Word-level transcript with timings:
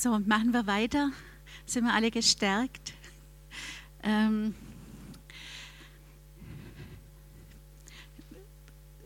So, 0.00 0.16
machen 0.16 0.52
wir 0.52 0.68
weiter. 0.68 1.10
Sind 1.66 1.82
wir 1.82 1.92
alle 1.92 2.12
gestärkt? 2.12 2.92
Ähm, 4.04 4.54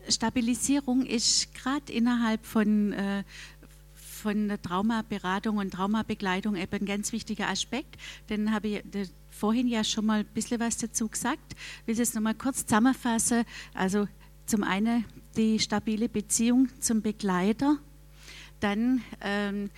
Stabilisierung 0.07 1.03
ist 1.03 1.51
gerade 1.55 1.91
innerhalb 1.91 2.45
von, 2.45 2.93
äh, 2.93 3.23
von 3.95 4.55
Traumaberatung 4.61 5.57
und 5.57 5.71
Traumabegleitung 5.71 6.55
eben 6.55 6.81
ein 6.81 6.85
ganz 6.85 7.11
wichtiger 7.11 7.49
Aspekt. 7.49 7.99
Den 8.29 8.51
habe 8.51 8.67
ich 8.67 9.09
vorhin 9.31 9.67
ja 9.67 9.83
schon 9.83 10.05
mal 10.05 10.19
ein 10.19 10.25
bisschen 10.27 10.59
was 10.59 10.77
dazu 10.77 11.07
gesagt. 11.07 11.55
Ich 11.87 11.97
will 11.97 12.03
es 12.03 12.13
nochmal 12.13 12.35
kurz 12.35 12.67
zusammenfassen. 12.67 13.45
Also 13.73 14.07
zum 14.45 14.61
einen 14.61 15.05
die 15.35 15.57
stabile 15.57 16.07
Beziehung 16.07 16.69
zum 16.79 17.01
Begleiter, 17.01 17.79
dann 18.59 19.01
ähm, 19.21 19.71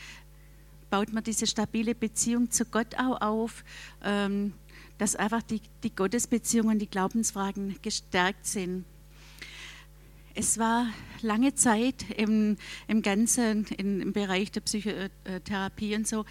baut 0.90 1.14
man 1.14 1.24
diese 1.24 1.48
stabile 1.48 1.96
Beziehung 1.96 2.52
zu 2.52 2.66
Gott 2.66 2.96
auch 2.98 3.22
auf, 3.22 3.64
ähm, 4.04 4.54
dass 4.98 5.16
einfach 5.16 5.42
die, 5.42 5.62
die 5.84 5.94
Gottesbeziehung 5.94 6.78
die 6.80 6.90
Glaubensfragen 6.90 7.76
gestärkt 7.82 8.46
sind. 8.46 8.86
Es 10.34 10.58
war 10.58 10.88
lange 11.22 11.56
Zeit 11.56 12.06
im, 12.18 12.58
im 12.88 13.02
Ganzen, 13.02 13.66
in, 13.78 14.02
im 14.02 14.14
Bereich 14.14 14.52
der 14.52 14.62
Psychotherapie 14.62 15.96
und 15.96 16.08
so, 16.08 16.26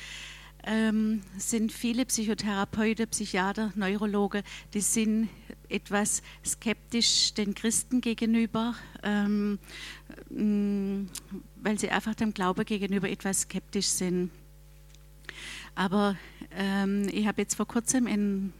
ähm, 0.66 1.22
sind 1.36 1.72
viele 1.72 2.04
Psychotherapeuten, 2.06 3.08
Psychiater, 3.08 3.72
Neurologe, 3.74 4.42
die 4.72 4.80
sind 4.80 5.28
etwas 5.68 6.22
skeptisch 6.44 7.34
den 7.34 7.54
Christen 7.54 8.00
gegenüber, 8.00 8.74
ähm, 9.02 9.58
weil 10.28 11.78
sie 11.78 11.90
einfach 11.90 12.14
dem 12.14 12.34
Glauben 12.34 12.64
gegenüber 12.64 13.08
etwas 13.08 13.42
skeptisch 13.42 13.88
sind. 13.88 14.30
Aber 15.74 16.16
ähm, 16.56 17.08
ich 17.10 17.26
habe 17.26 17.42
jetzt 17.42 17.54
vor 17.54 17.66
kurzem 17.66 18.06
in, 18.06 18.52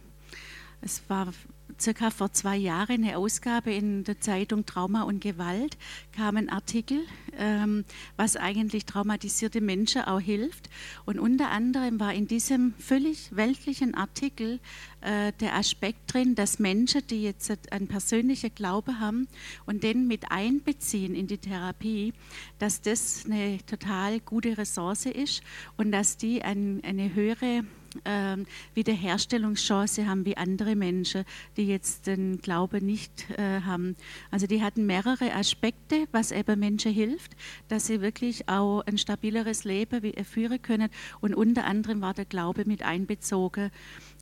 es 0.85 1.03
war 1.09 1.33
circa 1.81 2.11
vor 2.11 2.33
zwei 2.33 2.57
Jahren 2.57 3.03
eine 3.03 3.17
Ausgabe 3.17 3.73
in 3.73 4.05
der 4.05 4.21
Zeitung 4.21 4.67
Trauma 4.67 5.03
und 5.03 5.21
Gewalt, 5.21 5.77
kam 6.13 6.37
ein 6.37 6.49
Artikel, 6.49 7.01
ähm, 7.39 7.85
was 8.17 8.37
eigentlich 8.37 8.85
traumatisierte 8.85 9.61
Menschen 9.61 10.03
auch 10.03 10.21
hilft. 10.21 10.69
Und 11.05 11.19
unter 11.19 11.51
anderem 11.51 11.99
war 11.99 12.15
in 12.15 12.29
diesem 12.29 12.75
völlig 12.79 13.35
weltlichen 13.35 13.95
Artikel 13.95 14.61
äh, 15.01 15.33
der 15.41 15.57
Aspekt 15.57 16.13
drin, 16.13 16.35
dass 16.35 16.59
Menschen, 16.59 17.07
die 17.09 17.23
jetzt 17.23 17.51
einen 17.73 17.89
persönlichen 17.89 18.55
Glaube 18.55 19.01
haben 19.01 19.27
und 19.67 19.83
den 19.83 20.07
mit 20.07 20.31
einbeziehen 20.31 21.15
in 21.15 21.27
die 21.27 21.39
Therapie, 21.39 22.13
dass 22.59 22.83
das 22.83 23.25
eine 23.25 23.59
total 23.67 24.21
gute 24.21 24.57
Ressource 24.57 25.07
ist 25.07 25.43
und 25.77 25.93
dass 25.93 26.17
die 26.17 26.43
ein, 26.43 26.83
eine 26.85 27.15
höhere 27.15 27.65
ähm, 28.05 28.47
Wiederherstellungschance 28.75 30.07
haben 30.07 30.25
wie 30.25 30.37
andere 30.37 30.77
Menschen, 30.77 31.25
die 31.57 31.67
jetzt 31.67 32.07
den 32.07 32.39
Glauben 32.39 32.85
nicht 32.85 33.31
äh, 33.31 33.61
haben. 33.61 33.97
Also 34.31 34.47
die 34.47 34.63
hatten 34.63 34.87
mehrere 34.87 35.35
Aspekte, 35.35 36.07
was 36.13 36.31
eben 36.31 36.59
Menschen 36.59 36.93
hilft, 36.93 37.33
dass 37.69 37.87
sie 37.87 38.01
wirklich 38.01 38.49
auch 38.49 38.83
ein 38.87 38.99
stabileres 38.99 39.65
Leben 39.65 40.13
führen 40.25 40.61
können. 40.63 40.91
Und 41.21 41.35
unter 41.35 41.65
anderem 41.65 42.01
war 42.01 42.15
der 42.15 42.25
Glaube 42.25 42.65
mit 42.67 42.83
einbezogen. 42.83 43.71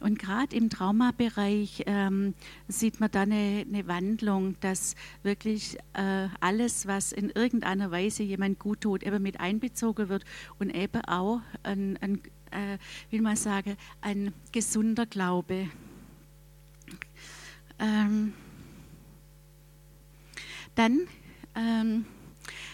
Und 0.00 0.19
gerade 0.19 0.55
im 0.56 0.69
Traumabereich 0.69 1.84
ähm, 1.87 2.34
sieht 2.69 3.00
man 3.00 3.11
da 3.11 3.22
eine, 3.22 3.65
eine, 3.69 3.87
Wandlung, 3.87 4.56
dass 4.61 4.94
wirklich 5.22 5.77
äh, 5.94 6.28
alles, 6.41 6.87
was 6.87 7.12
in 7.12 7.31
irgendeiner 7.31 7.91
Weise 7.91 8.22
jemand 8.22 8.59
gut 8.59 8.81
tut, 8.81 9.03
eben 9.03 9.22
mit 9.22 9.41
einbezogen 9.41 10.09
wird 10.09 10.25
und 10.59 10.75
eben 10.75 11.05
auch 11.05 11.41
ein, 11.62 11.99
ein 12.00 12.21
äh, 12.53 12.79
will 13.11 13.23
man 13.23 13.37
sagen, 13.37 13.77
ein 14.01 14.33
gesunder 14.53 15.07
Glaube. 15.07 15.69
Ähm, 17.79 18.33
dann, 20.75 21.01
ähm, 21.55 22.05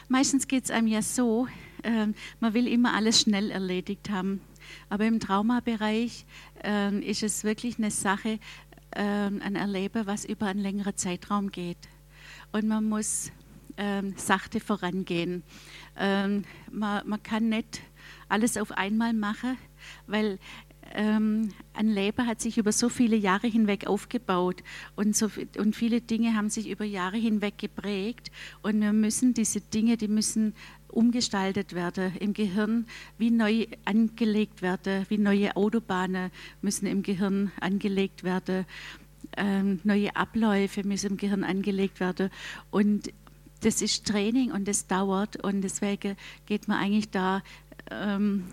meistens 0.09 0.47
geht 0.47 0.65
es 0.65 0.71
einem 0.71 0.87
ja 0.87 1.03
so, 1.03 1.49
ähm, 1.83 2.15
man 2.41 2.55
will 2.55 2.67
immer 2.67 2.94
alles 2.94 3.21
schnell 3.21 3.50
erledigt 3.50 4.11
haben. 4.11 4.41
Aber 4.88 5.06
im 5.06 5.21
Traumabereich 5.21 6.27
ähm, 6.62 7.03
ist 7.03 7.22
es 7.22 7.44
wirklich 7.44 7.78
eine 7.78 7.91
Sache, 7.91 8.38
ähm, 8.94 9.41
ein 9.43 9.56
Erleben, 9.56 10.06
was 10.06 10.25
über 10.25 10.47
einen 10.47 10.61
längeren 10.61 10.97
Zeitraum 10.97 11.50
geht. 11.50 11.78
Und 12.53 12.67
man 12.67 12.84
muss 12.84 13.33
ähm, 13.77 14.15
sachte 14.17 14.61
vorangehen. 14.61 15.43
Ähm, 15.97 16.44
man, 16.71 17.09
man 17.09 17.22
kann 17.22 17.49
nicht 17.49 17.81
alles 18.28 18.56
auf 18.56 18.72
einmal 18.72 19.12
machen, 19.12 19.56
weil 20.06 20.39
ähm, 20.94 21.50
ein 21.75 21.89
Leben 21.89 22.27
hat 22.27 22.41
sich 22.41 22.59
über 22.59 22.72
so 22.72 22.89
viele 22.89 23.16
Jahre 23.16 23.47
hinweg 23.47 23.87
aufgebaut 23.87 24.62
und, 24.97 25.15
so, 25.15 25.28
und 25.59 25.77
viele 25.77 26.00
Dinge 26.00 26.34
haben 26.34 26.50
sich 26.50 26.69
über 26.69 26.84
Jahre 26.84 27.19
hinweg 27.19 27.59
geprägt 27.59 28.31
und 28.62 28.81
wir 28.81 28.93
müssen 28.93 29.34
diese 29.34 29.61
Dinge, 29.61 29.97
die 29.97 30.09
müssen 30.09 30.55
umgestaltet 30.88 31.75
werden 31.75 32.12
im 32.19 32.33
Gehirn, 32.33 32.87
wie 33.19 33.31
neu 33.31 33.67
angelegt 33.84 34.62
werden, 34.62 35.05
wie 35.09 35.19
neue 35.19 35.55
Autobahnen 35.56 36.31
müssen 36.62 36.87
im 36.87 37.03
Gehirn 37.03 37.53
angelegt 37.61 38.25
werden, 38.25 38.65
ähm, 39.37 39.81
neue 39.84 40.17
Abläufe 40.17 40.87
müssen 40.87 41.11
im 41.11 41.17
Gehirn 41.19 41.44
angelegt 41.44 42.00
werden 42.00 42.31
und 42.71 43.12
das 43.61 43.83
ist 43.83 44.06
Training 44.06 44.53
und 44.53 44.69
das 44.69 44.87
dauert 44.87 45.43
und 45.44 45.62
deswegen 45.62 46.17
geht 46.47 46.69
man 46.69 46.78
eigentlich 46.78 47.11
da 47.11 47.43
ähm, 47.91 48.44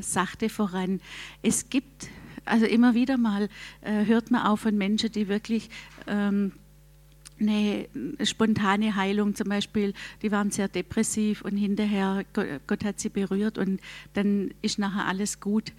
sachte 0.00 0.48
voran. 0.48 1.00
Es 1.42 1.68
gibt, 1.70 2.08
also 2.44 2.66
immer 2.66 2.94
wieder 2.94 3.16
mal 3.16 3.48
äh, 3.80 4.04
hört 4.04 4.30
man 4.30 4.46
auch 4.46 4.58
von 4.58 4.76
Menschen, 4.76 5.12
die 5.12 5.28
wirklich 5.28 5.70
ähm, 6.06 6.52
eine 7.40 7.88
spontane 8.22 8.96
Heilung 8.96 9.34
zum 9.34 9.48
Beispiel, 9.48 9.92
die 10.22 10.30
waren 10.30 10.50
sehr 10.50 10.68
depressiv 10.68 11.42
und 11.42 11.56
hinterher 11.56 12.24
Gott, 12.32 12.46
Gott 12.66 12.84
hat 12.84 13.00
sie 13.00 13.08
berührt 13.08 13.58
und 13.58 13.80
dann 14.12 14.52
ist 14.62 14.78
nachher 14.78 15.06
alles 15.06 15.40
gut. 15.40 15.72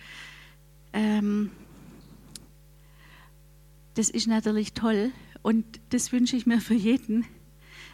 Ähm, 0.94 1.52
das 3.94 4.09
ist 4.09 4.28
natürlich 4.28 4.74
toll 4.74 5.12
und 5.42 5.66
das 5.90 6.12
wünsche 6.12 6.36
ich 6.36 6.46
mir 6.46 6.59
für 6.59 6.74
jeden. 6.74 7.26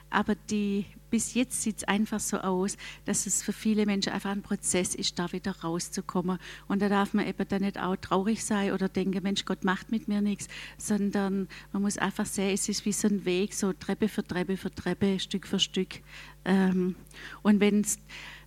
Aber 0.09 0.35
die 0.35 0.85
bis 1.11 1.35
jetzt 1.35 1.61
sieht 1.61 1.77
es 1.77 1.83
einfach 1.83 2.19
so 2.19 2.37
aus, 2.37 2.77
dass 3.05 3.27
es 3.27 3.43
für 3.43 3.53
viele 3.53 3.85
Menschen 3.85 4.13
einfach 4.13 4.31
ein 4.31 4.41
Prozess 4.41 4.95
ist, 4.95 5.19
da 5.19 5.31
wieder 5.31 5.51
rauszukommen. 5.61 6.39
Und 6.67 6.81
da 6.81 6.89
darf 6.89 7.13
man 7.13 7.27
eben 7.27 7.47
dann 7.47 7.61
nicht 7.61 7.79
auch 7.79 7.95
traurig 7.97 8.43
sein 8.43 8.71
oder 8.71 8.89
denken, 8.89 9.21
Mensch, 9.21 9.45
Gott 9.45 9.63
macht 9.63 9.91
mit 9.91 10.07
mir 10.07 10.21
nichts, 10.21 10.47
sondern 10.77 11.47
man 11.71 11.83
muss 11.83 11.97
einfach 11.97 12.25
sehen, 12.25 12.53
es 12.53 12.67
ist 12.67 12.85
wie 12.85 12.93
so 12.93 13.07
ein 13.07 13.25
Weg, 13.25 13.53
so 13.53 13.73
Treppe 13.73 14.07
für 14.07 14.25
Treppe 14.25 14.57
für 14.57 14.73
Treppe, 14.73 15.19
Stück 15.19 15.45
für 15.45 15.59
Stück. 15.59 15.99
Ähm, 16.45 16.95
und, 17.43 17.59
wenn's, 17.59 17.99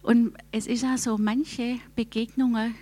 und 0.02 0.34
es 0.50 0.66
ist 0.66 0.84
auch 0.84 0.98
so, 0.98 1.18
manche 1.18 1.78
Begegnungen, 1.94 2.74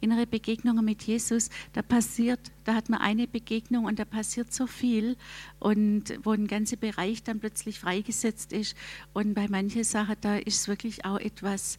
innere 0.00 0.26
Begegnungen 0.26 0.84
mit 0.84 1.02
Jesus, 1.02 1.50
da 1.72 1.82
passiert, 1.82 2.40
da 2.64 2.74
hat 2.74 2.88
man 2.88 3.00
eine 3.00 3.26
Begegnung 3.26 3.84
und 3.84 3.98
da 3.98 4.04
passiert 4.04 4.52
so 4.52 4.66
viel 4.66 5.16
und 5.58 6.04
wo 6.22 6.32
ein 6.32 6.46
ganzer 6.46 6.76
Bereich 6.76 7.22
dann 7.22 7.40
plötzlich 7.40 7.78
freigesetzt 7.78 8.52
ist 8.52 8.76
und 9.12 9.34
bei 9.34 9.48
manchen 9.48 9.84
Sachen, 9.84 10.16
da 10.20 10.36
ist 10.36 10.68
wirklich 10.68 11.04
auch 11.04 11.18
etwas 11.18 11.78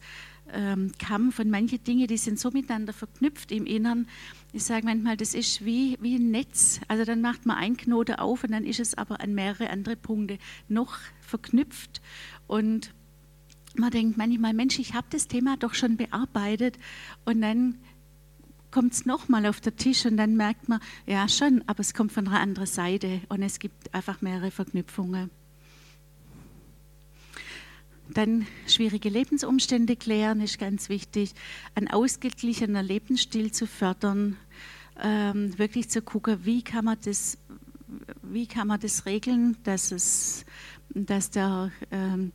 ähm, 0.52 0.92
Kampf 0.98 1.38
und 1.38 1.50
manche 1.50 1.78
Dinge, 1.78 2.06
die 2.06 2.16
sind 2.16 2.38
so 2.38 2.50
miteinander 2.50 2.92
verknüpft 2.92 3.52
im 3.52 3.66
Innern. 3.66 4.08
Ich 4.52 4.64
sage 4.64 4.84
manchmal, 4.84 5.16
das 5.16 5.34
ist 5.34 5.64
wie, 5.64 5.96
wie 6.00 6.16
ein 6.16 6.30
Netz. 6.30 6.80
Also 6.88 7.04
dann 7.04 7.20
macht 7.20 7.46
man 7.46 7.56
einen 7.56 7.76
Knoten 7.76 8.16
auf 8.16 8.44
und 8.44 8.52
dann 8.52 8.64
ist 8.64 8.80
es 8.80 8.96
aber 8.96 9.20
an 9.20 9.34
mehrere 9.34 9.70
andere 9.70 9.96
Punkte 9.96 10.38
noch 10.68 10.98
verknüpft 11.20 12.00
und 12.46 12.92
man 13.76 13.90
denkt 13.90 14.16
manchmal, 14.16 14.54
Mensch, 14.54 14.78
ich 14.78 14.94
habe 14.94 15.06
das 15.10 15.28
Thema 15.28 15.56
doch 15.56 15.74
schon 15.74 15.96
bearbeitet 15.96 16.78
und 17.24 17.40
dann 17.40 17.78
kommt 18.70 18.92
es 18.92 19.06
nochmal 19.06 19.46
auf 19.46 19.60
den 19.60 19.76
Tisch 19.76 20.06
und 20.06 20.16
dann 20.16 20.36
merkt 20.36 20.68
man, 20.68 20.80
ja 21.06 21.28
schon, 21.28 21.62
aber 21.66 21.80
es 21.80 21.94
kommt 21.94 22.12
von 22.12 22.28
einer 22.28 22.40
anderen 22.40 22.66
Seite 22.66 23.20
und 23.28 23.42
es 23.42 23.58
gibt 23.58 23.92
einfach 23.94 24.20
mehrere 24.20 24.50
Verknüpfungen. 24.50 25.30
Dann 28.12 28.46
schwierige 28.66 29.08
Lebensumstände 29.08 29.94
klären 29.94 30.40
ist 30.40 30.58
ganz 30.58 30.88
wichtig. 30.88 31.32
Ein 31.76 31.88
ausgeglichener 31.88 32.82
Lebensstil 32.82 33.52
zu 33.52 33.66
fördern, 33.66 34.36
ähm, 35.00 35.56
wirklich 35.58 35.88
zu 35.90 36.02
gucken, 36.02 36.44
wie 36.44 36.62
kann 36.62 36.86
man 36.86 36.98
das, 37.04 37.38
wie 38.22 38.46
kann 38.46 38.66
man 38.66 38.80
das 38.80 39.06
regeln, 39.06 39.56
dass 39.62 39.92
es, 39.92 40.44
dass 40.90 41.30
der 41.30 41.70
ähm, 41.92 42.32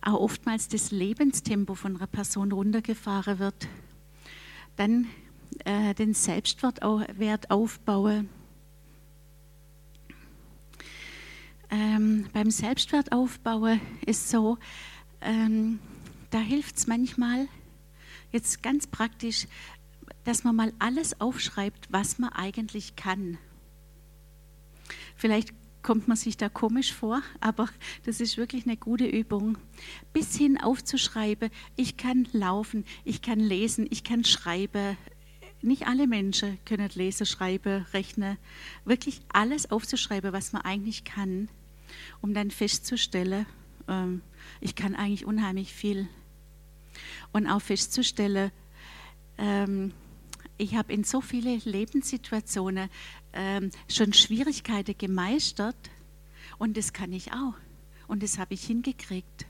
auch 0.00 0.20
oftmals 0.20 0.68
das 0.68 0.90
Lebenstempo 0.90 1.74
von 1.74 1.96
einer 1.96 2.06
Person 2.06 2.52
runtergefahren 2.52 3.38
wird. 3.38 3.68
Dann 4.76 5.06
äh, 5.64 5.94
den 5.94 6.14
Selbstwert 6.14 6.82
aufbauen. 6.82 8.28
Ähm, 11.70 12.28
beim 12.32 12.50
Selbstwertaufbauen 12.50 13.80
ist 14.04 14.30
so, 14.30 14.58
ähm, 15.20 15.80
da 16.30 16.38
hilft 16.38 16.76
es 16.76 16.86
manchmal, 16.86 17.48
jetzt 18.30 18.62
ganz 18.62 18.86
praktisch, 18.86 19.48
dass 20.24 20.44
man 20.44 20.54
mal 20.54 20.72
alles 20.78 21.20
aufschreibt, 21.20 21.88
was 21.90 22.18
man 22.18 22.30
eigentlich 22.32 22.94
kann. 22.96 23.38
Vielleicht 25.16 25.52
kommt 25.86 26.08
man 26.08 26.16
sich 26.16 26.36
da 26.36 26.48
komisch 26.48 26.92
vor, 26.92 27.22
aber 27.38 27.68
das 28.06 28.20
ist 28.20 28.36
wirklich 28.38 28.66
eine 28.66 28.76
gute 28.76 29.06
Übung. 29.06 29.56
Bis 30.12 30.34
hin 30.34 30.60
aufzuschreiben, 30.60 31.48
ich 31.76 31.96
kann 31.96 32.26
laufen, 32.32 32.84
ich 33.04 33.22
kann 33.22 33.38
lesen, 33.38 33.86
ich 33.90 34.02
kann 34.02 34.24
schreiben. 34.24 34.96
Nicht 35.62 35.86
alle 35.86 36.08
Menschen 36.08 36.58
können 36.64 36.90
lesen, 36.96 37.24
schreiben, 37.24 37.86
rechnen. 37.92 38.36
Wirklich 38.84 39.20
alles 39.32 39.70
aufzuschreiben, 39.70 40.32
was 40.32 40.52
man 40.52 40.62
eigentlich 40.62 41.04
kann, 41.04 41.48
um 42.20 42.34
dann 42.34 42.50
festzustellen, 42.50 43.46
ähm, 43.86 44.22
ich 44.60 44.74
kann 44.74 44.96
eigentlich 44.96 45.24
unheimlich 45.24 45.72
viel. 45.72 46.08
Und 47.30 47.46
auch 47.46 47.62
festzustellen, 47.62 48.50
ähm, 49.38 49.92
ich 50.58 50.74
habe 50.74 50.92
in 50.92 51.04
so 51.04 51.20
viele 51.20 51.56
Lebenssituationen 51.64 52.88
ähm, 53.32 53.70
schon 53.88 54.12
Schwierigkeiten 54.12 54.96
gemeistert 54.96 55.76
und 56.58 56.76
das 56.76 56.92
kann 56.92 57.12
ich 57.12 57.32
auch. 57.32 57.54
Und 58.08 58.22
das 58.22 58.38
habe 58.38 58.54
ich 58.54 58.64
hingekriegt. 58.64 59.46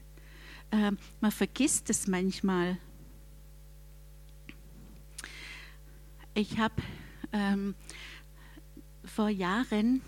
Ähm, 0.73 0.99
man 1.21 1.31
vergisst 1.31 1.91
es 1.91 2.07
manchmal. 2.09 2.79
Ich 6.35 6.59
habe 6.59 6.75
ähm, 7.33 7.75
vor 9.05 9.29
Jahren 9.29 10.03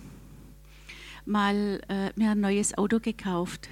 mal 1.24 1.80
äh, 1.88 2.10
mir 2.16 2.32
ein 2.32 2.40
neues 2.40 2.76
Auto 2.76 3.00
gekauft. 3.00 3.68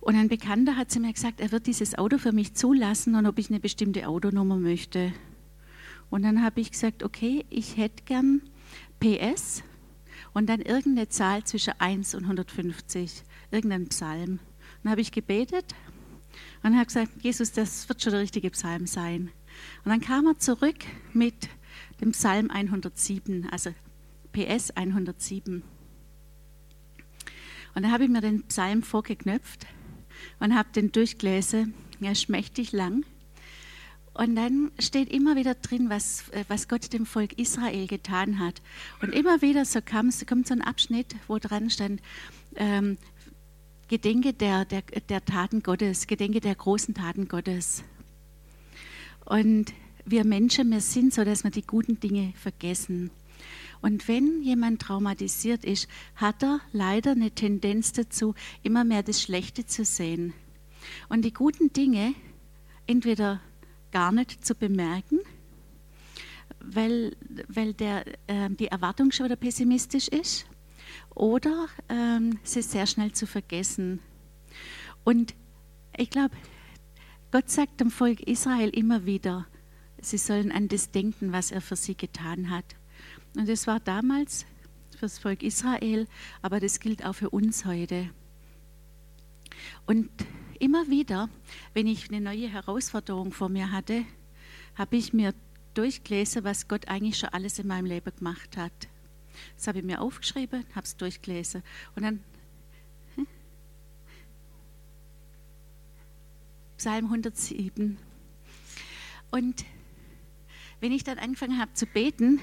Und 0.00 0.16
ein 0.16 0.28
Bekannter 0.28 0.76
hat 0.76 0.90
zu 0.90 0.98
mir 0.98 1.12
gesagt, 1.12 1.40
er 1.40 1.52
wird 1.52 1.66
dieses 1.66 1.96
Auto 1.96 2.18
für 2.18 2.32
mich 2.32 2.54
zulassen 2.54 3.14
und 3.14 3.26
ob 3.26 3.38
ich 3.38 3.50
eine 3.50 3.60
bestimmte 3.60 4.08
Autonummer 4.08 4.56
möchte. 4.56 5.12
Und 6.12 6.24
dann 6.24 6.42
habe 6.42 6.60
ich 6.60 6.72
gesagt, 6.72 7.04
okay, 7.04 7.46
ich 7.48 7.78
hätte 7.78 8.04
gern 8.04 8.42
PS 9.00 9.62
und 10.34 10.46
dann 10.46 10.60
irgendeine 10.60 11.08
Zahl 11.08 11.42
zwischen 11.44 11.72
1 11.78 12.14
und 12.14 12.24
150, 12.24 13.22
irgendein 13.50 13.88
Psalm. 13.88 14.38
Dann 14.82 14.90
habe 14.90 15.00
ich 15.00 15.10
gebetet 15.10 15.74
und 16.62 16.74
habe 16.74 16.84
gesagt, 16.84 17.12
Jesus, 17.22 17.52
das 17.52 17.88
wird 17.88 18.02
schon 18.02 18.12
der 18.12 18.20
richtige 18.20 18.50
Psalm 18.50 18.86
sein. 18.86 19.30
Und 19.86 19.90
dann 19.90 20.02
kam 20.02 20.26
er 20.26 20.38
zurück 20.38 20.84
mit 21.14 21.48
dem 22.02 22.12
Psalm 22.12 22.50
107, 22.50 23.48
also 23.50 23.70
PS 24.32 24.70
107. 24.72 25.62
Und 27.74 27.82
dann 27.82 27.90
habe 27.90 28.04
ich 28.04 28.10
mir 28.10 28.20
den 28.20 28.42
Psalm 28.48 28.82
vorgeknöpft 28.82 29.66
und 30.40 30.54
habe 30.54 30.68
den 30.74 30.92
durchgelesen. 30.92 31.72
Er 32.02 32.12
ist 32.12 32.28
mächtig 32.28 32.72
lang. 32.72 33.06
Und 34.14 34.36
dann 34.36 34.70
steht 34.78 35.10
immer 35.10 35.36
wieder 35.36 35.54
drin, 35.54 35.88
was, 35.88 36.28
äh, 36.30 36.44
was 36.48 36.68
Gott 36.68 36.92
dem 36.92 37.06
Volk 37.06 37.38
Israel 37.38 37.86
getan 37.86 38.38
hat. 38.38 38.60
Und 39.00 39.14
immer 39.14 39.40
wieder 39.40 39.64
so 39.64 39.80
kam, 39.80 40.10
kommt 40.28 40.46
so 40.46 40.54
ein 40.54 40.60
Abschnitt, 40.60 41.14
wo 41.28 41.38
dran 41.38 41.70
stand, 41.70 42.02
ähm, 42.56 42.98
Gedenke 43.88 44.32
der, 44.32 44.64
der, 44.64 44.82
der 45.08 45.24
Taten 45.24 45.62
Gottes, 45.62 46.06
Gedenke 46.06 46.40
der 46.40 46.54
großen 46.54 46.94
Taten 46.94 47.28
Gottes. 47.28 47.84
Und 49.24 49.72
wir 50.04 50.24
Menschen, 50.24 50.70
wir 50.70 50.80
sind 50.80 51.14
so, 51.14 51.24
dass 51.24 51.44
wir 51.44 51.50
die 51.50 51.66
guten 51.66 52.00
Dinge 52.00 52.32
vergessen. 52.36 53.10
Und 53.80 54.08
wenn 54.08 54.42
jemand 54.42 54.80
traumatisiert 54.82 55.64
ist, 55.64 55.88
hat 56.14 56.42
er 56.42 56.60
leider 56.72 57.12
eine 57.12 57.32
Tendenz 57.32 57.92
dazu, 57.92 58.34
immer 58.62 58.84
mehr 58.84 59.02
das 59.02 59.20
Schlechte 59.20 59.66
zu 59.66 59.84
sehen. 59.84 60.32
Und 61.08 61.24
die 61.24 61.32
guten 61.32 61.72
Dinge 61.72 62.14
entweder 62.86 63.40
gar 63.92 64.10
nicht 64.12 64.44
zu 64.44 64.54
bemerken, 64.54 65.20
weil, 66.60 67.16
weil 67.48 67.74
der, 67.74 68.06
äh, 68.26 68.50
die 68.50 68.68
Erwartung 68.68 69.12
schon 69.12 69.26
wieder 69.26 69.36
pessimistisch 69.36 70.08
ist 70.08 70.46
oder 71.14 71.68
ähm, 71.88 72.38
sie 72.42 72.62
sehr 72.62 72.86
schnell 72.86 73.12
zu 73.12 73.26
vergessen. 73.26 74.00
Und 75.04 75.34
ich 75.96 76.10
glaube, 76.10 76.34
Gott 77.30 77.50
sagt 77.50 77.80
dem 77.80 77.90
Volk 77.90 78.20
Israel 78.20 78.70
immer 78.70 79.06
wieder, 79.06 79.46
sie 80.00 80.18
sollen 80.18 80.52
an 80.52 80.68
das 80.68 80.90
denken, 80.90 81.32
was 81.32 81.50
er 81.50 81.60
für 81.60 81.76
sie 81.76 81.96
getan 81.96 82.50
hat. 82.50 82.64
Und 83.36 83.48
das 83.48 83.66
war 83.66 83.80
damals 83.80 84.44
für 84.90 85.06
das 85.06 85.18
Volk 85.18 85.42
Israel, 85.42 86.06
aber 86.42 86.60
das 86.60 86.80
gilt 86.80 87.04
auch 87.04 87.14
für 87.14 87.30
uns 87.30 87.64
heute. 87.64 88.10
Und 89.86 90.10
immer 90.62 90.88
wieder, 90.88 91.28
wenn 91.74 91.88
ich 91.88 92.08
eine 92.08 92.20
neue 92.20 92.48
Herausforderung 92.48 93.32
vor 93.32 93.48
mir 93.48 93.72
hatte, 93.72 94.04
habe 94.76 94.96
ich 94.96 95.12
mir 95.12 95.34
durchgelesen, 95.74 96.44
was 96.44 96.68
Gott 96.68 96.86
eigentlich 96.86 97.18
schon 97.18 97.30
alles 97.30 97.58
in 97.58 97.66
meinem 97.66 97.86
Leben 97.86 98.14
gemacht 98.16 98.56
hat. 98.56 98.72
Das 99.56 99.66
habe 99.66 99.80
ich 99.80 99.84
mir 99.84 100.00
aufgeschrieben, 100.00 100.64
habe 100.74 100.86
es 100.86 100.96
durchgelesen. 100.96 101.64
Und 101.96 102.04
dann 102.04 102.22
hm? 103.16 103.26
Psalm 106.76 107.06
107. 107.06 107.98
Und 109.32 109.64
wenn 110.80 110.92
ich 110.92 111.02
dann 111.02 111.18
angefangen 111.18 111.58
habe 111.58 111.72
zu 111.74 111.86
beten, 111.86 112.40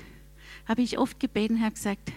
habe 0.67 0.81
ich 0.81 0.97
oft 0.97 1.21
gebeten 1.21 1.61
habe 1.61 1.75
gesagt, 1.75 2.11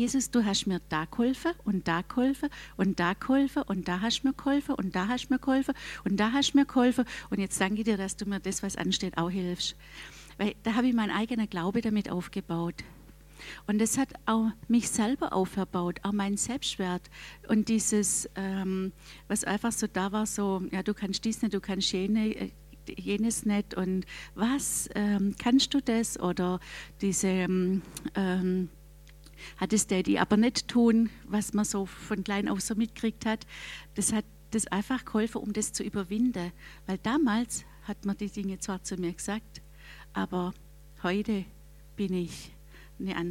Jesus, 0.00 0.30
du 0.30 0.46
hast 0.46 0.66
mir 0.66 0.80
da 0.88 1.04
geholfen 1.04 1.52
und 1.62 1.86
da 1.86 2.00
geholfen 2.00 2.48
und 2.78 2.98
da 2.98 3.12
geholfen 3.12 3.64
und 3.64 3.86
da 3.86 4.00
hast 4.00 4.24
mir 4.24 4.32
geholfen 4.32 4.74
und 4.76 4.96
da 4.96 5.08
hast 5.08 5.28
mir 5.28 5.38
geholfen 5.38 5.74
und 6.04 6.16
da 6.16 6.32
hast 6.32 6.54
mir 6.54 6.64
geholfen 6.64 7.04
und 7.28 7.38
jetzt 7.38 7.60
danke 7.60 7.84
dir, 7.84 7.98
dass 7.98 8.16
du 8.16 8.24
mir 8.24 8.40
das, 8.40 8.62
was 8.62 8.76
ansteht, 8.76 9.18
auch 9.18 9.28
hilfst. 9.28 9.76
Weil 10.38 10.54
da 10.62 10.74
habe 10.74 10.86
ich 10.86 10.94
meinen 10.94 11.10
eigenen 11.10 11.50
Glaube 11.50 11.82
damit 11.82 12.10
aufgebaut. 12.10 12.76
Und 13.66 13.78
das 13.78 13.98
hat 13.98 14.08
auch 14.24 14.46
mich 14.68 14.88
selber 14.88 15.34
auferbaut, 15.34 16.00
auch 16.02 16.12
meinen 16.12 16.38
Selbstwert. 16.38 17.02
Und 17.48 17.68
dieses, 17.68 18.26
ähm, 18.36 18.94
was 19.28 19.44
einfach 19.44 19.72
so 19.72 19.86
da 19.86 20.12
war, 20.12 20.24
so, 20.24 20.62
ja, 20.70 20.82
du 20.82 20.94
kannst 20.94 21.26
dies 21.26 21.42
nicht, 21.42 21.52
du 21.52 21.60
kannst 21.60 21.92
jene, 21.92 22.34
äh, 22.34 22.50
jenes 22.88 23.44
nicht 23.44 23.74
und 23.74 24.06
was, 24.34 24.88
ähm, 24.94 25.34
kannst 25.38 25.74
du 25.74 25.82
das? 25.82 26.18
Oder 26.18 26.58
diese, 27.02 27.28
ähm 28.14 28.70
hat 29.56 29.72
es 29.72 29.86
die 29.86 30.18
aber 30.18 30.36
nicht 30.36 30.68
tun, 30.68 31.10
was 31.24 31.52
man 31.52 31.64
so 31.64 31.86
von 31.86 32.24
klein 32.24 32.48
auf 32.48 32.60
so 32.60 32.74
mitkriegt 32.74 33.26
hat. 33.26 33.46
Das 33.94 34.12
hat 34.12 34.24
das 34.50 34.66
einfach 34.66 35.04
geholfen, 35.04 35.38
um 35.38 35.52
das 35.52 35.72
zu 35.72 35.82
überwinden. 35.82 36.52
Weil 36.86 36.98
damals 36.98 37.64
hat 37.84 38.04
man 38.04 38.16
die 38.16 38.30
Dinge 38.30 38.58
zwar 38.58 38.82
zu 38.82 38.96
mir 38.96 39.12
gesagt, 39.12 39.62
aber 40.12 40.52
heute 41.02 41.44
bin 41.96 42.14
ich, 42.14 42.52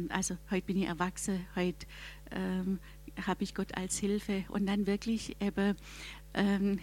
also 0.08 0.36
heute 0.50 0.66
bin 0.66 0.78
ich 0.78 0.86
erwachsen, 0.86 1.46
heute 1.54 1.86
ähm, 2.30 2.78
habe 3.26 3.44
ich 3.44 3.54
Gott 3.54 3.76
als 3.76 3.98
Hilfe 3.98 4.44
und 4.48 4.66
dann 4.66 4.86
wirklich 4.86 5.36
eben 5.40 5.76
ähm, 6.34 6.78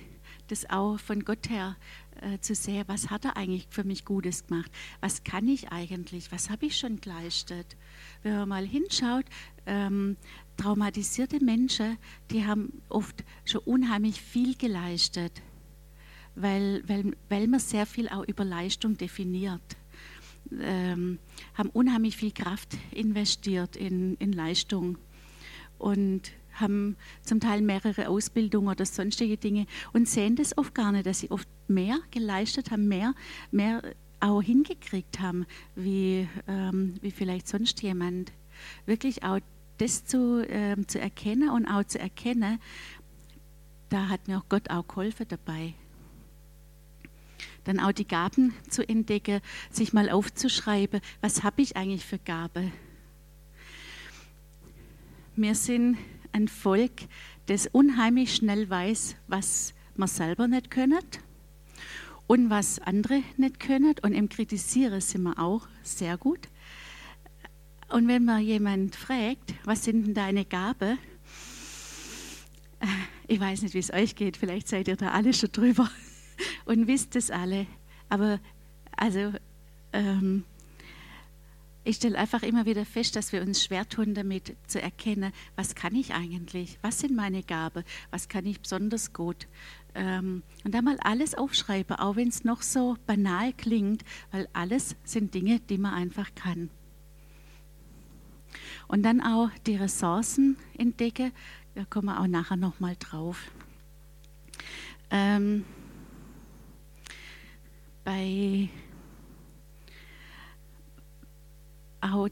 das 0.48 0.70
auch 0.70 1.00
von 1.00 1.24
Gott 1.24 1.50
her 1.50 1.76
äh, 2.22 2.40
zu 2.40 2.56
sehen, 2.56 2.84
was 2.88 3.10
hat 3.10 3.26
er 3.26 3.38
eigentlich 3.38 3.68
für 3.70 3.84
mich 3.84 4.06
Gutes 4.06 4.48
gemacht, 4.48 4.72
was 5.02 5.24
kann 5.24 5.48
ich 5.48 5.72
eigentlich, 5.72 6.32
was 6.32 6.50
habe 6.50 6.66
ich 6.66 6.78
schon 6.78 7.00
geleistet. 7.02 7.78
Wenn 8.24 8.36
man 8.38 8.50
mal 8.50 8.66
hinschaut, 8.66 9.26
ähm, 9.66 10.18
traumatisierte 10.58 11.44
Menschen, 11.44 11.98
die 12.32 12.46
haben 12.46 12.82
oft 12.90 13.24
schon 13.46 13.62
unheimlich 13.62 14.22
viel 14.22 14.56
geleistet, 14.56 15.42
weil, 16.36 16.84
weil, 16.88 17.16
weil 17.30 17.48
man 17.48 17.60
sehr 17.60 17.86
viel 17.86 18.10
auch 18.10 18.26
über 18.28 18.46
Leistung 18.46 18.98
definiert. 18.98 19.62
Ähm, 20.62 21.20
haben 21.56 21.70
unheimlich 21.72 22.16
viel 22.16 22.32
Kraft 22.32 22.78
investiert 22.92 23.76
in, 23.76 24.16
in 24.16 24.32
Leistung 24.32 24.98
und 25.78 26.32
haben 26.60 26.98
zum 27.24 27.40
Teil 27.40 27.62
mehrere 27.62 28.10
Ausbildungen 28.10 28.70
oder 28.70 28.86
sonstige 28.86 29.38
Dinge 29.38 29.66
und 29.94 30.08
sehen 30.08 30.36
das 30.36 30.58
oft 30.58 30.74
gar 30.76 30.92
nicht, 30.92 31.06
dass 31.06 31.20
sie 31.20 31.32
oft 31.32 31.48
mehr 31.68 32.00
geleistet 32.12 32.72
haben, 32.72 32.88
mehr, 32.88 33.14
mehr 33.52 33.82
auch 34.20 34.42
hingekriegt 34.42 35.20
haben, 35.20 35.46
wie, 35.76 36.28
ähm, 36.48 36.96
wie 37.02 37.12
vielleicht 37.12 37.48
sonst 37.48 37.82
jemand. 37.82 38.32
Wirklich 38.86 39.24
auch 39.24 39.40
das 39.78 40.06
zu, 40.06 40.44
ähm, 40.50 40.88
zu 40.88 41.00
erkennen 41.00 41.50
und 41.50 41.68
auch 41.68 41.84
zu 41.84 42.00
erkennen, 42.00 42.60
da 43.90 44.10
hat 44.10 44.28
mir 44.28 44.40
auch 44.40 44.50
Gott 44.50 44.70
auch 44.70 44.88
geholfen 44.88 45.28
dabei. 45.30 45.74
Dann 47.64 47.80
auch 47.80 47.92
die 47.92 48.08
Gaben 48.08 48.54
zu 48.70 48.88
entdecken, 48.88 49.42
sich 49.70 49.94
mal 49.94 50.10
aufzuschreiben, 50.10 51.02
was 51.22 51.44
habe 51.44 51.62
ich 51.62 51.78
eigentlich 51.78 52.06
für 52.06 52.18
Gabe. 52.18 52.72
Wir 55.36 55.54
sind 55.54 55.98
ein 56.38 56.48
Volk, 56.48 56.92
das 57.48 57.68
unheimlich 57.68 58.36
schnell 58.36 58.70
weiß, 58.70 59.16
was 59.28 59.74
man 59.96 60.08
selber 60.08 60.48
nicht 60.48 60.70
können 60.70 61.00
und 62.28 62.50
was 62.50 62.80
andere 62.80 63.24
nicht 63.38 63.60
können. 63.60 63.96
Und 64.02 64.14
im 64.14 64.30
Kritisieren 64.30 65.02
sind 65.02 65.24
wir 65.24 65.40
auch 65.40 65.68
sehr 65.84 66.18
gut. 66.18 66.48
Und 67.90 68.08
wenn 68.08 68.26
man 68.26 68.42
jemand 68.42 68.96
fragt, 68.96 69.54
was 69.64 69.86
sind 69.86 70.06
denn 70.06 70.14
deine 70.14 70.46
Gaben? 70.46 71.00
Äh, 72.80 72.88
ich 73.28 73.40
weiß 73.40 73.62
nicht, 73.62 73.74
wie 73.74 73.80
es 73.80 73.94
euch 73.94 74.16
geht, 74.16 74.38
vielleicht 74.38 74.68
seid 74.68 74.88
ihr 74.88 74.98
da 74.98 75.12
alle 75.12 75.34
schon 75.34 75.52
drüber. 75.52 75.90
und 76.66 76.88
wisst 76.88 77.16
es 77.16 77.32
alle. 77.32 77.66
Aber 78.10 78.40
also 78.96 79.34
ähm, 79.94 80.44
ich 81.88 81.96
stelle 81.96 82.18
einfach 82.18 82.44
immer 82.44 82.66
wieder 82.66 82.86
fest, 82.86 83.16
dass 83.16 83.32
wir 83.32 83.42
uns 83.42 83.64
schwer 83.64 83.88
tun, 83.88 84.14
damit 84.14 84.58
zu 84.68 84.82
erkennen, 84.82 85.32
was 85.56 85.74
kann 85.74 85.96
ich 85.96 86.14
eigentlich, 86.14 86.78
was 86.82 87.00
sind 87.00 87.16
meine 87.16 87.44
Gaben, 87.44 87.84
was 88.12 88.28
kann 88.28 88.46
ich 88.46 88.60
besonders 88.60 89.14
gut. 89.14 89.48
Ähm, 89.96 90.44
und 90.66 90.76
da 90.76 90.82
mal 90.82 90.98
alles 91.00 91.34
aufschreiben, 91.34 91.96
auch 91.96 92.18
wenn 92.18 92.28
es 92.28 92.44
noch 92.44 92.62
so 92.62 92.98
banal 93.06 93.54
klingt, 93.54 94.04
weil 94.32 94.50
alles 94.52 94.98
sind 95.06 95.34
Dinge, 95.34 95.62
die 95.62 95.78
man 95.78 95.94
einfach 95.94 96.36
kann. 96.36 96.70
Und 98.90 99.04
dann 99.04 99.22
auch 99.22 99.50
die 99.66 99.78
Ressourcen 99.78 100.58
entdecken, 100.78 101.32
da 101.76 101.86
kommen 101.86 102.08
wir 102.08 102.20
auch 102.20 102.28
nachher 102.28 102.58
nochmal 102.58 102.98
drauf. 103.00 103.50
Ähm, 105.10 105.64
bei 108.04 108.68
auch, 112.02 112.30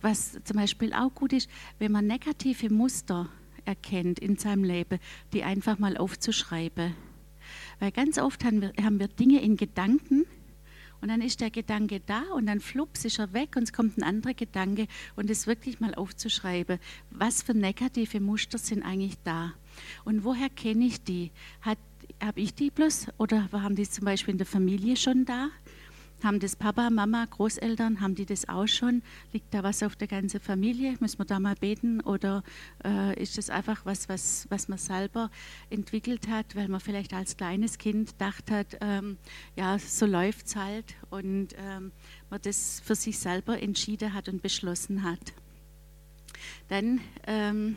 was 0.00 0.38
zum 0.44 0.56
Beispiel 0.56 0.92
auch 0.92 1.14
gut 1.14 1.32
ist, 1.32 1.48
wenn 1.78 1.92
man 1.92 2.06
negative 2.06 2.72
Muster 2.72 3.28
erkennt 3.64 4.18
in 4.18 4.36
seinem 4.36 4.64
Leben, 4.64 4.98
die 5.32 5.44
einfach 5.44 5.78
mal 5.78 5.96
aufzuschreiben. 5.96 6.94
Weil 7.80 7.92
ganz 7.92 8.18
oft 8.18 8.44
haben 8.44 8.60
wir, 8.62 8.72
haben 8.82 8.98
wir 8.98 9.08
Dinge 9.08 9.40
in 9.42 9.56
Gedanken 9.56 10.26
und 11.00 11.08
dann 11.08 11.20
ist 11.20 11.40
der 11.40 11.50
Gedanke 11.50 12.00
da 12.00 12.22
und 12.34 12.46
dann 12.46 12.60
flups 12.60 13.04
ist 13.04 13.18
er 13.18 13.32
weg 13.32 13.54
und 13.56 13.62
es 13.64 13.72
kommt 13.72 13.98
ein 13.98 14.02
anderer 14.02 14.34
Gedanke 14.34 14.88
und 15.16 15.30
es 15.30 15.46
wirklich 15.46 15.80
mal 15.80 15.94
aufzuschreiben, 15.94 16.78
was 17.10 17.42
für 17.42 17.54
negative 17.54 18.20
Muster 18.20 18.58
sind 18.58 18.82
eigentlich 18.82 19.16
da 19.22 19.52
und 20.04 20.24
woher 20.24 20.48
kenne 20.48 20.86
ich 20.86 21.02
die? 21.02 21.30
Habe 21.60 21.78
ich 22.40 22.54
die 22.54 22.70
bloß 22.70 23.08
oder 23.18 23.50
haben 23.52 23.76
die 23.76 23.88
zum 23.88 24.04
Beispiel 24.04 24.32
in 24.32 24.38
der 24.38 24.46
Familie 24.46 24.96
schon 24.96 25.24
da? 25.24 25.50
Haben 26.22 26.40
das 26.40 26.56
Papa, 26.56 26.90
Mama, 26.90 27.24
Großeltern, 27.30 28.00
haben 28.00 28.16
die 28.16 28.26
das 28.26 28.48
auch 28.48 28.66
schon? 28.66 29.02
Liegt 29.32 29.54
da 29.54 29.62
was 29.62 29.84
auf 29.84 29.94
der 29.94 30.08
ganzen 30.08 30.40
Familie? 30.40 30.96
Müssen 30.98 31.18
wir 31.18 31.24
da 31.24 31.38
mal 31.38 31.54
beten? 31.54 32.00
Oder 32.00 32.42
äh, 32.84 33.22
ist 33.22 33.38
das 33.38 33.50
einfach 33.50 33.86
was, 33.86 34.08
was, 34.08 34.46
was 34.50 34.66
man 34.66 34.78
selber 34.78 35.30
entwickelt 35.70 36.26
hat, 36.28 36.56
weil 36.56 36.66
man 36.66 36.80
vielleicht 36.80 37.14
als 37.14 37.36
kleines 37.36 37.78
Kind 37.78 38.12
gedacht 38.12 38.50
hat, 38.50 38.78
ähm, 38.80 39.16
ja, 39.54 39.78
so 39.78 40.06
läuft 40.06 40.46
es 40.46 40.56
halt 40.56 40.96
und 41.10 41.54
ähm, 41.56 41.92
man 42.30 42.42
das 42.42 42.82
für 42.84 42.96
sich 42.96 43.16
selber 43.16 43.62
entschieden 43.62 44.12
hat 44.12 44.28
und 44.28 44.42
beschlossen 44.42 45.04
hat? 45.04 45.32
Dann, 46.68 47.00
ähm, 47.28 47.76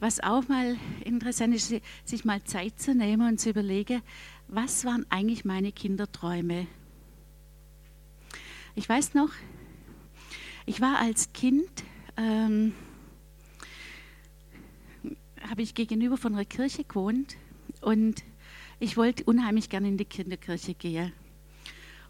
was 0.00 0.20
auch 0.20 0.46
mal 0.48 0.76
interessant 1.04 1.54
ist, 1.54 1.74
sich 2.04 2.24
mal 2.24 2.42
Zeit 2.44 2.80
zu 2.80 2.94
nehmen 2.94 3.28
und 3.28 3.40
zu 3.40 3.50
überlegen, 3.50 4.02
was 4.48 4.84
waren 4.84 5.06
eigentlich 5.10 5.44
meine 5.44 5.72
Kinderträume? 5.72 6.66
Ich 8.74 8.88
weiß 8.88 9.14
noch, 9.14 9.30
ich 10.66 10.80
war 10.80 10.98
als 10.98 11.32
Kind, 11.32 11.84
ähm, 12.16 12.74
habe 15.48 15.62
ich 15.62 15.74
gegenüber 15.74 16.16
von 16.16 16.34
einer 16.34 16.44
Kirche 16.44 16.84
gewohnt 16.84 17.36
und 17.80 18.22
ich 18.78 18.96
wollte 18.96 19.24
unheimlich 19.24 19.68
gerne 19.68 19.88
in 19.88 19.96
die 19.96 20.04
Kinderkirche 20.04 20.74
gehen. 20.74 21.12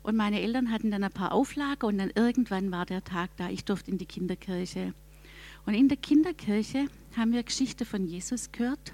Und 0.03 0.17
meine 0.17 0.41
Eltern 0.41 0.71
hatten 0.71 0.91
dann 0.91 1.05
ein 1.05 1.13
paar 1.13 1.33
Auflagen 1.33 1.87
und 1.87 1.99
dann 1.99 2.11
irgendwann 2.15 2.71
war 2.71 2.87
der 2.87 3.03
Tag 3.05 3.31
da, 3.37 3.51
ich 3.51 3.65
durfte 3.65 3.91
in 3.91 3.99
die 3.99 4.07
Kinderkirche. 4.07 4.95
Und 5.65 5.75
in 5.75 5.89
der 5.89 5.97
Kinderkirche 5.97 6.87
haben 7.17 7.33
wir 7.33 7.43
Geschichte 7.43 7.85
von 7.85 8.07
Jesus 8.07 8.53
gehört 8.53 8.93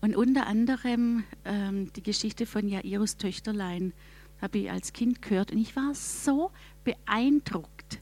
und 0.00 0.16
unter 0.16 0.46
anderem 0.46 1.24
ähm, 1.44 1.92
die 1.94 2.02
Geschichte 2.02 2.46
von 2.46 2.68
Jairus 2.68 3.16
Töchterlein 3.16 3.92
habe 4.40 4.58
ich 4.58 4.70
als 4.70 4.92
Kind 4.92 5.22
gehört 5.22 5.50
und 5.52 5.58
ich 5.58 5.74
war 5.76 5.94
so 5.94 6.50
beeindruckt. 6.84 8.00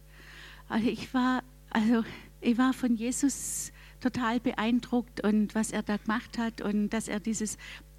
Also 0.68 0.88
ich 0.88 1.14
war, 1.14 1.42
also 1.70 2.04
ich 2.40 2.58
war 2.58 2.72
von 2.72 2.96
Jesus 2.96 3.72
total 4.00 4.40
beeindruckt 4.40 5.22
und 5.22 5.54
was 5.54 5.70
er 5.70 5.82
da 5.82 5.96
gemacht 5.96 6.36
hat 6.38 6.60
und 6.60 6.90
dass 6.90 7.08
er 7.08 7.20
dieses, 7.20 7.56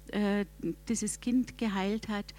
äh, 0.08 0.44
dieses 0.88 1.20
Kind 1.20 1.56
geheilt 1.58 2.08
hat. 2.08 2.34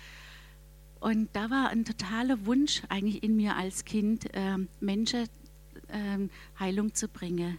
Und 1.00 1.30
da 1.34 1.50
war 1.50 1.70
ein 1.70 1.86
totaler 1.86 2.46
Wunsch 2.46 2.84
eigentlich 2.90 3.24
in 3.24 3.36
mir 3.36 3.56
als 3.56 3.84
Kind, 3.84 4.34
äh, 4.36 4.58
Menschen 4.80 5.28
äh, 5.88 6.28
Heilung 6.60 6.94
zu 6.94 7.08
bringen. 7.08 7.58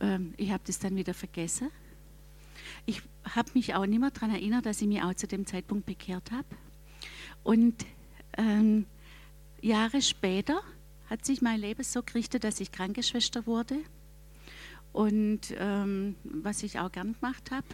Ähm, 0.00 0.34
ich 0.38 0.50
habe 0.50 0.62
das 0.66 0.78
dann 0.78 0.96
wieder 0.96 1.14
vergessen 1.14 1.70
ich 2.86 3.02
habe 3.24 3.50
mich 3.54 3.74
auch 3.74 3.86
nicht 3.86 4.00
mehr 4.00 4.10
daran 4.10 4.30
erinnert, 4.30 4.66
dass 4.66 4.80
ich 4.80 4.88
mich 4.88 5.02
auch 5.02 5.14
zu 5.14 5.26
dem 5.26 5.46
Zeitpunkt 5.46 5.86
bekehrt 5.86 6.30
habe. 6.30 6.46
Und 7.42 7.86
ähm, 8.36 8.86
Jahre 9.60 10.02
später 10.02 10.60
hat 11.08 11.24
sich 11.24 11.42
mein 11.42 11.60
Leben 11.60 11.82
so 11.82 12.02
gerichtet, 12.02 12.44
dass 12.44 12.60
ich 12.60 12.72
Krankenschwester 12.72 13.46
wurde. 13.46 13.76
Und 14.92 15.54
ähm, 15.58 16.16
was 16.24 16.62
ich 16.62 16.78
auch 16.78 16.90
gern 16.90 17.14
gemacht 17.14 17.50
habe. 17.50 17.66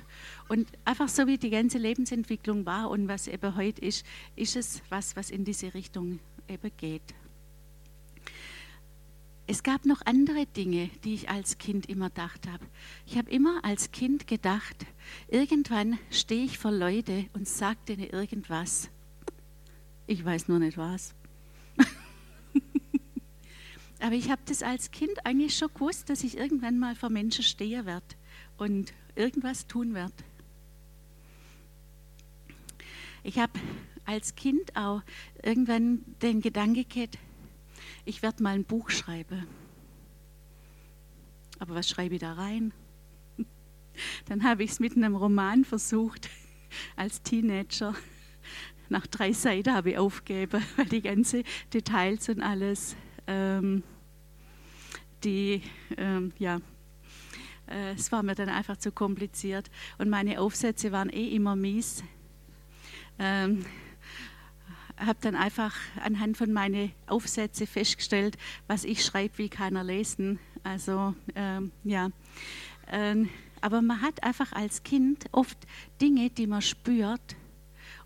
Und 0.48 0.68
einfach 0.84 1.08
so 1.08 1.26
wie 1.26 1.38
die 1.38 1.50
ganze 1.50 1.78
Lebensentwicklung 1.78 2.66
war 2.66 2.90
und 2.90 3.08
was 3.08 3.28
eben 3.28 3.56
heute 3.56 3.80
ist, 3.82 4.04
ist 4.36 4.56
es 4.56 4.82
was, 4.90 5.16
was 5.16 5.30
in 5.30 5.44
diese 5.44 5.74
Richtung 5.74 6.18
eben 6.48 6.70
geht. 6.76 7.14
Es 9.46 9.62
gab 9.62 9.84
noch 9.84 10.00
andere 10.06 10.46
Dinge, 10.46 10.88
die 11.04 11.14
ich 11.14 11.28
als 11.28 11.58
Kind 11.58 11.86
immer 11.86 12.08
gedacht 12.08 12.48
habe. 12.48 12.64
Ich 13.06 13.18
habe 13.18 13.30
immer 13.30 13.62
als 13.62 13.92
Kind 13.92 14.26
gedacht, 14.26 14.86
irgendwann 15.28 15.98
stehe 16.10 16.44
ich 16.44 16.58
vor 16.58 16.72
Leute 16.72 17.26
und 17.34 17.46
sage 17.46 17.78
denen 17.88 18.08
irgendwas. 18.08 18.88
Ich 20.06 20.24
weiß 20.24 20.48
nur 20.48 20.60
nicht 20.60 20.78
was. 20.78 21.14
Aber 24.00 24.14
ich 24.14 24.30
habe 24.30 24.40
das 24.46 24.62
als 24.62 24.90
Kind 24.90 25.26
eigentlich 25.26 25.56
schon 25.56 25.72
gewusst, 25.74 26.08
dass 26.08 26.24
ich 26.24 26.38
irgendwann 26.38 26.78
mal 26.78 26.94
vor 26.94 27.10
Menschen 27.10 27.44
stehen 27.44 27.84
werde 27.84 28.06
und 28.56 28.94
irgendwas 29.14 29.66
tun 29.66 29.92
werde. 29.92 30.14
Ich 33.22 33.38
habe 33.38 33.52
als 34.06 34.34
Kind 34.34 34.74
auch 34.76 35.02
irgendwann 35.42 36.04
den 36.22 36.40
Gedanke 36.40 36.84
gehabt, 36.84 37.18
ich 38.04 38.22
werde 38.22 38.42
mal 38.42 38.54
ein 38.54 38.64
Buch 38.64 38.90
schreiben. 38.90 39.46
Aber 41.58 41.74
was 41.74 41.88
schreibe 41.88 42.14
ich 42.14 42.20
da 42.20 42.34
rein? 42.34 42.72
Dann 44.26 44.44
habe 44.44 44.64
ich 44.64 44.72
es 44.72 44.80
mit 44.80 44.96
einem 44.96 45.14
Roman 45.14 45.64
versucht, 45.64 46.28
als 46.96 47.22
Teenager. 47.22 47.94
Nach 48.88 49.06
drei 49.06 49.32
Seiten 49.32 49.72
habe 49.72 49.92
ich 49.92 49.98
aufgegeben, 49.98 50.62
weil 50.76 50.86
die 50.86 51.02
ganzen 51.02 51.44
Details 51.72 52.28
und 52.28 52.42
alles, 52.42 52.96
ähm, 53.26 53.82
die, 55.22 55.62
ähm, 55.96 56.32
ja, 56.38 56.60
äh, 57.66 57.92
es 57.92 58.12
war 58.12 58.22
mir 58.22 58.34
dann 58.34 58.50
einfach 58.50 58.76
zu 58.76 58.92
kompliziert. 58.92 59.70
Und 59.96 60.10
meine 60.10 60.40
Aufsätze 60.40 60.92
waren 60.92 61.08
eh 61.08 61.34
immer 61.34 61.56
mies. 61.56 62.04
Ähm, 63.18 63.64
habe 64.96 65.18
dann 65.20 65.34
einfach 65.34 65.74
anhand 66.02 66.36
von 66.36 66.52
meinen 66.52 66.92
Aufsätzen 67.06 67.66
festgestellt, 67.66 68.36
was 68.66 68.84
ich 68.84 69.04
schreibe, 69.04 69.38
will 69.38 69.48
keiner 69.48 69.84
lesen. 69.84 70.38
Also 70.62 71.14
ähm, 71.34 71.72
ja, 71.84 72.10
ähm, 72.88 73.28
aber 73.60 73.82
man 73.82 74.02
hat 74.02 74.22
einfach 74.22 74.52
als 74.52 74.82
Kind 74.82 75.24
oft 75.32 75.58
Dinge, 76.00 76.30
die 76.30 76.46
man 76.46 76.62
spürt 76.62 77.36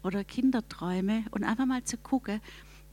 oder 0.03 0.25
Kinderträume 0.25 1.25
und 1.31 1.45
einfach 1.45 1.67
mal 1.67 1.85
zu 1.85 1.97
gucken, 1.97 2.41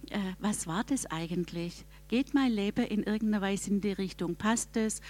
äh, 0.10 0.20
was 0.40 0.68
war 0.68 0.84
das 0.84 1.06
eigentlich? 1.06 1.86
Geht 2.08 2.34
mein 2.34 2.52
Leben 2.52 2.86
in 2.86 3.04
irgendeiner 3.04 3.42
Weise 3.42 3.72
in 3.72 3.82
die 3.82 3.92
Richtung? 3.92 4.36
Passt 4.36 4.78
es? 4.78 5.02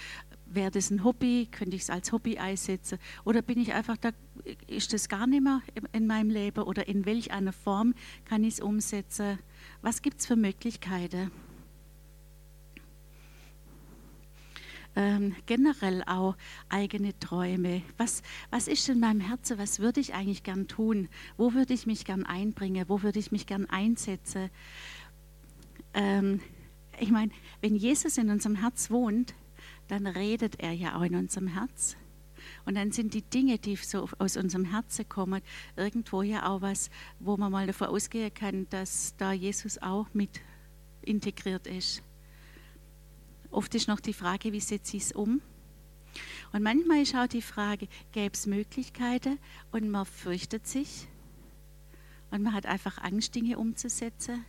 Wäre 0.46 0.72
das 0.72 0.90
ein 0.92 1.04
Hobby, 1.04 1.48
könnte 1.52 1.76
ich 1.76 1.84
es 1.84 1.90
als 1.90 2.12
Hobby 2.12 2.38
einsetzen 2.38 3.00
oder 3.24 3.42
bin 3.42 3.60
ich 3.60 3.74
einfach 3.74 3.98
da, 3.98 4.12
ist 4.68 4.94
das 4.94 5.10
gar 5.10 5.28
nicht 5.28 5.44
mehr 5.44 5.62
in 5.92 6.08
meinem 6.08 6.30
Leben 6.30 6.64
oder 6.64 6.88
in 6.88 7.06
welch 7.06 7.32
einer 7.32 7.54
Form 7.54 7.94
kann 8.26 8.44
ich 8.44 8.56
es 8.56 8.60
umsetzen? 8.60 9.40
Was 9.82 10.02
gibt 10.02 10.22
es 10.22 10.28
für 10.28 10.36
Möglichkeiten? 10.36 11.32
Ähm, 14.98 15.36
generell 15.46 16.04
auch 16.06 16.38
eigene 16.70 17.18
Träume. 17.20 17.82
Was, 17.98 18.22
was 18.50 18.70
ist 18.70 18.88
in 18.88 19.02
meinem 19.02 19.20
Herzen? 19.20 19.58
Was 19.58 19.80
würde 19.80 20.00
ich 20.00 20.14
eigentlich 20.14 20.44
gern 20.44 20.70
tun? 20.70 21.10
Wo 21.36 21.54
würde 21.54 21.74
ich 21.74 21.86
mich 21.86 22.06
gern 22.06 22.26
einbringen? 22.26 22.86
Wo 22.88 23.02
würde 23.02 23.20
ich 23.20 23.30
mich 23.32 23.46
gern 23.46 23.66
einsetzen? 23.70 24.50
Ähm, 25.94 26.40
ich 26.98 27.12
meine, 27.12 27.32
wenn 27.60 27.76
Jesus 27.76 28.18
in 28.18 28.30
unserem 28.30 28.56
Herz 28.56 28.90
wohnt, 28.90 29.34
dann 29.88 30.08
redet 30.08 30.60
er 30.60 30.72
ja 30.72 30.98
auch 30.98 31.04
in 31.04 31.16
unserem 31.16 31.48
Herz. 31.48 31.96
Und 32.66 32.76
dann 32.76 32.92
sind 32.92 33.14
die 33.14 33.22
Dinge, 33.22 33.58
die 33.58 33.76
so 33.76 34.08
aus 34.20 34.38
unserem 34.38 34.66
Herzen 34.66 35.08
kommen, 35.08 35.42
irgendwo 35.76 36.22
ja 36.22 36.50
auch 36.50 36.62
was, 36.62 36.90
wo 37.20 37.38
man 37.38 37.52
mal 37.52 37.68
davon 37.68 37.88
ausgehen 37.88 38.34
kann, 38.34 38.68
dass 38.70 39.16
da 39.18 39.32
Jesus 39.32 39.82
auch 39.82 40.08
mit 40.14 40.42
integriert 41.02 41.68
ist. 41.68 42.02
Oft 43.52 43.74
ist 43.76 43.88
noch 43.88 44.00
die 44.00 44.14
Frage, 44.14 44.52
wie 44.52 44.60
setze 44.60 44.98
ich 44.98 45.04
es 45.04 45.12
um? 45.12 45.42
Und 46.52 46.64
manchmal 46.64 47.02
ist 47.02 47.16
auch 47.16 47.28
die 47.28 47.42
Frage, 47.42 47.88
gäbe 48.12 48.34
es 48.34 48.46
Möglichkeiten 48.46 49.38
und 49.72 49.90
man 49.90 50.06
fürchtet 50.06 50.68
sich 50.68 51.08
und 52.32 52.42
man 52.42 52.54
hat 52.54 52.66
einfach 52.66 52.98
Angst, 52.98 53.36
Dinge 53.36 53.58
umzusetzen. 53.58 54.46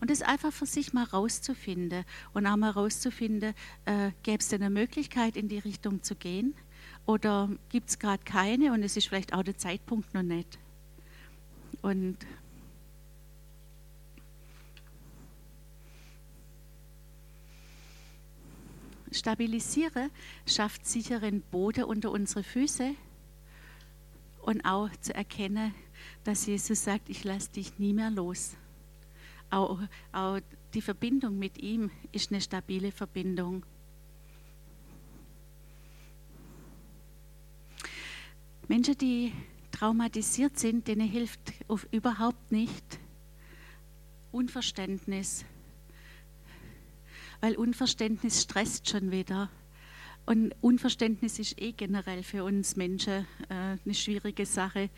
Und 0.00 0.10
das 0.10 0.22
einfach 0.22 0.52
für 0.52 0.66
sich 0.66 0.92
mal 0.92 1.04
rauszufinden 1.04 2.04
und 2.34 2.46
auch 2.46 2.56
mal 2.56 2.70
rauszufinden, 2.70 3.54
äh, 3.86 4.10
gäbe 4.22 4.38
es 4.38 4.48
denn 4.48 4.62
eine 4.62 4.70
Möglichkeit, 4.70 5.36
in 5.36 5.48
die 5.48 5.58
Richtung 5.58 6.02
zu 6.02 6.14
gehen 6.14 6.54
oder 7.06 7.48
gibt 7.68 7.88
es 7.88 7.98
gerade 7.98 8.22
keine 8.24 8.72
und 8.72 8.82
es 8.82 8.96
ist 8.96 9.08
vielleicht 9.08 9.32
auch 9.32 9.42
der 9.42 9.56
Zeitpunkt 9.56 10.12
noch 10.12 10.22
nicht. 10.22 10.58
Und 11.82 12.16
Stabilisiere 19.12 20.10
schafft 20.46 20.86
sicheren 20.86 21.40
Boden 21.40 21.84
unter 21.84 22.10
unsere 22.10 22.42
Füße 22.42 22.94
und 24.42 24.64
auch 24.64 24.90
zu 25.00 25.14
erkennen, 25.14 25.74
dass 26.24 26.46
Jesus 26.46 26.84
sagt, 26.84 27.08
ich 27.08 27.24
lasse 27.24 27.50
dich 27.50 27.78
nie 27.78 27.92
mehr 27.92 28.10
los. 28.10 28.56
Auch, 29.50 29.78
auch 30.12 30.40
die 30.74 30.82
Verbindung 30.82 31.38
mit 31.38 31.58
ihm 31.58 31.90
ist 32.12 32.30
eine 32.30 32.40
stabile 32.40 32.92
Verbindung. 32.92 33.64
Menschen, 38.68 38.98
die 38.98 39.32
traumatisiert 39.70 40.58
sind, 40.58 40.88
denen 40.88 41.08
hilft 41.08 41.40
überhaupt 41.92 42.50
nicht 42.50 42.98
Unverständnis, 44.32 45.44
weil 47.40 47.56
Unverständnis 47.56 48.42
stresst 48.42 48.88
schon 48.88 49.10
wieder. 49.10 49.50
Und 50.26 50.54
Unverständnis 50.60 51.38
ist 51.38 51.60
eh 51.60 51.72
generell 51.72 52.24
für 52.24 52.42
uns 52.42 52.74
Menschen 52.74 53.26
äh, 53.48 53.76
eine 53.84 53.94
schwierige 53.94 54.44
Sache. 54.44 54.90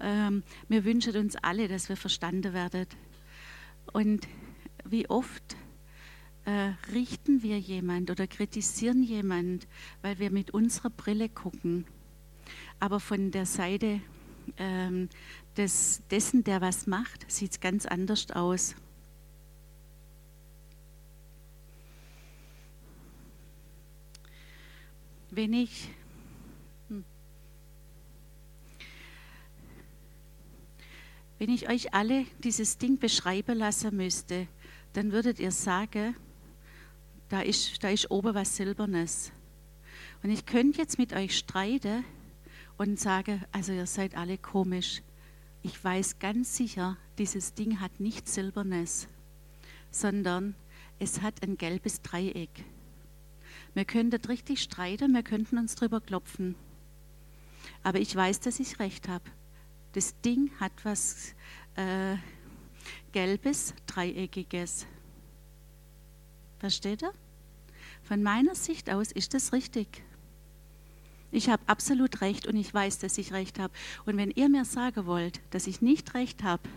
Ähm, 0.00 0.42
wir 0.68 0.86
wünschen 0.86 1.14
uns 1.16 1.36
alle, 1.36 1.68
dass 1.68 1.90
wir 1.90 1.96
verstanden 1.96 2.54
werden. 2.54 2.86
Und 3.92 4.28
wie 4.84 5.08
oft 5.08 5.56
äh, 6.44 6.72
richten 6.92 7.42
wir 7.42 7.58
jemand 7.58 8.10
oder 8.10 8.26
kritisieren 8.26 9.02
jemand, 9.02 9.66
weil 10.02 10.18
wir 10.18 10.30
mit 10.30 10.52
unserer 10.52 10.90
Brille 10.90 11.28
gucken, 11.28 11.86
aber 12.78 13.00
von 13.00 13.30
der 13.30 13.46
Seite 13.46 14.00
ähm, 14.56 15.08
des, 15.56 16.02
dessen, 16.10 16.44
der 16.44 16.60
was 16.60 16.86
macht, 16.86 17.30
sieht 17.30 17.52
es 17.52 17.60
ganz 17.60 17.86
anders 17.86 18.30
aus. 18.30 18.74
Wenn 25.30 25.52
ich 25.52 25.90
wenn 31.40 31.48
ich 31.48 31.70
euch 31.70 31.94
alle 31.94 32.26
dieses 32.44 32.76
Ding 32.76 32.98
beschreiben 32.98 33.56
lassen 33.56 33.96
müsste, 33.96 34.46
dann 34.92 35.10
würdet 35.10 35.40
ihr 35.40 35.52
sagen, 35.52 36.14
da 37.30 37.40
ist, 37.40 37.82
da 37.82 37.88
ist 37.88 38.10
oben 38.10 38.34
was 38.34 38.56
Silbernes. 38.56 39.32
Und 40.22 40.28
ich 40.28 40.44
könnte 40.44 40.82
jetzt 40.82 40.98
mit 40.98 41.14
euch 41.14 41.38
streiten 41.38 42.04
und 42.76 43.00
sagen, 43.00 43.42
also 43.52 43.72
ihr 43.72 43.86
seid 43.86 44.18
alle 44.18 44.36
komisch. 44.36 45.00
Ich 45.62 45.82
weiß 45.82 46.18
ganz 46.18 46.58
sicher, 46.58 46.98
dieses 47.16 47.54
Ding 47.54 47.80
hat 47.80 48.00
nicht 48.00 48.28
Silbernes, 48.28 49.08
sondern 49.90 50.54
es 50.98 51.22
hat 51.22 51.42
ein 51.42 51.56
gelbes 51.56 52.02
Dreieck. 52.02 52.66
Wir 53.72 53.86
könnten 53.86 54.22
richtig 54.26 54.60
streiten, 54.60 55.14
wir 55.14 55.22
könnten 55.22 55.56
uns 55.56 55.74
drüber 55.74 56.02
klopfen. 56.02 56.54
Aber 57.82 57.98
ich 57.98 58.14
weiß, 58.14 58.40
dass 58.40 58.60
ich 58.60 58.78
recht 58.78 59.08
habe. 59.08 59.24
Das 59.92 60.20
Ding 60.20 60.50
hat 60.60 60.72
was 60.84 61.34
äh, 61.76 62.16
Gelbes, 63.12 63.74
Dreieckiges. 63.86 64.86
Versteht 66.58 67.02
ihr? 67.02 67.12
Von 68.02 68.22
meiner 68.22 68.54
Sicht 68.54 68.90
aus 68.90 69.12
ist 69.12 69.34
das 69.34 69.52
richtig. 69.52 70.02
Ich 71.32 71.48
habe 71.48 71.62
absolut 71.66 72.20
recht 72.20 72.46
und 72.46 72.56
ich 72.56 72.72
weiß, 72.72 72.98
dass 72.98 73.18
ich 73.18 73.32
recht 73.32 73.58
habe. 73.58 73.72
Und 74.04 74.16
wenn 74.16 74.30
ihr 74.30 74.48
mir 74.48 74.64
sagen 74.64 75.06
wollt, 75.06 75.40
dass 75.50 75.66
ich 75.66 75.80
nicht 75.80 76.14
recht 76.14 76.42
habe, 76.42 76.68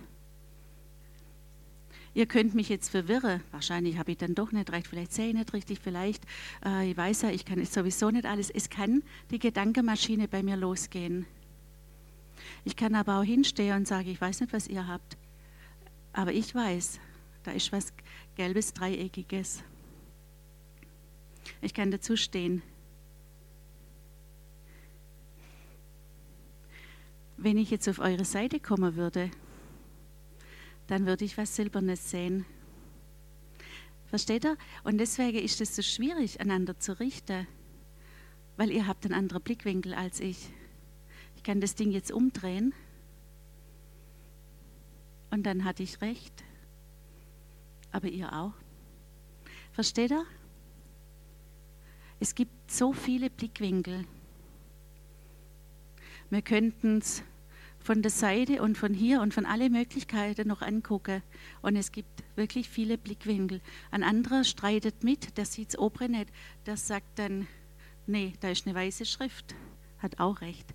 Ihr 2.16 2.28
könnt 2.28 2.54
mich 2.54 2.70
jetzt 2.70 2.90
verwirren. 2.90 3.42
Wahrscheinlich 3.52 3.98
habe 3.98 4.12
ich 4.12 4.18
dann 4.18 4.36
doch 4.36 4.52
nicht 4.52 4.72
recht. 4.72 4.88
Vielleicht 4.88 5.14
sehe 5.14 5.30
ich 5.30 5.34
nicht 5.34 5.52
richtig. 5.52 5.80
Vielleicht, 5.82 6.24
äh, 6.64 6.92
ich 6.92 6.96
weiß 6.96 7.24
ja, 7.24 7.32
ich 7.32 7.44
kann 7.44 7.64
sowieso 7.66 8.12
nicht 8.12 8.26
alles. 8.26 8.52
Es 8.52 8.70
kann 8.70 9.02
die 9.32 9.40
Gedankenmaschine 9.40 10.28
bei 10.28 10.44
mir 10.44 10.56
losgehen. 10.56 11.26
Ich 12.64 12.76
kann 12.76 12.96
aber 12.96 13.20
auch 13.20 13.24
hinstehen 13.24 13.76
und 13.76 13.88
sagen, 13.88 14.10
ich 14.10 14.20
weiß 14.20 14.42
nicht, 14.42 14.54
was 14.54 14.68
ihr 14.68 14.88
habt. 14.88 15.18
Aber 16.14 16.32
ich 16.32 16.54
weiß, 16.54 17.00
da 17.44 17.52
ist 17.52 17.72
was 17.72 17.94
Gelbes, 18.36 18.74
Dreieckiges. 18.74 19.64
Ich 21.62 21.74
kann 21.74 21.92
dazu 21.92 22.16
stehen. 22.16 22.62
Wenn 27.38 27.58
ich 27.58 27.72
jetzt 27.72 27.90
auf 27.90 28.00
eure 28.00 28.26
Seite 28.26 28.60
kommen 28.60 28.96
würde, 28.96 29.30
dann 30.88 31.06
würde 31.06 31.26
ich 31.26 31.38
was 31.38 31.56
Silbernes 31.56 32.10
sehen. 32.10 32.46
Versteht 34.06 34.46
ihr? 34.46 34.58
Und 34.84 35.00
deswegen 35.00 35.40
ist 35.40 35.60
es 35.60 35.76
so 35.76 35.82
schwierig, 35.82 36.40
einander 36.40 36.80
zu 36.80 37.00
richten, 37.00 37.48
weil 38.58 38.72
ihr 38.72 38.86
habt 38.88 39.06
einen 39.06 39.16
anderen 39.16 39.42
Blickwinkel 39.42 39.94
als 39.94 40.20
ich. 40.20 40.52
Ich 41.44 41.46
kann 41.46 41.60
das 41.60 41.76
Ding 41.76 41.92
jetzt 41.92 42.10
umdrehen 42.10 42.74
und 45.30 45.44
dann 45.44 45.66
hatte 45.66 45.84
ich 45.84 46.00
recht. 46.00 46.42
Aber 47.92 48.08
ihr 48.08 48.32
auch. 48.32 48.54
Versteht 49.74 50.12
ihr? 50.12 50.24
Es 52.22 52.34
gibt 52.34 52.72
so 52.72 52.94
viele 52.94 53.30
Blickwinkel. 53.30 54.06
Wir 56.30 56.42
könnten 56.42 57.00
es 57.00 57.24
von 57.78 58.02
der 58.02 58.12
Seite 58.12 58.62
und 58.62 58.78
von 58.78 58.94
hier 58.94 59.20
und 59.20 59.34
von 59.34 59.46
alle 59.46 59.70
Möglichkeiten 59.70 60.48
noch 60.48 60.62
angucken. 60.62 61.24
Und 61.62 61.76
es 61.76 61.92
gibt 61.92 62.24
wirklich 62.38 62.70
viele 62.70 62.98
Blickwinkel. 62.98 63.60
Ein 63.92 64.04
anderer 64.04 64.46
streitet 64.46 65.04
mit, 65.04 65.38
der 65.38 65.46
sieht 65.46 65.72
es 65.72 65.78
obere 65.78 66.08
nicht. 66.08 66.30
Der 66.68 66.78
sagt 66.78 67.20
dann, 67.20 67.50
nee, 68.08 68.32
da 68.40 68.50
ist 68.50 68.66
eine 68.66 68.76
weiße 68.76 69.06
Schrift. 69.06 69.54
Hat 69.98 70.22
auch 70.22 70.40
recht. 70.40 70.74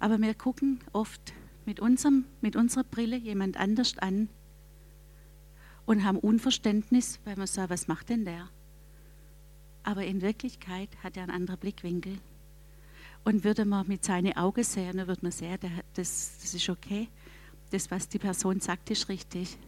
Aber 0.00 0.20
wir 0.20 0.34
gucken 0.34 0.80
oft 0.92 1.32
mit, 1.66 1.80
unserem, 1.80 2.24
mit 2.40 2.56
unserer 2.56 2.84
Brille 2.84 3.16
jemand 3.16 3.56
anders 3.56 3.98
an 3.98 4.28
und 5.86 6.04
haben 6.04 6.18
Unverständnis, 6.18 7.18
weil 7.24 7.36
wir 7.36 7.46
sagen, 7.46 7.70
was 7.70 7.88
macht 7.88 8.10
denn 8.10 8.24
der? 8.24 8.48
Aber 9.82 10.04
in 10.04 10.20
Wirklichkeit 10.20 10.90
hat 11.02 11.16
er 11.16 11.24
einen 11.24 11.32
anderen 11.32 11.58
Blickwinkel. 11.58 12.18
Und 13.24 13.44
würde 13.44 13.64
man 13.64 13.88
mit 13.88 14.04
seinen 14.04 14.36
Augen 14.36 14.62
sehen, 14.62 14.96
dann 14.98 15.08
würde 15.08 15.22
man 15.22 15.32
sehen, 15.32 15.58
das, 15.94 16.38
das 16.40 16.54
ist 16.54 16.68
okay. 16.68 17.08
Das, 17.70 17.90
was 17.90 18.08
die 18.08 18.18
Person 18.18 18.60
sagt, 18.60 18.90
ist 18.90 19.08
richtig. 19.08 19.58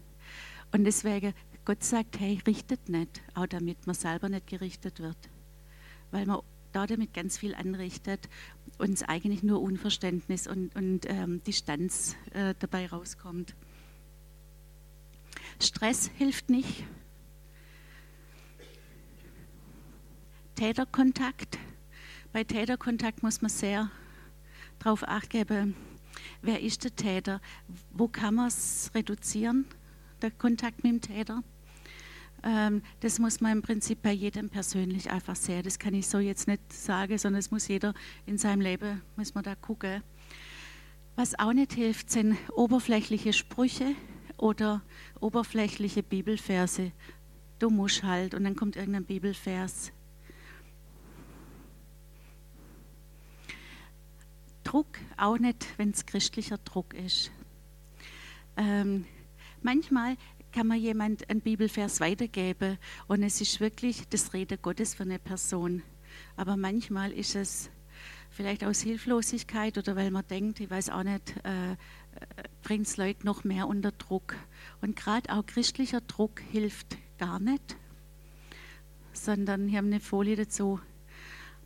Und 0.72 0.84
deswegen, 0.84 1.34
Gott 1.64 1.82
sagt, 1.82 2.20
hey, 2.20 2.40
richtet 2.46 2.88
nicht, 2.88 3.20
auch 3.34 3.46
damit 3.46 3.86
man 3.86 3.94
selber 3.94 4.28
nicht 4.28 4.46
gerichtet 4.46 5.00
wird. 5.00 5.18
Weil 6.10 6.26
man 6.26 6.40
da 6.72 6.86
damit 6.86 7.14
ganz 7.14 7.38
viel 7.38 7.54
anrichtet 7.54 8.28
und 8.78 8.92
es 8.92 9.02
eigentlich 9.02 9.42
nur 9.42 9.60
Unverständnis 9.60 10.46
und, 10.46 10.74
und 10.74 11.08
ähm, 11.08 11.42
Distanz 11.44 12.16
äh, 12.32 12.54
dabei 12.58 12.86
rauskommt. 12.86 13.54
Stress 15.60 16.10
hilft 16.16 16.50
nicht. 16.50 16.84
Täterkontakt 20.54 21.58
bei 22.32 22.44
Täterkontakt 22.44 23.24
muss 23.24 23.42
man 23.42 23.48
sehr 23.48 23.90
darauf 24.78 25.02
acht 25.02 25.30
geben, 25.30 25.74
wer 26.42 26.60
ist 26.60 26.84
der 26.84 26.94
Täter, 26.94 27.40
wo 27.92 28.06
kann 28.06 28.36
man 28.36 28.46
es 28.46 28.92
reduzieren, 28.94 29.66
der 30.22 30.30
Kontakt 30.30 30.84
mit 30.84 30.92
dem 30.92 31.00
Täter. 31.00 31.42
Ähm, 32.42 32.82
das 33.00 33.18
muss 33.18 33.40
man 33.40 33.52
im 33.52 33.62
Prinzip 33.62 34.02
bei 34.02 34.12
jedem 34.12 34.48
persönlich 34.48 35.10
einfach 35.10 35.36
sehen. 35.36 35.62
Das 35.62 35.78
kann 35.78 35.94
ich 35.94 36.06
so 36.06 36.18
jetzt 36.18 36.48
nicht 36.48 36.72
sagen, 36.72 37.18
sondern 37.18 37.40
es 37.40 37.50
muss 37.50 37.68
jeder 37.68 37.94
in 38.26 38.38
seinem 38.38 38.60
Leben, 38.60 39.02
muss 39.16 39.34
man 39.34 39.44
da 39.44 39.54
gucken. 39.54 40.02
Was 41.16 41.38
auch 41.38 41.52
nicht 41.52 41.74
hilft, 41.74 42.10
sind 42.10 42.36
oberflächliche 42.54 43.32
Sprüche 43.32 43.94
oder 44.38 44.82
oberflächliche 45.20 46.02
Bibelverse. 46.02 46.92
Du 47.58 47.68
musst 47.68 48.02
halt 48.02 48.34
und 48.34 48.44
dann 48.44 48.56
kommt 48.56 48.76
irgendein 48.76 49.04
Bibelvers. 49.04 49.92
Druck, 54.64 54.98
auch 55.16 55.36
nicht, 55.36 55.66
wenn 55.78 55.90
es 55.90 56.06
christlicher 56.06 56.58
Druck 56.58 56.94
ist. 56.94 57.30
Ähm, 58.56 59.04
manchmal 59.62 60.16
kann 60.52 60.66
man 60.66 60.78
jemand 60.78 61.28
einen 61.30 61.40
Bibelvers 61.40 62.00
weitergeben 62.00 62.78
und 63.08 63.22
es 63.22 63.40
ist 63.40 63.60
wirklich 63.60 64.08
das 64.08 64.32
Rede 64.32 64.58
Gottes 64.58 64.94
für 64.94 65.04
eine 65.04 65.18
Person. 65.18 65.82
Aber 66.36 66.56
manchmal 66.56 67.12
ist 67.12 67.36
es 67.36 67.70
vielleicht 68.30 68.64
aus 68.64 68.80
Hilflosigkeit 68.80 69.76
oder 69.78 69.96
weil 69.96 70.10
man 70.10 70.26
denkt, 70.26 70.60
ich 70.60 70.70
weiß 70.70 70.90
auch 70.90 71.02
nicht, 71.02 71.34
äh, 71.44 71.72
äh 71.72 71.76
bringt 72.62 72.86
es 72.86 72.96
Leute 72.96 73.26
noch 73.26 73.44
mehr 73.44 73.68
unter 73.68 73.92
Druck. 73.92 74.36
Und 74.80 74.96
gerade 74.96 75.32
auch 75.32 75.44
christlicher 75.46 76.00
Druck 76.00 76.40
hilft 76.40 76.96
gar 77.18 77.40
nicht, 77.40 77.76
sondern 79.12 79.68
ich 79.68 79.76
habe 79.76 79.86
eine 79.86 80.00
Folie 80.00 80.36
dazu. 80.36 80.80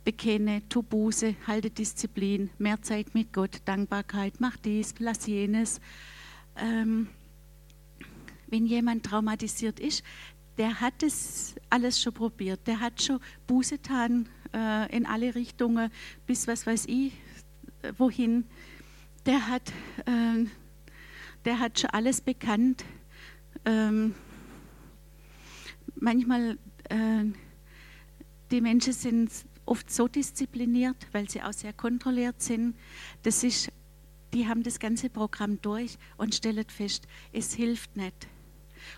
Bekenne, 0.03 0.61
tu 0.69 0.83
Buße, 0.83 1.35
halte 1.47 1.71
Disziplin, 1.71 2.51
mehr 2.59 2.81
Zeit 2.83 3.15
mit 3.15 3.33
Gott, 3.33 3.61
Dankbarkeit, 3.65 4.35
mach 4.39 4.55
dies, 4.57 4.93
lass 4.99 5.25
jenes. 5.25 5.81
Ähm, 6.57 7.09
wenn 8.47 8.65
jemand 8.65 9.05
traumatisiert 9.05 9.79
ist, 9.79 10.03
der 10.57 10.79
hat 10.79 10.93
das 11.01 11.55
alles 11.69 12.01
schon 12.01 12.13
probiert. 12.13 12.65
Der 12.67 12.79
hat 12.79 13.01
schon 13.01 13.19
Buße 13.47 13.77
getan 13.77 14.29
äh, 14.53 14.95
in 14.95 15.05
alle 15.05 15.35
Richtungen, 15.35 15.91
bis 16.25 16.47
was 16.47 16.65
weiß 16.65 16.85
ich, 16.87 17.13
äh, 17.81 17.91
wohin. 17.97 18.45
Der 19.25 19.47
hat, 19.47 19.73
äh, 20.05 20.45
der 21.43 21.59
hat 21.59 21.79
schon 21.79 21.89
alles 21.89 22.21
bekannt. 22.21 22.85
Ähm, 23.65 24.15
manchmal, 25.95 26.57
äh, 26.89 27.25
die 28.51 28.61
Menschen 28.61 28.93
sind 28.93 29.31
oft 29.65 29.91
so 29.91 30.07
diszipliniert, 30.07 31.07
weil 31.11 31.29
sie 31.29 31.41
auch 31.41 31.53
sehr 31.53 31.73
kontrolliert 31.73 32.41
sind. 32.41 32.75
Das 33.23 33.43
ist, 33.43 33.71
die 34.33 34.47
haben 34.47 34.63
das 34.63 34.79
ganze 34.79 35.09
Programm 35.09 35.59
durch 35.61 35.97
und 36.17 36.35
stellen 36.35 36.65
fest, 36.67 37.07
es 37.33 37.53
hilft 37.53 37.95
nicht. 37.97 38.27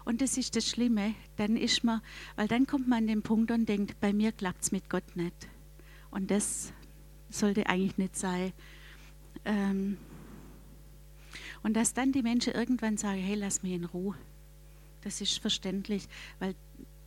Und 0.05 0.21
das 0.21 0.37
ist 0.37 0.55
das 0.55 0.67
Schlimme, 0.67 1.15
dann 1.35 1.57
ist 1.57 1.83
man, 1.83 2.01
weil 2.35 2.47
dann 2.47 2.67
kommt 2.67 2.87
man 2.87 2.99
an 2.99 3.07
den 3.07 3.21
Punkt 3.21 3.51
und 3.51 3.67
denkt, 3.67 3.99
bei 3.99 4.13
mir 4.13 4.31
klappt 4.31 4.63
es 4.63 4.71
mit 4.71 4.89
Gott 4.89 5.15
nicht. 5.15 5.47
Und 6.11 6.31
das 6.31 6.73
sollte 7.29 7.67
eigentlich 7.67 7.97
nicht 7.97 8.15
sein. 8.15 8.53
Ähm 9.45 9.97
und 11.63 11.73
dass 11.73 11.93
dann 11.93 12.11
die 12.11 12.21
Menschen 12.21 12.53
irgendwann 12.53 12.97
sagen, 12.97 13.19
hey, 13.19 13.35
lass 13.35 13.63
mich 13.63 13.73
in 13.73 13.85
Ruhe. 13.85 14.15
Das 15.01 15.21
ist 15.21 15.39
verständlich, 15.39 16.07
weil 16.39 16.55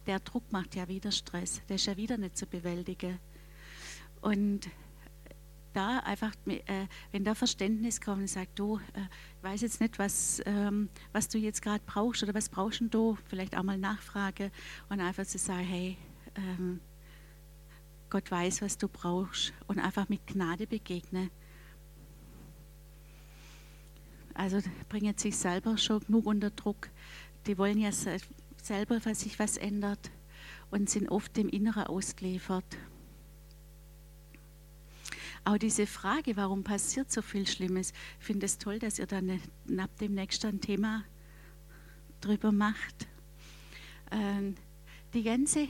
der 0.07 0.21
Druck 0.21 0.51
macht 0.53 0.75
ja 0.75 0.88
wieder 0.88 1.12
Stress. 1.12 1.62
Der 1.69 1.77
ist 1.77 1.87
ja 1.87 1.97
wieder 1.97 2.16
nicht 2.16 2.37
zu 2.37 2.47
bewältigen. 2.47 3.19
Und 4.21 4.69
da 5.72 5.98
einfach, 6.00 6.33
äh, 6.46 6.87
wenn 7.12 7.24
da 7.24 7.35
Verständnis 7.35 8.00
kommt 8.00 8.20
und 8.20 8.28
sagt, 8.28 8.59
du, 8.59 8.78
äh, 8.94 9.00
ich 9.37 9.42
weiß 9.42 9.61
jetzt 9.62 9.80
nicht, 9.80 9.98
was, 9.98 10.42
ähm, 10.46 10.88
was 11.12 11.28
du 11.28 11.38
jetzt 11.38 11.62
gerade 11.62 11.83
brauchst 11.87 12.22
oder 12.22 12.35
was 12.35 12.48
brauchst 12.48 12.83
du, 12.90 13.16
vielleicht 13.26 13.56
auch 13.56 13.62
mal 13.62 13.78
Nachfrage 13.78 14.50
und 14.88 15.00
einfach 15.00 15.24
zu 15.24 15.38
sagen, 15.38 15.64
hey, 15.64 15.96
ähm, 16.37 16.80
Gott 18.11 18.30
weiß, 18.30 18.62
was 18.62 18.76
du 18.76 18.88
brauchst 18.88 19.52
und 19.68 19.78
einfach 19.78 20.09
mit 20.09 20.26
Gnade 20.26 20.66
begegnen. 20.66 21.30
Also 24.35 24.61
bringen 24.88 25.16
sich 25.16 25.37
selber 25.37 25.78
schon 25.78 26.00
genug 26.00 26.26
unter 26.26 26.50
Druck. 26.50 26.88
Die 27.46 27.56
wollen 27.59 27.78
ja 27.78 27.90
selber, 27.92 28.98
dass 28.98 29.20
sich 29.20 29.38
was 29.38 29.56
ändert 29.56 30.11
und 30.70 30.90
sind 30.90 31.09
oft 31.09 31.37
dem 31.37 31.48
Inneren 31.48 31.85
ausgeliefert. 31.85 32.64
Auch 35.44 35.59
diese 35.59 35.87
Frage, 35.87 36.37
warum 36.37 36.64
passiert 36.64 37.11
so 37.11 37.22
viel 37.22 37.46
Schlimmes, 37.46 37.92
ich 38.18 38.26
finde 38.26 38.46
es 38.46 38.59
toll, 38.59 38.79
dass 38.79 38.98
ihr 38.98 39.07
dann 39.07 39.40
ab 39.79 39.90
demnächst 40.00 40.44
ein 40.44 40.61
Thema 40.61 41.05
drüber 42.20 42.53
macht. 42.53 43.09
Ähm, 44.11 44.55
die 45.14 45.22
ganze 45.22 45.66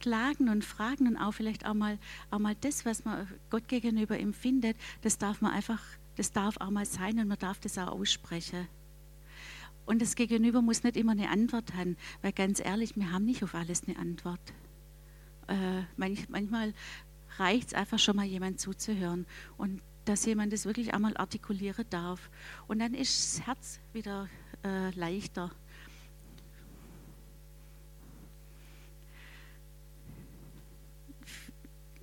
Klagen 0.00 0.48
und 0.48 0.64
Fragen 0.64 1.08
und 1.08 1.16
auch 1.16 1.32
vielleicht 1.32 1.66
auch 1.66 1.74
mal, 1.74 1.98
auch 2.30 2.38
mal 2.38 2.54
das, 2.60 2.84
was 2.84 3.04
man 3.04 3.26
Gott 3.50 3.68
gegenüber 3.68 4.18
empfindet, 4.18 4.76
das 5.02 5.18
darf 5.18 5.40
man 5.40 5.52
einfach, 5.52 5.82
das 6.16 6.30
darf 6.30 6.56
auch 6.58 6.70
mal 6.70 6.86
sein 6.86 7.18
und 7.18 7.28
man 7.28 7.38
darf 7.38 7.58
das 7.58 7.78
auch 7.78 7.88
aussprechen. 7.88 8.68
Und 9.86 10.00
das 10.00 10.14
Gegenüber 10.14 10.62
muss 10.62 10.82
nicht 10.82 10.96
immer 10.96 11.12
eine 11.12 11.28
Antwort 11.28 11.74
haben, 11.74 11.96
weil 12.22 12.32
ganz 12.32 12.60
ehrlich, 12.60 12.96
wir 12.96 13.12
haben 13.12 13.24
nicht 13.24 13.42
auf 13.42 13.54
alles 13.54 13.84
eine 13.86 13.98
Antwort. 13.98 14.40
Äh, 15.46 15.82
manchmal 15.96 16.72
reicht 17.38 17.68
es 17.68 17.74
einfach 17.74 17.98
schon 17.98 18.16
mal 18.16 18.26
jemand 18.26 18.60
zuzuhören 18.60 19.26
und 19.56 19.82
dass 20.04 20.26
jemand 20.26 20.52
das 20.52 20.66
wirklich 20.66 20.92
einmal 20.92 21.16
artikulieren 21.16 21.86
darf. 21.90 22.30
Und 22.68 22.78
dann 22.78 22.94
ist 22.94 23.38
das 23.38 23.46
Herz 23.46 23.80
wieder 23.92 24.28
äh, 24.62 24.90
leichter. 24.90 25.50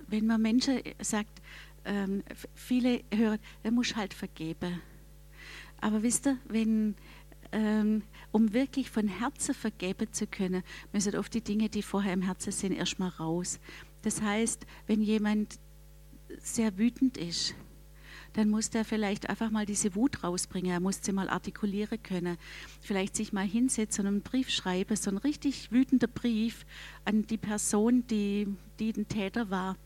Wenn 0.08 0.26
man 0.26 0.42
Menschen 0.42 0.80
sagt, 1.00 1.40
ähm, 1.84 2.22
viele 2.54 3.02
hören, 3.12 3.38
der 3.64 3.70
muss 3.70 3.96
halt 3.96 4.14
vergeben. 4.14 4.80
Aber 5.80 6.02
wisst 6.02 6.26
ihr, 6.26 6.38
wenn, 6.46 6.94
ähm, 7.50 8.02
um 8.30 8.52
wirklich 8.52 8.90
von 8.90 9.08
Herzen 9.08 9.54
vergeben 9.54 10.12
zu 10.12 10.26
können, 10.26 10.62
müssen 10.92 11.16
oft 11.16 11.32
die 11.34 11.40
Dinge, 11.40 11.68
die 11.68 11.82
vorher 11.82 12.12
im 12.12 12.22
Herzen 12.22 12.52
sind, 12.52 12.72
erstmal 12.72 13.08
raus. 13.08 13.58
Das 14.02 14.20
heißt, 14.20 14.66
wenn 14.86 15.00
jemand 15.00 15.58
sehr 16.40 16.76
wütend 16.78 17.16
ist, 17.16 17.54
dann 18.34 18.48
muss 18.48 18.70
der 18.70 18.84
vielleicht 18.84 19.28
einfach 19.28 19.50
mal 19.50 19.66
diese 19.66 19.94
Wut 19.94 20.24
rausbringen. 20.24 20.72
Er 20.72 20.80
muss 20.80 21.00
sie 21.02 21.12
mal 21.12 21.28
artikulieren 21.28 22.02
können. 22.02 22.38
Vielleicht 22.80 23.14
sich 23.14 23.32
mal 23.32 23.46
hinsetzen 23.46 24.06
und 24.06 24.14
einen 24.14 24.22
Brief 24.22 24.48
schreiben, 24.48 24.96
so 24.96 25.10
ein 25.10 25.18
richtig 25.18 25.70
wütender 25.70 26.06
Brief 26.06 26.64
an 27.04 27.26
die 27.26 27.36
Person, 27.36 28.06
die, 28.06 28.48
die 28.78 28.92
ein 28.96 29.08
Täter 29.08 29.50
war. 29.50 29.76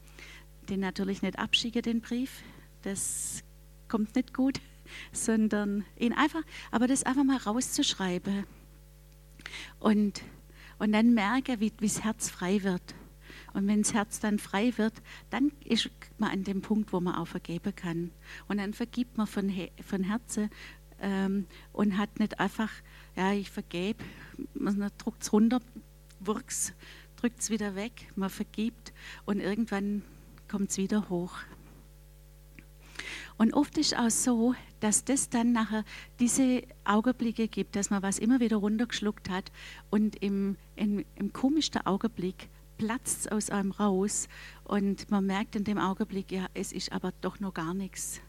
Den 0.69 0.81
natürlich 0.81 1.23
nicht 1.23 1.39
abschicken, 1.39 1.83
den 1.83 2.01
Brief. 2.01 2.43
Das 2.83 3.43
kommt 3.89 4.15
nicht 4.15 4.33
gut, 4.33 4.61
sondern 5.13 5.85
ihn 5.99 6.13
einfach, 6.13 6.43
aber 6.71 6.87
das 6.87 7.03
einfach 7.03 7.25
mal 7.25 7.39
rauszuschreiben. 7.39 8.47
Und, 9.81 10.23
und 10.79 10.93
dann 10.93 11.15
merke, 11.15 11.59
wie 11.61 11.71
das 11.71 12.05
Herz 12.05 12.29
frei 12.29 12.63
wird. 12.63 12.95
Und 13.57 13.67
wenn 13.69 13.81
das 13.81 13.95
Herz 13.95 14.21
dann 14.21 14.39
frei 14.39 14.77
wird, 14.77 14.93
dann 15.31 15.51
ist 15.65 15.89
man 16.19 16.31
an 16.31 16.45
dem 16.45 16.61
Punkt, 16.61 16.93
wo 16.93 17.01
man 17.01 17.15
auch 17.15 17.27
vergeben 17.27 17.75
kann. 17.75 18.11
Und 18.49 18.59
dann 18.59 18.75
vergibt 18.75 19.17
man 19.17 19.27
von, 19.27 19.51
von 19.83 20.03
Herzen 20.03 20.51
ähm, 21.01 21.47
und 21.73 21.97
hat 21.97 22.19
nicht 22.19 22.39
einfach, 22.39 22.71
ja, 23.17 23.33
ich 23.33 23.51
vergebe, 23.51 24.05
man 24.53 24.79
drückt 24.99 25.23
es 25.23 25.33
runter, 25.33 25.63
wirkt 26.21 26.75
drückt 27.17 27.41
es 27.41 27.49
wieder 27.49 27.75
weg, 27.75 28.13
man 28.15 28.29
vergibt 28.29 28.93
und 29.25 29.41
irgendwann 29.41 30.03
kommt 30.49 30.69
es 30.69 30.77
wieder 30.77 31.09
hoch. 31.09 31.39
Und 33.39 33.55
oft 33.55 33.79
ist 33.79 33.97
auch 33.97 34.11
so, 34.11 34.55
dass 34.81 35.03
das 35.05 35.31
dann 35.31 35.53
nachher 35.53 35.87
diese 36.21 36.61
Augenblicke 36.85 37.49
gibt, 37.49 37.75
dass 37.75 37.89
man 37.89 38.03
was 38.03 38.19
immer 38.19 38.39
wieder 38.39 38.59
runtergeschluckt 38.59 39.31
hat 39.31 39.51
und 39.89 40.17
im, 40.23 40.59
im, 40.75 41.07
im 41.15 41.33
komischsten 41.33 41.87
Augenblick 41.87 42.51
platzt 42.79 43.31
aus 43.33 43.51
einem 43.51 43.73
raus 43.73 44.29
und 44.65 45.11
man 45.11 45.27
merkt 45.27 45.57
in 45.57 45.65
dem 45.65 45.79
Augenblick, 45.79 46.33
ja, 46.33 46.47
es 46.55 46.73
ist 46.73 46.93
aber 46.93 47.13
doch 47.21 47.41
noch 47.41 47.55
gar 47.55 47.75
nichts. 47.75 48.21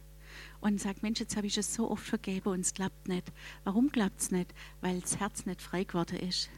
Und 0.60 0.82
sagt, 0.82 1.04
Mensch, 1.04 1.20
jetzt 1.20 1.36
habe 1.38 1.48
ich 1.48 1.58
es 1.58 1.74
so 1.74 1.90
oft 1.90 2.06
vergeben 2.06 2.50
und 2.50 2.62
es 2.62 2.74
klappt 2.74 3.08
nicht. 3.08 3.32
Warum 3.64 3.92
klappt 3.92 4.22
es 4.22 4.32
nicht? 4.32 4.54
Weil 4.82 5.02
das 5.02 5.20
Herz 5.20 5.46
nicht 5.46 5.62
frei 5.62 5.84
geworden 5.84 6.18
ist. 6.18 6.50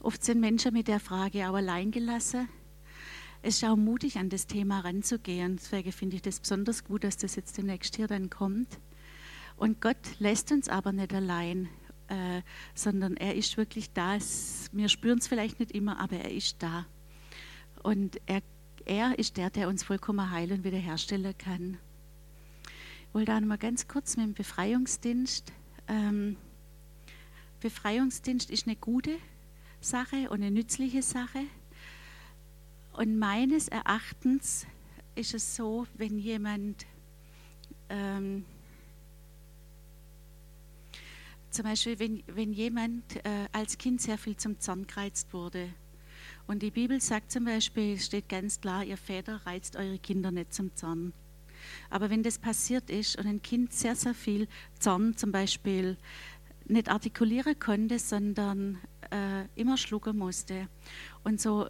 Oft 0.00 0.24
sind 0.24 0.40
Menschen 0.40 0.72
mit 0.72 0.88
der 0.88 1.00
Frage 1.00 1.48
auch 1.48 1.54
allein 1.54 1.90
gelassen. 1.90 2.48
Es 3.42 3.56
ist 3.56 3.64
auch 3.64 3.76
mutig, 3.76 4.18
an 4.18 4.30
das 4.30 4.46
Thema 4.46 4.80
ranzugehen. 4.80 5.56
Deswegen 5.56 5.92
finde 5.92 6.16
ich 6.16 6.22
das 6.22 6.40
besonders 6.40 6.84
gut, 6.84 7.04
dass 7.04 7.16
das 7.16 7.36
jetzt 7.36 7.56
demnächst 7.58 7.96
hier 7.96 8.06
dann 8.06 8.30
kommt. 8.30 8.78
Und 9.56 9.80
Gott 9.80 9.96
lässt 10.18 10.52
uns 10.52 10.68
aber 10.68 10.92
nicht 10.92 11.12
allein 11.12 11.68
äh, 12.08 12.42
sondern 12.74 13.16
er 13.16 13.34
ist 13.34 13.56
wirklich 13.56 13.92
da. 13.92 14.18
Wir 14.72 14.88
spüren 14.88 15.18
es 15.18 15.28
vielleicht 15.28 15.60
nicht 15.60 15.72
immer, 15.72 16.00
aber 16.00 16.16
er 16.16 16.30
ist 16.30 16.62
da. 16.62 16.86
Und 17.82 18.20
er, 18.26 18.42
er 18.84 19.18
ist 19.18 19.36
der, 19.36 19.50
der 19.50 19.68
uns 19.68 19.82
vollkommen 19.82 20.30
heilen 20.30 20.58
und 20.58 20.64
wiederherstellen 20.64 21.36
kann. 21.36 21.78
Ich 23.08 23.14
wollte 23.14 23.34
auch 23.34 23.40
noch 23.40 23.48
mal 23.48 23.58
ganz 23.58 23.88
kurz 23.88 24.16
mit 24.16 24.26
dem 24.26 24.34
Befreiungsdienst. 24.34 25.52
Ähm, 25.86 26.36
Befreiungsdienst 27.60 28.50
ist 28.50 28.66
eine 28.66 28.76
gute 28.76 29.16
Sache 29.80 30.28
und 30.30 30.42
eine 30.42 30.50
nützliche 30.50 31.02
Sache. 31.02 31.44
Und 32.92 33.18
meines 33.18 33.68
Erachtens 33.68 34.66
ist 35.14 35.34
es 35.34 35.56
so, 35.56 35.86
wenn 35.94 36.18
jemand 36.18 36.86
ähm, 37.88 38.44
zum 41.58 41.64
Beispiel, 41.64 41.98
wenn, 41.98 42.22
wenn 42.28 42.52
jemand 42.52 43.16
äh, 43.16 43.48
als 43.50 43.78
Kind 43.78 44.00
sehr 44.00 44.16
viel 44.16 44.36
zum 44.36 44.60
Zorn 44.60 44.86
gereizt 44.86 45.32
wurde. 45.32 45.70
Und 46.46 46.62
die 46.62 46.70
Bibel 46.70 47.00
sagt 47.00 47.32
zum 47.32 47.46
Beispiel, 47.46 47.98
steht 47.98 48.28
ganz 48.28 48.60
klar, 48.60 48.84
ihr 48.84 48.96
Väter 48.96 49.44
reizt 49.44 49.74
eure 49.74 49.98
Kinder 49.98 50.30
nicht 50.30 50.54
zum 50.54 50.72
Zorn. 50.76 51.12
Aber 51.90 52.10
wenn 52.10 52.22
das 52.22 52.38
passiert 52.38 52.90
ist 52.90 53.18
und 53.18 53.26
ein 53.26 53.42
Kind 53.42 53.72
sehr, 53.72 53.96
sehr 53.96 54.14
viel 54.14 54.46
Zorn 54.78 55.16
zum 55.16 55.32
Beispiel 55.32 55.96
nicht 56.66 56.88
artikulieren 56.88 57.58
konnte, 57.58 57.98
sondern 57.98 58.78
äh, 59.10 59.46
immer 59.60 59.76
schlucken 59.76 60.16
musste 60.16 60.68
und 61.24 61.40
so 61.40 61.68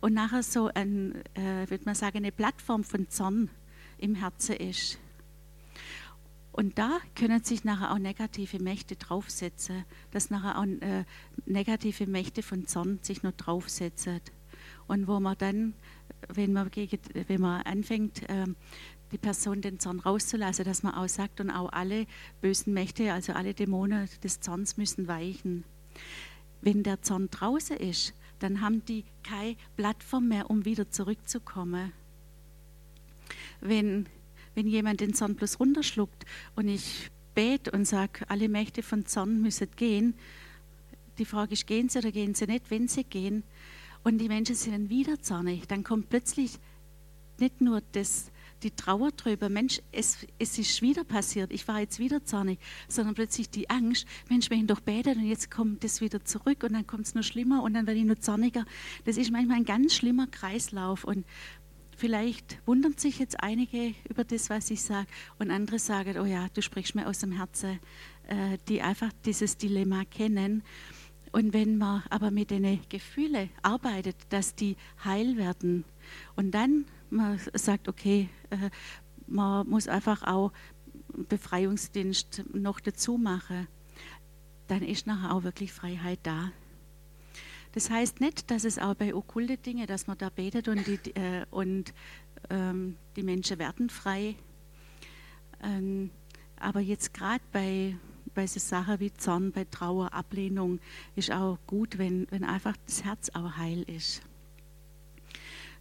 und 0.00 0.14
nachher 0.14 0.44
so 0.44 0.70
ein, 0.72 1.24
äh, 1.34 1.68
würde 1.68 1.86
man 1.86 1.96
sagen, 1.96 2.18
eine 2.18 2.30
Plattform 2.30 2.84
von 2.84 3.08
Zorn 3.08 3.50
im 3.98 4.14
Herzen 4.14 4.54
ist. 4.54 5.00
Und 6.52 6.78
da 6.78 7.00
können 7.14 7.42
sich 7.42 7.64
nachher 7.64 7.92
auch 7.92 7.98
negative 7.98 8.62
Mächte 8.62 8.96
draufsetzen, 8.96 9.84
dass 10.10 10.30
nachher 10.30 10.58
auch 10.58 10.64
äh, 10.64 11.04
negative 11.46 12.06
Mächte 12.06 12.42
von 12.42 12.66
Zorn 12.66 12.98
sich 13.02 13.22
noch 13.22 13.32
draufsetzen. 13.32 14.20
Und 14.86 15.08
wo 15.08 15.18
man 15.18 15.36
dann, 15.38 15.74
wenn 16.28 16.52
man, 16.52 16.70
gegen, 16.70 16.98
wenn 17.26 17.40
man 17.40 17.62
anfängt, 17.62 18.28
äh, 18.28 18.46
die 19.12 19.18
Person 19.18 19.60
den 19.60 19.78
Zorn 19.78 20.00
rauszulassen, 20.00 20.64
dass 20.64 20.82
man 20.82 20.94
auch 20.94 21.08
sagt, 21.08 21.40
und 21.40 21.50
auch 21.50 21.72
alle 21.72 22.06
bösen 22.40 22.72
Mächte, 22.72 23.12
also 23.12 23.32
alle 23.32 23.54
Dämonen 23.54 24.08
des 24.22 24.40
Zorns 24.40 24.76
müssen 24.76 25.08
weichen. 25.08 25.64
Wenn 26.60 26.82
der 26.82 27.02
Zorn 27.02 27.28
draußen 27.30 27.76
ist, 27.76 28.14
dann 28.38 28.60
haben 28.60 28.84
die 28.84 29.04
keine 29.22 29.56
Plattform 29.76 30.28
mehr, 30.28 30.50
um 30.50 30.64
wieder 30.64 30.90
zurückzukommen. 30.90 31.92
Wenn, 33.60 34.06
wenn 34.54 34.66
jemand 34.66 35.00
den 35.00 35.14
Zorn 35.14 35.34
bloß 35.34 35.60
runterschluckt 35.60 36.24
und 36.56 36.68
ich 36.68 37.10
bete 37.34 37.70
und 37.70 37.86
sage, 37.86 38.28
alle 38.28 38.48
Mächte 38.48 38.82
von 38.82 39.06
Zorn 39.06 39.40
müssen 39.40 39.68
gehen, 39.76 40.14
die 41.18 41.24
Frage 41.24 41.52
ist, 41.52 41.66
gehen 41.66 41.88
sie 41.88 41.98
oder 41.98 42.12
gehen 42.12 42.34
sie 42.34 42.46
nicht? 42.46 42.70
Wenn 42.70 42.88
sie 42.88 43.04
gehen 43.04 43.42
und 44.02 44.18
die 44.18 44.28
Menschen 44.28 44.54
sind 44.54 44.72
dann 44.72 44.88
wieder 44.88 45.20
zornig, 45.20 45.66
dann 45.68 45.84
kommt 45.84 46.08
plötzlich 46.08 46.58
nicht 47.38 47.60
nur 47.60 47.82
das 47.92 48.32
die 48.62 48.70
Trauer 48.70 49.10
drüber, 49.12 49.48
Mensch, 49.48 49.80
es, 49.90 50.18
es 50.38 50.58
ist 50.58 50.82
wieder 50.82 51.04
passiert, 51.04 51.52
ich 51.52 51.66
war 51.68 51.80
jetzt 51.80 51.98
wieder 51.98 52.24
zornig, 52.24 52.58
sondern 52.88 53.14
plötzlich 53.14 53.50
die 53.50 53.68
Angst, 53.70 54.06
Mensch, 54.28 54.50
wenn 54.50 54.60
ich 54.60 54.66
doch 54.66 54.80
betet 54.80 55.16
und 55.16 55.26
jetzt 55.26 55.50
kommt 55.50 55.84
das 55.84 56.00
wieder 56.00 56.24
zurück 56.24 56.62
und 56.62 56.72
dann 56.72 56.86
kommt 56.86 57.06
es 57.06 57.14
noch 57.14 57.22
schlimmer 57.22 57.62
und 57.62 57.74
dann 57.74 57.86
werde 57.86 58.00
ich 58.00 58.06
noch 58.06 58.18
zorniger. 58.18 58.64
Das 59.04 59.16
ist 59.16 59.30
manchmal 59.30 59.58
ein 59.58 59.64
ganz 59.64 59.94
schlimmer 59.94 60.26
Kreislauf 60.26 61.04
und 61.04 61.24
vielleicht 62.02 62.58
wundern 62.66 62.98
sich 62.98 63.20
jetzt 63.20 63.44
einige 63.44 63.94
über 64.10 64.24
das, 64.24 64.50
was 64.50 64.72
ich 64.72 64.82
sage 64.82 65.06
und 65.38 65.52
andere 65.52 65.78
sagen, 65.78 66.18
oh 66.18 66.24
ja, 66.24 66.48
du 66.52 66.60
sprichst 66.60 66.96
mir 66.96 67.06
aus 67.06 67.20
dem 67.20 67.30
Herzen, 67.30 67.78
äh, 68.26 68.58
die 68.66 68.82
einfach 68.82 69.12
dieses 69.24 69.56
Dilemma 69.56 70.04
kennen. 70.04 70.64
Und 71.30 71.52
wenn 71.52 71.78
man 71.78 72.02
aber 72.10 72.32
mit 72.32 72.50
den 72.50 72.80
Gefühlen 72.88 73.50
arbeitet, 73.62 74.16
dass 74.30 74.56
die 74.56 74.76
heil 75.04 75.36
werden 75.36 75.84
und 76.34 76.50
dann 76.50 76.86
man 77.10 77.38
sagt, 77.54 77.86
okay, 77.86 78.28
äh, 78.50 78.70
man 79.28 79.68
muss 79.68 79.86
einfach 79.86 80.24
auch 80.24 80.50
Befreiungsdienst 81.28 82.42
noch 82.52 82.80
dazu 82.80 83.16
machen, 83.16 83.68
dann 84.66 84.82
ist 84.82 85.06
nachher 85.06 85.32
auch 85.32 85.44
wirklich 85.44 85.72
Freiheit 85.72 86.18
da. 86.24 86.50
Das 87.72 87.90
heißt 87.90 88.20
nicht, 88.20 88.50
dass 88.50 88.64
es 88.64 88.78
auch 88.78 88.94
bei 88.94 89.14
okkulte 89.14 89.56
Dinge, 89.56 89.86
dass 89.86 90.06
man 90.06 90.18
da 90.18 90.28
betet 90.28 90.68
und 90.68 90.86
die, 90.86 90.98
äh, 91.14 91.46
und, 91.50 91.94
ähm, 92.50 92.96
die 93.16 93.22
Menschen 93.22 93.58
werden 93.58 93.88
frei. 93.88 94.36
Ähm, 95.62 96.10
aber 96.56 96.80
jetzt 96.80 97.14
gerade 97.14 97.42
bei, 97.50 97.96
bei 98.34 98.46
so 98.46 98.60
Sachen 98.60 99.00
wie 99.00 99.12
Zorn, 99.12 99.52
bei 99.52 99.64
Trauer, 99.64 100.12
Ablehnung, 100.12 100.80
ist 101.16 101.32
auch 101.32 101.58
gut, 101.66 101.98
wenn, 101.98 102.26
wenn 102.30 102.44
einfach 102.44 102.76
das 102.86 103.04
Herz 103.04 103.30
auch 103.30 103.56
heil 103.56 103.82
ist. 103.82 104.22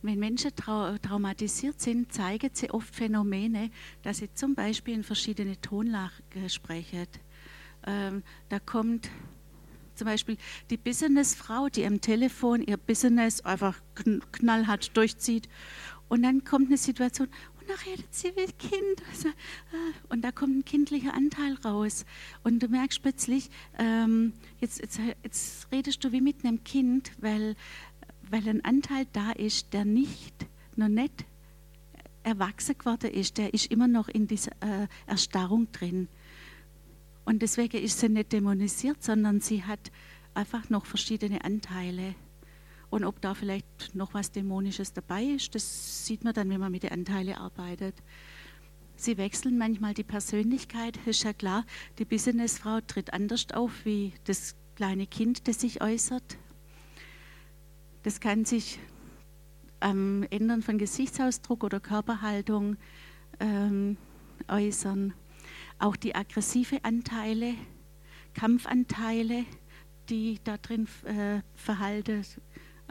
Wenn 0.01 0.17
Menschen 0.17 0.55
trau 0.55 0.97
traumatisiert 0.97 1.79
sind, 1.79 2.11
zeigen 2.11 2.49
sie 2.53 2.71
oft 2.71 2.95
Phänomene, 2.95 3.69
dass 4.01 4.17
sie 4.17 4.33
zum 4.33 4.55
Beispiel 4.55 4.95
in 4.95 5.03
verschiedene 5.03 5.59
Tonlagen 5.61 6.49
sprechen. 6.49 7.07
Ähm, 7.85 8.23
da 8.49 8.59
kommt 8.59 9.09
zum 10.01 10.07
Beispiel 10.07 10.37
die 10.71 10.77
Businessfrau, 10.77 11.69
die 11.69 11.85
am 11.85 12.01
Telefon 12.01 12.63
ihr 12.63 12.77
Business 12.77 13.41
einfach 13.41 13.79
knallhart 14.31 14.97
durchzieht. 14.97 15.47
Und 16.09 16.23
dann 16.23 16.43
kommt 16.43 16.69
eine 16.69 16.77
Situation, 16.77 17.27
und 17.59 17.69
dann 17.69 17.77
redet 17.85 18.11
sie 18.11 18.29
wie 18.35 18.51
Kind. 18.53 19.03
Also, 19.11 19.29
äh, 19.29 19.31
und 20.09 20.23
da 20.23 20.31
kommt 20.31 20.57
ein 20.57 20.65
kindlicher 20.65 21.13
Anteil 21.13 21.53
raus. 21.63 22.05
Und 22.43 22.63
du 22.63 22.67
merkst 22.67 23.03
plötzlich, 23.03 23.51
ähm, 23.77 24.33
jetzt, 24.59 24.79
jetzt, 24.79 24.99
jetzt 25.23 25.71
redest 25.71 26.03
du 26.03 26.11
wie 26.11 26.21
mit 26.21 26.43
einem 26.43 26.63
Kind, 26.63 27.11
weil 27.19 27.55
weil 28.31 28.47
ein 28.47 28.65
Anteil 28.65 29.05
da 29.11 29.31
ist, 29.31 29.73
der 29.73 29.85
nicht, 29.85 30.47
noch 30.75 30.87
nicht 30.87 31.25
erwachsen 32.23 32.77
geworden 32.77 33.11
ist, 33.11 33.37
der 33.37 33.53
ist 33.53 33.69
immer 33.71 33.87
noch 33.87 34.07
in 34.07 34.25
dieser 34.25 34.51
äh, 34.61 34.87
Erstarrung 35.05 35.71
drin. 35.71 36.07
Und 37.25 37.41
deswegen 37.41 37.81
ist 37.81 37.99
sie 37.99 38.09
nicht 38.09 38.31
dämonisiert, 38.31 39.03
sondern 39.03 39.41
sie 39.41 39.63
hat 39.63 39.91
einfach 40.33 40.69
noch 40.69 40.85
verschiedene 40.85 41.43
Anteile. 41.43 42.15
Und 42.89 43.05
ob 43.05 43.21
da 43.21 43.33
vielleicht 43.33 43.95
noch 43.95 44.13
was 44.13 44.31
Dämonisches 44.31 44.93
dabei 44.93 45.23
ist, 45.23 45.55
das 45.55 46.05
sieht 46.05 46.23
man 46.23 46.33
dann, 46.33 46.49
wenn 46.49 46.59
man 46.59 46.71
mit 46.71 46.83
den 46.83 46.91
Anteilen 46.91 47.35
arbeitet. 47.35 47.95
Sie 48.97 49.17
wechseln 49.17 49.57
manchmal 49.57 49.93
die 49.93 50.03
Persönlichkeit, 50.03 50.99
ist 51.05 51.23
ja 51.23 51.33
klar. 51.33 51.65
Die 51.99 52.05
Businessfrau 52.05 52.81
tritt 52.81 53.13
anders 53.13 53.47
auf 53.53 53.71
wie 53.85 54.13
das 54.25 54.55
kleine 54.75 55.07
Kind, 55.07 55.47
das 55.47 55.61
sich 55.61 55.81
äußert. 55.81 56.37
Das 58.03 58.19
kann 58.19 58.45
sich 58.45 58.79
am 59.79 60.23
Ändern 60.29 60.61
von 60.61 60.77
Gesichtsausdruck 60.77 61.63
oder 61.63 61.79
Körperhaltung 61.79 62.77
ähm, 63.39 63.97
äußern. 64.47 65.13
Auch 65.81 65.95
die 65.95 66.13
aggressive 66.13 66.83
Anteile, 66.83 67.55
Kampfanteile, 68.35 69.45
die 70.09 70.39
da 70.43 70.57
drin 70.57 70.87
äh, 71.05 71.41
verhalten, 71.55 72.23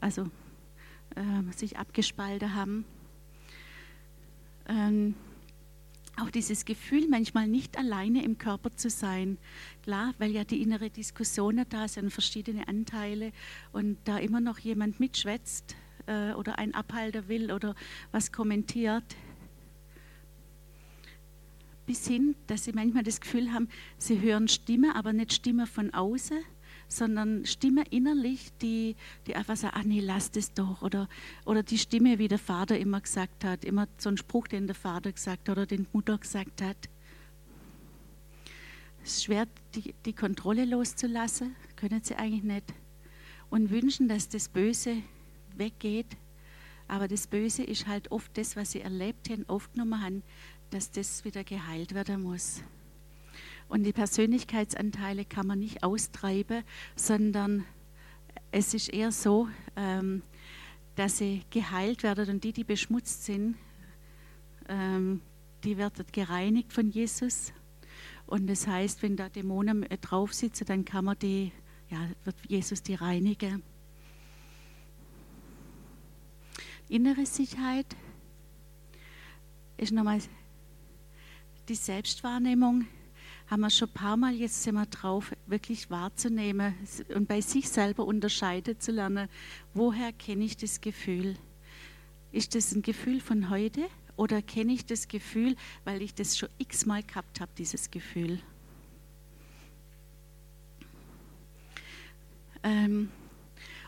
also 0.00 0.24
äh, 1.14 1.52
sich 1.56 1.78
abgespalten 1.78 2.52
haben. 2.52 2.84
Ähm, 4.66 5.14
auch 6.16 6.30
dieses 6.30 6.64
Gefühl, 6.64 7.06
manchmal 7.08 7.46
nicht 7.46 7.78
alleine 7.78 8.24
im 8.24 8.38
Körper 8.38 8.74
zu 8.74 8.90
sein. 8.90 9.38
Klar, 9.84 10.12
weil 10.18 10.32
ja 10.32 10.42
die 10.42 10.60
innere 10.60 10.90
Diskussion 10.90 11.64
da 11.68 11.86
sind, 11.86 12.10
verschiedene 12.10 12.66
Anteile 12.66 13.30
und 13.70 13.98
da 14.02 14.18
immer 14.18 14.40
noch 14.40 14.58
jemand 14.58 14.98
mitschwätzt 14.98 15.76
äh, 16.06 16.32
oder 16.32 16.58
ein 16.58 16.74
Abhalter 16.74 17.28
will 17.28 17.52
oder 17.52 17.76
was 18.10 18.32
kommentiert. 18.32 19.04
Bis 21.90 22.06
hin, 22.06 22.36
dass 22.46 22.62
sie 22.62 22.72
manchmal 22.72 23.02
das 23.02 23.20
Gefühl 23.20 23.52
haben, 23.52 23.68
sie 23.98 24.20
hören 24.20 24.46
Stimme, 24.46 24.94
aber 24.94 25.12
nicht 25.12 25.32
Stimme 25.32 25.66
von 25.66 25.92
außen, 25.92 26.38
sondern 26.86 27.44
Stimme 27.46 27.82
innerlich, 27.90 28.52
die, 28.62 28.94
die 29.26 29.34
einfach 29.34 29.56
sagt, 29.56 29.74
ah 29.74 29.82
nee, 29.84 29.98
lass 29.98 30.30
das 30.30 30.52
doch. 30.54 30.82
Oder, 30.82 31.08
oder 31.44 31.64
die 31.64 31.78
Stimme, 31.78 32.20
wie 32.20 32.28
der 32.28 32.38
Vater 32.38 32.78
immer 32.78 33.00
gesagt 33.00 33.42
hat, 33.42 33.64
immer 33.64 33.88
so 33.98 34.08
ein 34.08 34.16
Spruch, 34.16 34.46
den 34.46 34.68
der 34.68 34.76
Vater 34.76 35.10
gesagt 35.10 35.48
hat 35.48 35.56
oder 35.56 35.66
den 35.66 35.88
Mutter 35.92 36.16
gesagt 36.16 36.62
hat. 36.62 36.76
Es 39.02 39.16
ist 39.16 39.24
schwer, 39.24 39.48
die, 39.74 39.92
die 40.06 40.12
Kontrolle 40.12 40.66
loszulassen, 40.66 41.56
können 41.74 42.04
sie 42.04 42.14
eigentlich 42.14 42.44
nicht. 42.44 42.72
Und 43.48 43.70
wünschen, 43.70 44.06
dass 44.06 44.28
das 44.28 44.48
Böse 44.48 44.98
weggeht. 45.56 46.16
Aber 46.86 47.08
das 47.08 47.26
Böse 47.26 47.64
ist 47.64 47.88
halt 47.88 48.12
oft 48.12 48.38
das, 48.38 48.54
was 48.54 48.70
sie 48.70 48.80
erlebt 48.80 49.28
haben, 49.28 49.48
aufgenommen 49.48 50.00
haben, 50.00 50.22
dass 50.70 50.90
das 50.90 51.24
wieder 51.24 51.44
geheilt 51.44 51.94
werden 51.94 52.22
muss. 52.22 52.62
Und 53.68 53.84
die 53.84 53.92
Persönlichkeitsanteile 53.92 55.24
kann 55.24 55.46
man 55.46 55.60
nicht 55.60 55.82
austreiben, 55.82 56.64
sondern 56.96 57.64
es 58.50 58.74
ist 58.74 58.88
eher 58.88 59.12
so, 59.12 59.48
ähm, 59.76 60.22
dass 60.96 61.18
sie 61.18 61.42
geheilt 61.50 62.02
werden 62.02 62.28
und 62.28 62.44
die, 62.44 62.52
die 62.52 62.64
beschmutzt 62.64 63.24
sind, 63.24 63.56
ähm, 64.68 65.20
die 65.62 65.76
werden 65.76 66.04
gereinigt 66.10 66.72
von 66.72 66.90
Jesus. 66.90 67.52
Und 68.26 68.48
das 68.48 68.66
heißt, 68.66 69.02
wenn 69.02 69.16
da 69.16 69.28
Dämonen 69.28 69.86
drauf 70.00 70.34
sitzen, 70.34 70.66
dann 70.66 70.84
kann 70.84 71.04
man 71.04 71.18
die, 71.18 71.52
ja, 71.90 72.08
wird 72.24 72.36
Jesus 72.48 72.82
die 72.82 72.94
reinigen. 72.94 73.62
Innere 76.88 77.24
Sicherheit 77.24 77.86
ist 79.76 79.92
nochmal 79.92 80.20
die 81.70 81.76
Selbstwahrnehmung 81.76 82.88
haben 83.46 83.60
wir 83.60 83.70
schon 83.70 83.88
ein 83.88 83.94
paar 83.94 84.16
Mal, 84.16 84.34
jetzt 84.34 84.64
sind 84.64 84.74
wir 84.74 84.86
drauf, 84.86 85.32
wirklich 85.46 85.88
wahrzunehmen 85.88 86.74
und 87.14 87.28
bei 87.28 87.40
sich 87.40 87.68
selber 87.68 88.04
unterscheiden 88.06 88.80
zu 88.80 88.90
lernen, 88.90 89.28
woher 89.72 90.12
kenne 90.12 90.44
ich 90.44 90.56
das 90.56 90.80
Gefühl? 90.80 91.36
Ist 92.32 92.56
das 92.56 92.72
ein 92.72 92.82
Gefühl 92.82 93.20
von 93.20 93.50
heute 93.50 93.86
oder 94.16 94.42
kenne 94.42 94.72
ich 94.72 94.84
das 94.84 95.06
Gefühl, 95.06 95.54
weil 95.84 96.02
ich 96.02 96.12
das 96.12 96.36
schon 96.36 96.48
x-mal 96.58 97.04
gehabt 97.04 97.40
habe, 97.40 97.52
dieses 97.56 97.88
Gefühl? 97.92 98.40
Ähm, 102.64 103.12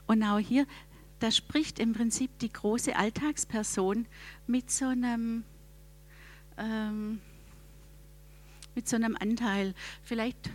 und 0.06 0.22
auch 0.22 0.38
hier, 0.38 0.68
da 1.18 1.32
spricht 1.32 1.80
im 1.80 1.94
Prinzip 1.94 2.38
die 2.38 2.52
große 2.52 2.94
Alltagsperson 2.94 4.06
mit 4.46 4.70
so 4.70 4.86
einem 4.86 5.42
ähm, 6.56 7.20
mit 8.74 8.88
so 8.88 8.96
einem 8.96 9.16
Anteil. 9.16 9.74
Vielleicht 10.02 10.50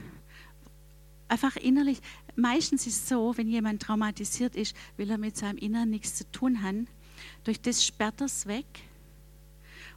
einfach 1.27 1.55
innerlich. 1.55 1.99
Meistens 2.35 2.87
ist 2.87 3.03
es 3.03 3.09
so, 3.09 3.37
wenn 3.37 3.47
jemand 3.47 3.81
traumatisiert 3.81 4.55
ist, 4.55 4.75
will 4.95 5.09
er 5.09 5.17
mit 5.17 5.37
seinem 5.37 5.57
Inneren 5.57 5.89
nichts 5.89 6.15
zu 6.15 6.29
tun 6.31 6.63
haben. 6.63 6.87
Durch 7.43 7.59
das 7.59 7.85
sperrt 7.85 8.21
er 8.21 8.25
es 8.25 8.45
weg. 8.45 8.65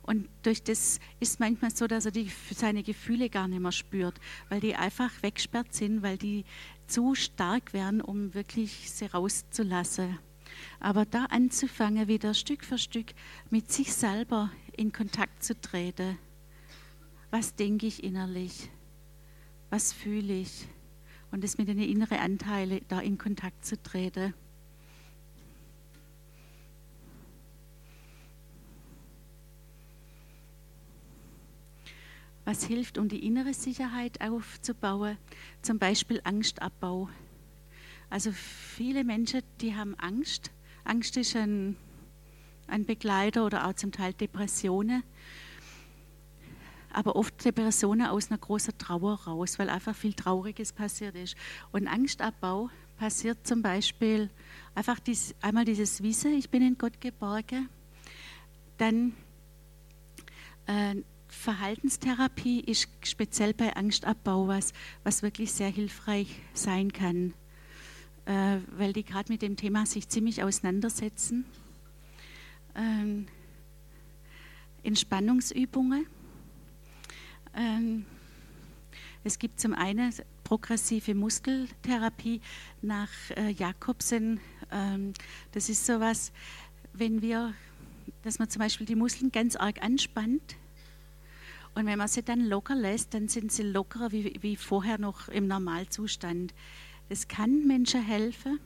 Und 0.03 0.29
durch 0.43 0.63
das 0.63 0.99
ist 1.21 1.41
manchmal 1.41 1.71
so, 1.75 1.87
dass 1.87 2.07
er 2.07 2.11
die, 2.11 2.31
seine 2.57 2.83
Gefühle 2.83 3.29
gar 3.29 3.49
nicht 3.49 3.61
mehr 3.61 3.73
spürt, 3.73 4.19
weil 4.49 4.61
die 4.61 4.75
einfach 4.75 5.11
weggesperrt 5.23 5.75
sind, 5.75 6.03
weil 6.03 6.17
die 6.17 6.45
zu 6.87 7.15
stark 7.15 7.73
werden, 7.73 8.01
um 8.01 8.35
wirklich 8.35 8.91
sie 8.91 9.07
rauszulassen. 9.07 10.19
Aber 10.81 11.05
da 11.05 11.27
anzufangen, 11.27 12.09
wieder 12.09 12.35
Stück 12.35 12.65
für 12.65 12.79
Stück 12.79 13.13
mit 13.51 13.71
sich 13.71 13.93
selber 13.93 14.51
in 14.77 14.91
Kontakt 14.93 15.45
zu 15.45 15.59
treten. 15.61 16.19
Was 17.31 17.55
denke 17.55 17.87
ich 17.87 18.03
innerlich? 18.03 18.71
Was 19.71 19.93
fühle 19.93 20.35
ich? 20.35 20.67
Und 21.31 21.45
es 21.45 21.59
mit 21.59 21.69
den 21.69 21.79
inneren 21.79 22.19
Anteilen 22.19 22.81
da 22.89 22.99
in 22.99 23.19
Kontakt 23.19 23.65
zu 23.65 23.81
treten. 23.81 24.35
Was 32.45 32.65
hilft, 32.65 32.99
um 32.99 33.09
die 33.09 33.25
innere 33.25 33.55
Sicherheit 33.55 34.21
aufzubauen? 34.21 35.17
Zum 35.63 35.79
Beispiel 35.79 36.21
Angstabbau. 36.25 37.09
Also 38.09 38.33
viele 38.33 39.05
Menschen, 39.05 39.43
die 39.61 39.77
haben 39.77 39.95
Angst. 40.01 40.51
Angst 40.83 41.17
ist 41.17 41.37
ein, 41.37 41.77
ein 42.67 42.87
Begleiter 42.87 43.47
oder 43.47 43.69
auch 43.69 43.75
zum 43.75 43.93
Teil 43.93 44.15
Depressionen. 44.15 45.05
Aber 46.93 47.17
oft 47.17 47.45
Depressionen 47.45 48.07
aus 48.07 48.31
einer 48.31 48.39
großen 48.39 48.77
Trauer 48.79 49.21
raus, 49.27 49.59
weil 49.59 49.71
einfach 49.71 49.95
viel 49.95 50.13
Trauriges 50.13 50.73
passiert 50.73 51.15
ist. 51.15 51.37
Und 51.73 51.87
Angstabbau 51.87 52.71
passiert 52.97 53.47
zum 53.47 53.63
Beispiel 53.63 54.31
einfach 54.75 54.99
dies, 54.99 55.35
einmal 55.41 55.65
dieses 55.65 56.03
Wissen, 56.03 56.33
ich 56.35 56.51
bin 56.51 56.63
in 56.63 56.79
Gott 56.79 57.01
geborgen. 57.01 57.69
Dann 58.79 59.15
äh, 60.67 60.97
Verhaltenstherapie 61.29 62.61
ist 62.61 62.89
speziell 63.03 63.55
bei 63.55 63.75
Angstabbau 63.77 64.49
was, 64.49 64.73
was 65.05 65.23
wirklich 65.23 65.53
sehr 65.53 65.69
hilfreich 65.69 66.41
sein 66.55 66.93
kann 66.93 67.35
äh, 68.31 68.59
weil 68.77 68.93
die 68.93 69.05
gerade 69.05 69.33
mit 69.33 69.43
dem 69.43 69.57
Thema 69.57 69.87
sich 69.87 70.09
ziemlich 70.09 70.43
auseinandersetzen. 70.43 71.45
Ähm, 72.75 73.27
Entspannungsübungen. 74.83 76.07
Ähm, 77.55 78.05
es 79.25 79.39
gibt 79.39 79.61
zum 79.61 79.75
einen 79.75 80.13
progressive 80.45 81.15
Muskeltherapie 81.15 82.41
nach 82.83 83.11
äh, 83.37 83.51
Jakobsen. 83.51 84.41
Ähm, 84.71 85.13
das 85.53 85.69
ist 85.69 85.85
sowas, 85.85 86.33
wenn 86.93 87.23
wir, 87.23 87.55
dass 88.23 88.39
man 88.39 88.49
zum 88.49 88.61
Beispiel 88.61 88.87
die 88.87 88.95
Muskeln 88.95 89.31
ganz 89.31 89.57
arg 89.57 89.83
anspannt 89.83 90.57
und 91.75 91.87
wenn 91.87 91.99
man 91.99 92.09
sie 92.09 92.23
dann 92.23 92.41
locker 92.41 92.75
lässt, 92.75 93.15
dann 93.15 93.29
sind 93.29 93.53
sie 93.53 93.63
lockerer 93.63 94.11
wie, 94.13 94.39
wie 94.41 94.57
vorher 94.57 94.99
noch 94.99 95.29
im 95.29 95.47
Normalzustand. 95.47 96.53
Es 97.09 97.29
kann 97.29 97.67
Menschen 97.67 98.03
helfen, 98.03 98.59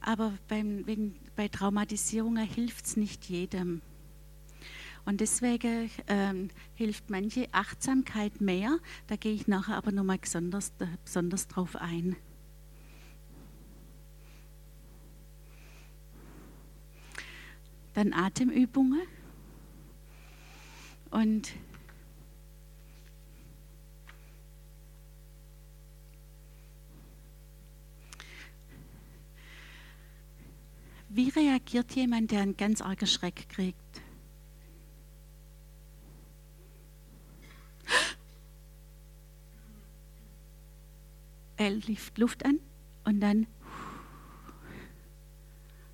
aber 0.00 0.34
beim, 0.48 0.86
wegen, 0.86 1.16
bei 1.34 1.48
Traumatisierungen 1.48 2.46
hilft 2.46 2.86
es 2.86 2.96
nicht 2.96 3.24
jedem. 3.28 3.82
Und 5.06 5.20
deswegen 5.20 5.88
ähm, 6.08 6.48
hilft 6.74 7.10
manche 7.10 7.46
Achtsamkeit 7.52 8.40
mehr. 8.40 8.78
Da 9.06 9.14
gehe 9.14 9.32
ich 9.32 9.46
nachher 9.46 9.76
aber 9.76 9.92
nochmal 9.92 10.18
besonders, 10.18 10.72
besonders 11.04 11.46
drauf 11.46 11.76
ein. 11.76 12.16
Dann 17.94 18.12
Atemübungen. 18.12 19.02
Und 21.10 21.54
Wie 31.08 31.30
reagiert 31.30 31.92
jemand, 31.92 32.30
der 32.30 32.42
einen 32.42 32.58
ganz 32.58 32.82
argen 32.82 33.06
Schreck 33.06 33.48
kriegt? 33.48 33.85
Er 41.56 41.70
lieft 41.70 42.18
Luft 42.18 42.44
an 42.44 42.60
und 43.04 43.20
dann, 43.20 43.46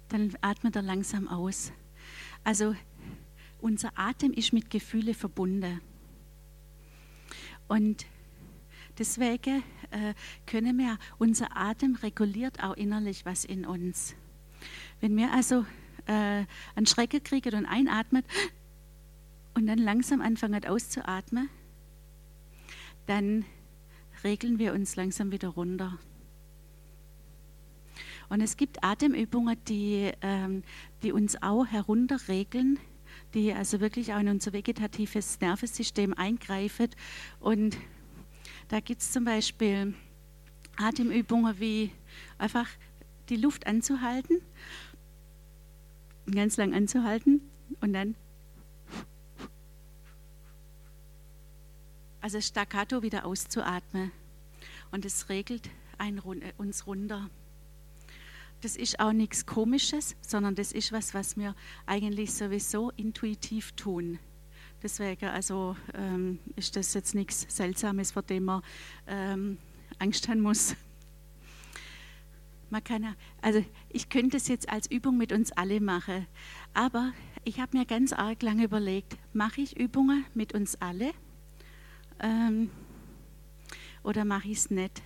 dann 0.08 0.32
atmet 0.40 0.74
er 0.74 0.82
langsam 0.82 1.28
aus. 1.28 1.72
Also 2.42 2.74
unser 3.60 3.96
Atem 3.96 4.32
ist 4.32 4.52
mit 4.52 4.70
Gefühle 4.70 5.14
verbunden. 5.14 5.80
Und 7.68 8.06
deswegen 8.98 9.62
äh, 9.90 10.14
können 10.46 10.76
wir, 10.78 10.98
unser 11.18 11.56
Atem 11.56 11.94
reguliert 11.94 12.62
auch 12.62 12.76
innerlich 12.76 13.24
was 13.24 13.44
in 13.44 13.64
uns. 13.64 14.16
Wenn 15.00 15.16
wir 15.16 15.32
also 15.32 15.64
äh, 16.06 16.44
einen 16.74 16.86
Schrecken 16.86 17.22
kriegen 17.22 17.54
und 17.54 17.66
einatmet 17.66 18.26
und 19.54 19.66
dann 19.66 19.78
langsam 19.78 20.20
anfangen 20.20 20.64
auszuatmen, 20.66 21.48
dann 23.06 23.44
regeln 24.24 24.58
wir 24.58 24.72
uns 24.72 24.96
langsam 24.96 25.32
wieder 25.32 25.48
runter. 25.48 25.98
Und 28.28 28.40
es 28.40 28.56
gibt 28.56 28.82
Atemübungen, 28.82 29.56
die, 29.68 30.10
ähm, 30.22 30.62
die 31.02 31.12
uns 31.12 31.42
auch 31.42 31.66
herunterregeln, 31.66 32.78
die 33.34 33.52
also 33.52 33.80
wirklich 33.80 34.14
auch 34.14 34.20
in 34.20 34.28
unser 34.28 34.52
vegetatives 34.52 35.40
Nervensystem 35.40 36.14
eingreifen. 36.14 36.88
Und 37.40 37.76
da 38.68 38.80
gibt 38.80 39.02
es 39.02 39.12
zum 39.12 39.24
Beispiel 39.24 39.94
Atemübungen 40.76 41.60
wie 41.60 41.90
einfach 42.38 42.68
die 43.28 43.36
Luft 43.36 43.66
anzuhalten 43.66 44.40
ganz 46.30 46.56
lang 46.56 46.74
anzuhalten 46.74 47.40
und 47.80 47.92
dann 47.92 48.14
also 52.22 52.40
staccato 52.40 53.02
wieder 53.02 53.26
auszuatmen. 53.26 54.12
Und 54.90 55.04
es 55.04 55.28
regelt 55.28 55.68
ein, 55.98 56.20
uns 56.56 56.86
runter. 56.86 57.28
Das 58.60 58.76
ist 58.76 59.00
auch 59.00 59.12
nichts 59.12 59.44
Komisches, 59.44 60.16
sondern 60.20 60.54
das 60.54 60.72
ist 60.72 60.92
was, 60.92 61.14
was 61.14 61.36
wir 61.36 61.54
eigentlich 61.84 62.32
sowieso 62.32 62.90
intuitiv 62.90 63.72
tun. 63.72 64.20
Deswegen 64.82 65.26
also, 65.26 65.76
ähm, 65.94 66.38
ist 66.56 66.76
das 66.76 66.94
jetzt 66.94 67.14
nichts 67.14 67.44
Seltsames, 67.48 68.12
vor 68.12 68.22
dem 68.22 68.44
man 68.44 68.62
ähm, 69.06 69.58
Angst 69.98 70.28
haben 70.28 70.40
muss. 70.40 70.76
Man 72.70 72.82
kann, 72.82 73.14
also 73.42 73.64
ich 73.90 74.08
könnte 74.08 74.36
es 74.36 74.48
jetzt 74.48 74.68
als 74.70 74.90
Übung 74.90 75.18
mit 75.18 75.32
uns 75.32 75.52
alle 75.52 75.80
machen, 75.80 76.26
aber 76.72 77.12
ich 77.44 77.60
habe 77.60 77.76
mir 77.76 77.84
ganz 77.84 78.12
arg 78.12 78.42
lange 78.42 78.64
überlegt, 78.64 79.18
mache 79.32 79.60
ich 79.60 79.76
Übungen 79.76 80.24
mit 80.34 80.54
uns 80.54 80.80
alle 80.80 81.12
ähm, 82.22 82.70
oder 84.02 84.24
mache 84.24 84.48
ich 84.48 84.58
es 84.58 84.70
nicht? 84.70 85.02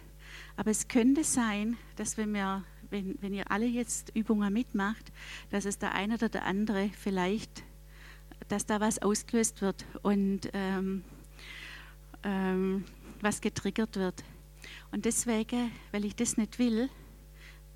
Aber 0.56 0.70
es 0.70 0.88
könnte 0.88 1.24
sein, 1.24 1.76
dass 1.96 2.16
wenn, 2.16 2.32
wir, 2.32 2.64
wenn, 2.90 3.16
wenn 3.20 3.34
ihr 3.34 3.50
alle 3.50 3.66
jetzt 3.66 4.10
Übungen 4.14 4.52
mitmacht, 4.52 5.12
dass 5.50 5.64
es 5.64 5.78
der 5.78 5.94
eine 5.94 6.14
oder 6.14 6.28
der 6.28 6.44
andere 6.44 6.90
vielleicht, 6.96 7.62
dass 8.48 8.66
da 8.66 8.80
was 8.80 9.00
ausgelöst 9.00 9.60
wird 9.60 9.84
und 10.02 10.50
ähm, 10.52 11.04
ähm, 12.22 12.84
was 13.20 13.40
getriggert 13.40 13.96
wird. 13.96 14.24
Und 14.90 15.04
deswegen, 15.04 15.70
weil 15.92 16.04
ich 16.04 16.16
das 16.16 16.36
nicht 16.36 16.58
will, 16.58 16.88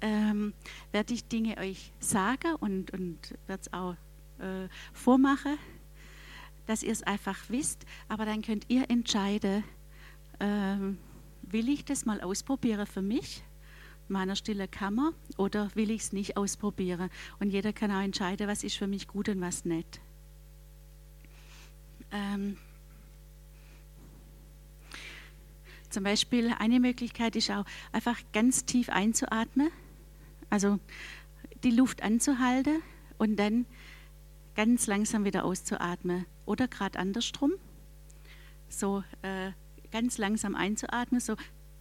ähm, 0.00 0.54
werde 0.92 1.14
ich 1.14 1.26
Dinge 1.26 1.58
euch 1.58 1.92
sagen 1.98 2.54
und, 2.56 2.90
und 2.92 3.34
werde 3.46 3.62
es 3.62 3.72
auch 3.72 3.94
äh, 4.38 4.68
vormachen, 4.92 5.58
dass 6.70 6.82
ihr 6.82 6.92
es 6.92 7.02
einfach 7.02 7.38
wisst. 7.48 7.84
Aber 8.08 8.24
dann 8.24 8.42
könnt 8.42 8.66
ihr 8.68 8.88
entscheiden, 8.90 9.64
ähm, 10.38 10.98
will 11.42 11.68
ich 11.68 11.84
das 11.84 12.06
mal 12.06 12.20
ausprobieren 12.20 12.86
für 12.86 13.02
mich, 13.02 13.42
meiner 14.08 14.36
stille 14.36 14.68
Kammer, 14.68 15.12
oder 15.36 15.70
will 15.74 15.90
ich 15.90 16.02
es 16.02 16.12
nicht 16.12 16.36
ausprobieren? 16.36 17.10
Und 17.38 17.50
jeder 17.50 17.72
kann 17.72 17.90
auch 17.90 18.02
entscheiden, 18.02 18.48
was 18.48 18.64
ist 18.64 18.76
für 18.76 18.86
mich 18.86 19.08
gut 19.08 19.28
und 19.28 19.40
was 19.40 19.64
nicht. 19.64 20.00
Ähm, 22.12 22.56
zum 25.90 26.04
Beispiel 26.04 26.54
eine 26.58 26.80
Möglichkeit 26.80 27.36
ist 27.36 27.50
auch 27.50 27.64
einfach 27.92 28.18
ganz 28.32 28.64
tief 28.64 28.88
einzuatmen 28.88 29.70
also 30.50 30.78
die 31.62 31.70
Luft 31.70 32.02
anzuhalten 32.02 32.82
und 33.18 33.36
dann 33.36 33.66
ganz 34.60 34.86
langsam 34.86 35.24
wieder 35.24 35.46
auszuatmen. 35.46 36.26
Oder 36.44 36.68
gerade 36.68 36.98
andersrum. 36.98 37.54
So 38.68 39.02
äh, 39.22 39.52
ganz 39.90 40.18
langsam 40.18 40.54
einzuatmen, 40.54 41.18
so, 41.18 41.34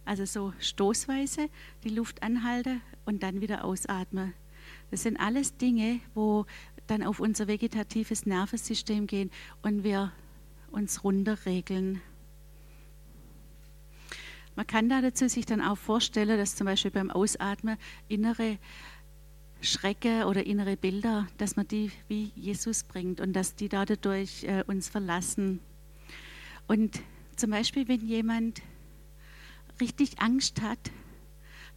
also 0.06 0.24
so 0.24 0.54
stoßweise 0.60 1.50
die 1.84 1.90
Luft 1.90 2.22
anhalten 2.22 2.80
und 3.04 3.22
dann 3.22 3.42
wieder 3.42 3.66
ausatmen. 3.66 4.32
Das 4.90 5.02
sind 5.02 5.18
alles 5.18 5.58
Dinge, 5.58 6.00
wo 6.14 6.46
dann 6.86 7.02
auf 7.02 7.20
unser 7.20 7.48
vegetatives 7.48 8.24
Nervensystem 8.24 9.06
gehen 9.06 9.30
und 9.60 9.84
wir 9.84 10.10
uns 10.70 11.04
runterregeln. 11.04 12.00
Man 14.56 14.66
kann 14.66 14.88
da 14.88 15.02
dazu 15.02 15.28
sich 15.28 15.44
dann 15.44 15.60
auch 15.60 15.76
vorstellen, 15.76 16.38
dass 16.38 16.56
zum 16.56 16.64
Beispiel 16.64 16.90
beim 16.90 17.10
Ausatmen 17.10 17.76
innere 18.08 18.56
Schrecke 19.62 20.26
oder 20.26 20.46
innere 20.46 20.76
Bilder, 20.76 21.26
dass 21.38 21.56
man 21.56 21.68
die 21.68 21.90
wie 22.08 22.32
Jesus 22.34 22.84
bringt 22.84 23.20
und 23.20 23.34
dass 23.34 23.54
die 23.54 23.68
dadurch 23.68 24.44
äh, 24.44 24.64
uns 24.66 24.88
verlassen. 24.88 25.60
Und 26.66 27.00
zum 27.36 27.50
Beispiel, 27.50 27.88
wenn 27.88 28.06
jemand 28.06 28.62
richtig 29.80 30.20
Angst 30.20 30.62
hat, 30.62 30.78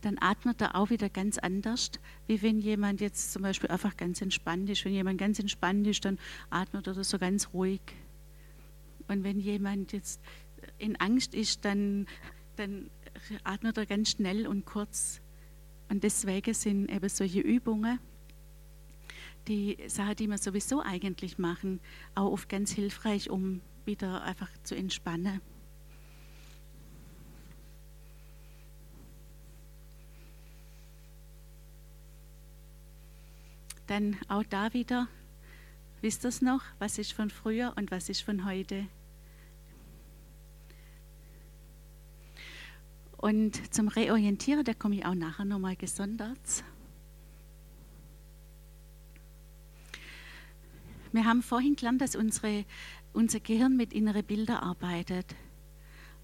dann 0.02 0.18
atmet 0.20 0.62
er 0.62 0.76
auch 0.76 0.90
wieder 0.90 1.10
ganz 1.10 1.38
anders, 1.38 1.92
wie 2.28 2.42
wenn 2.42 2.60
jemand 2.60 3.00
jetzt 3.00 3.32
zum 3.32 3.42
Beispiel 3.42 3.70
einfach 3.70 3.96
ganz 3.96 4.22
entspannt 4.22 4.70
ist. 4.70 4.84
Wenn 4.84 4.94
jemand 4.94 5.18
ganz 5.18 5.40
entspannt 5.40 5.88
ist, 5.88 6.04
dann 6.04 6.20
atmet 6.50 6.88
er 6.88 7.02
so 7.04 7.18
ganz 7.18 7.54
ruhig. 7.54 7.82
Und 9.08 9.24
wenn 9.24 9.40
jemand 9.40 9.94
jetzt 9.94 10.22
in 10.78 10.98
Angst 10.98 11.34
ist, 11.34 11.64
dann, 11.64 12.08
dann 12.58 12.90
atmet 13.44 13.78
er 13.78 13.86
ganz 13.86 14.12
schnell 14.12 14.48
und 14.48 14.66
kurz. 14.66 15.22
Und 15.94 16.04
deswegen 16.04 16.56
sind 16.56 16.90
eben 16.90 17.08
solche 17.08 17.42
Übungen, 17.42 18.00
die 19.48 19.78
Sachen, 19.86 20.16
die 20.16 20.28
wir 20.28 20.40
sowieso 20.40 20.82
eigentlich 20.82 21.38
machen, 21.38 21.80
auch 22.16 22.32
oft 22.32 22.50
ganz 22.50 22.72
hilfreich, 22.72 23.30
um 23.30 23.62
wieder 23.86 24.24
einfach 24.24 24.50
zu 24.64 24.76
entspannen. 24.76 25.40
Dann 33.86 34.18
auch 34.30 34.44
da 34.50 34.74
wieder, 34.74 35.08
wisst 36.02 36.26
ihr 36.26 36.30
es 36.30 36.42
noch, 36.42 36.64
was 36.80 36.98
ist 36.98 37.14
von 37.14 37.30
früher 37.30 37.72
und 37.76 37.92
was 37.92 38.10
ist 38.10 38.22
von 38.22 38.46
heute? 38.46 38.88
Und 43.24 43.74
zum 43.74 43.88
Reorientieren, 43.88 44.66
da 44.66 44.74
komme 44.74 44.96
ich 44.96 45.06
auch 45.06 45.16
nachher 45.16 45.46
nochmal 45.46 45.78
gesondert. 45.78 46.66
Wir 51.14 51.24
haben 51.24 51.42
vorhin 51.42 51.78
gelernt, 51.78 52.02
dass 52.02 52.18
unsere, 52.18 52.66
unser 53.14 53.40
Gehirn 53.40 53.78
mit 53.78 53.94
inneren 53.94 54.26
Bildern 54.26 54.58
arbeitet. 54.58 55.36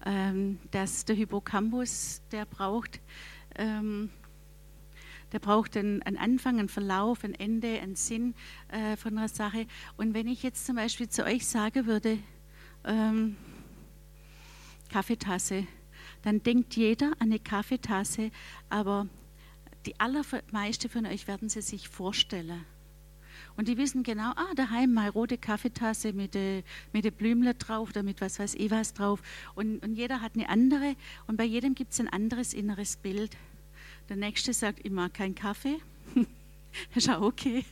Ähm, 0.04 0.58
dass 0.72 1.06
der 1.06 1.16
Hippocampus, 1.16 2.20
der 2.32 2.44
braucht 2.44 3.00
ähm, 3.56 4.10
der 5.32 5.38
braucht 5.38 5.78
einen, 5.78 6.02
einen, 6.02 6.18
Anfang, 6.18 6.58
einen 6.58 6.68
Verlauf, 6.68 7.24
ein 7.24 7.32
Ende, 7.32 7.80
einen 7.80 7.96
Sinn 7.96 8.34
äh, 8.68 8.98
von 8.98 9.16
einer 9.16 9.28
Sache. 9.28 9.66
Und 9.96 10.12
wenn 10.12 10.28
ich 10.28 10.42
jetzt 10.42 10.66
zum 10.66 10.76
Beispiel 10.76 11.08
zu 11.08 11.24
euch 11.24 11.46
sagen 11.46 11.86
würde, 11.86 12.18
ähm, 12.84 13.38
Kaffeetasse, 14.90 15.66
dann 16.22 16.42
denkt 16.42 16.76
jeder 16.76 17.12
an 17.18 17.28
eine 17.28 17.38
Kaffeetasse, 17.38 18.30
aber 18.68 19.06
die 19.86 19.98
allermeisten 19.98 20.90
von 20.90 21.06
euch 21.06 21.26
werden 21.26 21.48
sie 21.48 21.62
sich 21.62 21.88
vorstellen. 21.88 22.64
Und 23.56 23.68
die 23.68 23.76
wissen 23.76 24.02
genau, 24.02 24.32
ah, 24.36 24.54
daheim 24.54 24.92
mal 24.92 25.08
rote 25.08 25.38
Kaffeetasse 25.38 26.12
mit 26.12 26.34
den 26.34 26.62
mit 26.92 27.04
de 27.04 27.10
Blümle 27.10 27.54
drauf 27.54 27.90
oder 27.90 28.02
mit 28.02 28.20
was 28.20 28.38
weiß 28.38 28.54
ich 28.54 28.70
was 28.70 28.92
drauf. 28.92 29.22
Und, 29.54 29.82
und 29.82 29.94
jeder 29.94 30.20
hat 30.20 30.34
eine 30.34 30.48
andere 30.48 30.94
und 31.26 31.36
bei 31.36 31.44
jedem 31.44 31.74
gibt 31.74 31.92
es 31.92 32.00
ein 32.00 32.08
anderes 32.08 32.54
inneres 32.54 32.96
Bild. 32.96 33.36
Der 34.08 34.16
nächste 34.16 34.52
sagt, 34.52 34.80
ich 34.84 34.90
mag 34.90 35.14
keinen 35.14 35.34
Kaffee. 35.34 35.78
ist 36.94 37.08
auch 37.10 37.22
okay. 37.22 37.64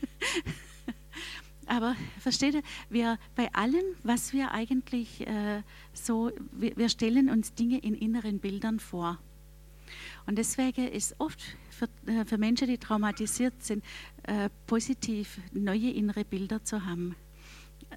Aber 1.69 1.95
versteht 2.19 2.55
ihr, 2.55 2.63
wir 2.89 3.19
bei 3.35 3.53
allem, 3.53 3.85
was 4.03 4.33
wir 4.33 4.53
eigentlich 4.53 5.27
äh, 5.27 5.63
so, 5.93 6.33
wir, 6.53 6.77
wir, 6.77 6.89
stellen 6.89 7.29
uns 7.29 7.55
Dinge 7.55 7.79
in 7.79 7.95
inneren 7.95 8.39
Bildern 8.39 8.81
vor. 8.81 9.19
Und 10.27 10.37
deswegen 10.37 10.89
ist 10.89 11.15
oft 11.19 11.41
für, 11.71 11.89
äh, 12.11 12.25
für 12.25 12.39
Menschen, 12.39 12.69
die 12.69 12.79
traumatisiert 12.79 13.63
sind, 13.63 13.85
äh, 14.23 14.49
positiv 14.67 15.39
neue 15.53 15.91
innere 15.91 16.25
Bilder 16.25 16.65
zu 16.65 16.85
haben. 16.87 17.15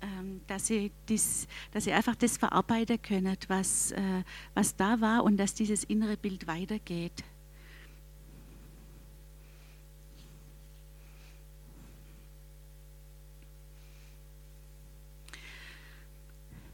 Ähm, 0.02 0.42
dass, 0.48 0.68
sie 0.68 0.92
dies, 1.10 1.48
dass 1.72 1.84
sie 1.86 1.92
einfach 1.92 2.16
das 2.16 2.38
verarbeiten 2.38 3.02
können, 3.02 3.36
was, 3.48 3.92
äh, 3.92 4.24
was 4.54 4.76
da 4.76 5.02
war 5.02 5.24
und 5.24 5.38
dass 5.38 5.54
dieses 5.54 5.84
innere 5.84 6.18
Bild 6.18 6.48
weitergeht. 6.48 7.24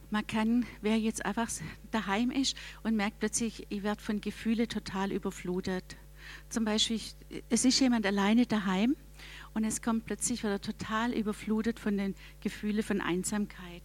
Man 0.09 0.25
kann, 0.25 0.65
wer 0.81 0.97
jetzt 0.97 1.25
einfach 1.25 1.49
daheim 1.91 2.31
ist 2.31 2.55
und 2.83 2.95
merkt 2.95 3.19
plötzlich, 3.19 3.65
ich 3.69 3.83
werde 3.83 4.01
von 4.01 4.21
Gefühlen 4.21 4.69
total 4.69 5.11
überflutet. 5.11 5.97
Zum 6.49 6.65
Beispiel, 6.65 6.99
es 7.49 7.65
ist 7.65 7.79
jemand 7.79 8.05
alleine 8.05 8.45
daheim 8.45 8.95
und 9.53 9.63
es 9.63 9.81
kommt 9.81 10.05
plötzlich 10.05 10.43
wieder 10.43 10.61
total 10.61 11.13
überflutet 11.13 11.79
von 11.79 11.97
den 11.97 12.15
Gefühlen 12.41 12.83
von 12.83 13.01
Einsamkeit. 13.01 13.83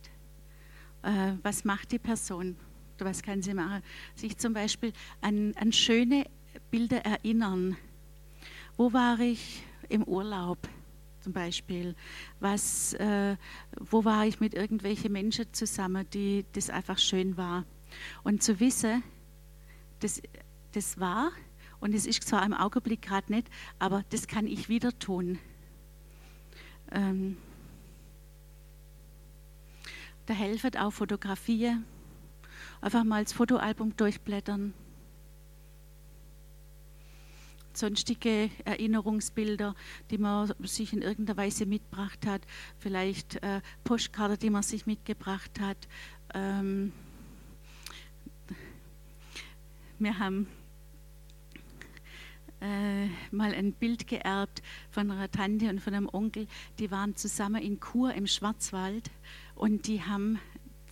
Äh, 1.03 1.35
was 1.43 1.64
macht 1.64 1.93
die 1.93 1.99
Person? 1.99 2.57
Was 2.99 3.23
kann 3.23 3.43
sie 3.43 3.55
machen? 3.55 3.83
Sich 4.14 4.37
zum 4.39 4.53
Beispiel 4.53 4.93
an, 5.20 5.55
an 5.57 5.73
schöne 5.73 6.27
Bilder 6.70 7.05
erinnern. 7.05 7.77
Wo 8.77 8.93
war 8.93 9.18
ich 9.18 9.64
im 9.89 10.05
Urlaub? 10.05 10.68
Zum 11.23 11.33
Beispiel? 11.33 11.95
Was, 12.41 12.95
äh, 12.95 13.37
wo 13.79 14.05
war 14.05 14.27
ich 14.27 14.41
mit 14.41 14.55
irgendwelchen 14.55 15.12
Menschen 15.12 15.47
zusammen, 15.53 16.07
die 16.12 16.45
das 16.53 16.68
einfach 16.68 16.99
schön 16.99 17.37
war? 17.37 17.64
Und 18.23 18.43
zu 18.43 18.61
wissen, 18.61 19.03
das, 20.01 20.20
das 20.73 20.99
war 20.99 21.31
und 21.81 21.95
es 21.95 22.07
ist 22.07 22.23
zwar 22.25 22.45
im 22.45 22.55
Augenblick 22.55 23.03
gerade 23.03 23.33
nicht, 23.33 23.49
aber 23.79 24.05
das 24.11 24.27
kann 24.27 24.47
ich 24.47 24.68
wieder 24.68 24.97
tun. 24.99 25.39
Ähm, 26.93 27.37
da 30.27 30.35
helfen 30.35 30.77
auch 30.77 30.93
Fotografien. 30.93 31.85
Einfach 32.81 33.05
mal 33.05 33.25
das 33.25 33.33
Fotoalbum 33.33 33.97
durchblättern 33.97 34.75
sonstige 37.77 38.51
Erinnerungsbilder, 38.64 39.75
die 40.11 40.18
man 40.18 40.53
sich 40.61 40.93
in 40.93 41.03
irgendeiner 41.03 41.37
Weise 41.37 41.66
mitgebracht 41.66 42.27
hat, 42.27 42.43
vielleicht 42.79 43.43
äh, 43.43 43.61
Postkarte, 43.85 44.39
die 44.39 44.51
man 44.51 44.62
sich 44.62 44.87
mitgebracht 44.87 45.61
hat. 45.61 45.89
Ähm, 46.35 46.93
wir 49.99 50.18
haben 50.18 50.49
äh, 52.61 53.07
mal 53.31 53.53
ein 53.55 53.73
Bild 53.73 54.07
geerbt 54.07 54.62
von 54.91 55.11
einer 55.11 55.31
Tante 55.31 55.68
und 55.68 55.81
von 55.81 55.95
einem 55.95 56.09
Onkel, 56.12 56.47
die 56.79 56.91
waren 56.91 57.16
zusammen 57.16 57.61
in 57.61 57.81
Kur 57.81 58.14
im 58.14 58.27
Schwarzwald 58.27 59.11
und 59.55 59.87
die 59.87 60.03
haben 60.03 60.39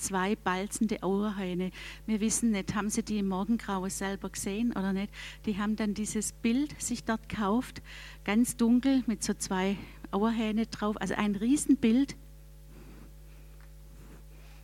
zwei 0.01 0.35
balzende 0.37 1.03
Auerhähne. 1.03 1.71
Wir 2.07 2.21
wissen 2.21 2.51
nicht, 2.51 2.75
haben 2.75 2.91
sie 2.91 3.03
die 3.03 3.19
im 3.19 3.29
Morgengrau 3.29 3.89
selber 3.89 4.31
gesehen 4.31 4.73
oder 4.73 4.93
nicht. 4.93 5.13
Die 5.47 5.59
haben 5.59 5.77
dann 5.77 5.95
dieses 5.95 6.33
Bild 6.33 6.81
sich 6.81 7.05
dort 7.05 7.29
gekauft, 7.29 7.83
ganz 8.25 8.57
dunkel 8.57 9.03
mit 9.07 9.23
so 9.23 9.35
zwei 9.35 9.77
Auerhähne 10.11 10.67
drauf, 10.67 10.97
also 11.01 11.15
ein 11.15 11.37
Riesenbild. 11.37 12.17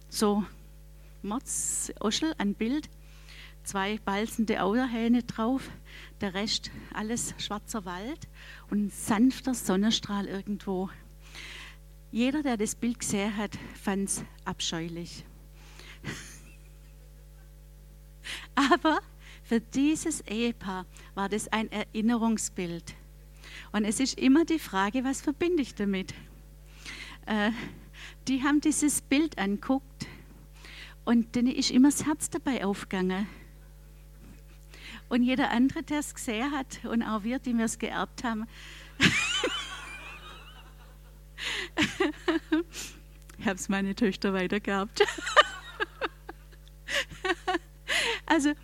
So 0.08 0.44
Mords 1.22 1.92
Oschel, 2.00 2.34
ein 2.38 2.54
Bild, 2.54 2.88
zwei 3.64 3.98
balzende 4.04 4.62
Auerhähne 4.62 5.22
drauf, 5.22 5.70
der 6.20 6.34
Rest 6.34 6.70
alles 6.94 7.34
schwarzer 7.38 7.84
Wald 7.84 8.28
und 8.70 8.92
sanfter 8.92 9.54
Sonnenstrahl 9.54 10.26
irgendwo 10.26 10.88
jeder, 12.10 12.42
der 12.42 12.56
das 12.56 12.74
Bild 12.74 13.00
gesehen 13.00 13.36
hat, 13.36 13.58
fand 13.80 14.08
es 14.08 14.24
abscheulich. 14.44 15.24
Aber 18.54 19.00
für 19.42 19.60
dieses 19.60 20.20
Ehepaar 20.22 20.86
war 21.14 21.28
das 21.28 21.48
ein 21.48 21.70
Erinnerungsbild. 21.70 22.94
Und 23.72 23.84
es 23.84 24.00
ist 24.00 24.18
immer 24.18 24.44
die 24.44 24.58
Frage, 24.58 25.04
was 25.04 25.20
verbinde 25.20 25.62
ich 25.62 25.74
damit? 25.74 26.14
Äh, 27.26 27.50
die 28.28 28.42
haben 28.42 28.60
dieses 28.60 29.02
Bild 29.02 29.38
anguckt 29.38 30.06
und 31.04 31.34
denen 31.34 31.52
ist 31.52 31.70
immer 31.70 31.90
das 31.90 32.06
Herz 32.06 32.30
dabei 32.30 32.64
aufgegangen. 32.64 33.28
Und 35.08 35.22
jeder 35.22 35.50
andere, 35.50 35.82
der 35.82 36.00
es 36.00 36.14
gesehen 36.14 36.50
hat 36.50 36.84
und 36.84 37.02
auch 37.02 37.22
wir, 37.22 37.38
die 37.38 37.56
wir 37.56 37.66
es 37.66 37.78
geerbt 37.78 38.24
haben, 38.24 38.46
ich 43.38 43.46
habe 43.46 43.56
es 43.56 43.68
meine 43.68 43.94
Töchter 43.94 44.32
weitergehabt. 44.32 45.02
also 48.26 48.54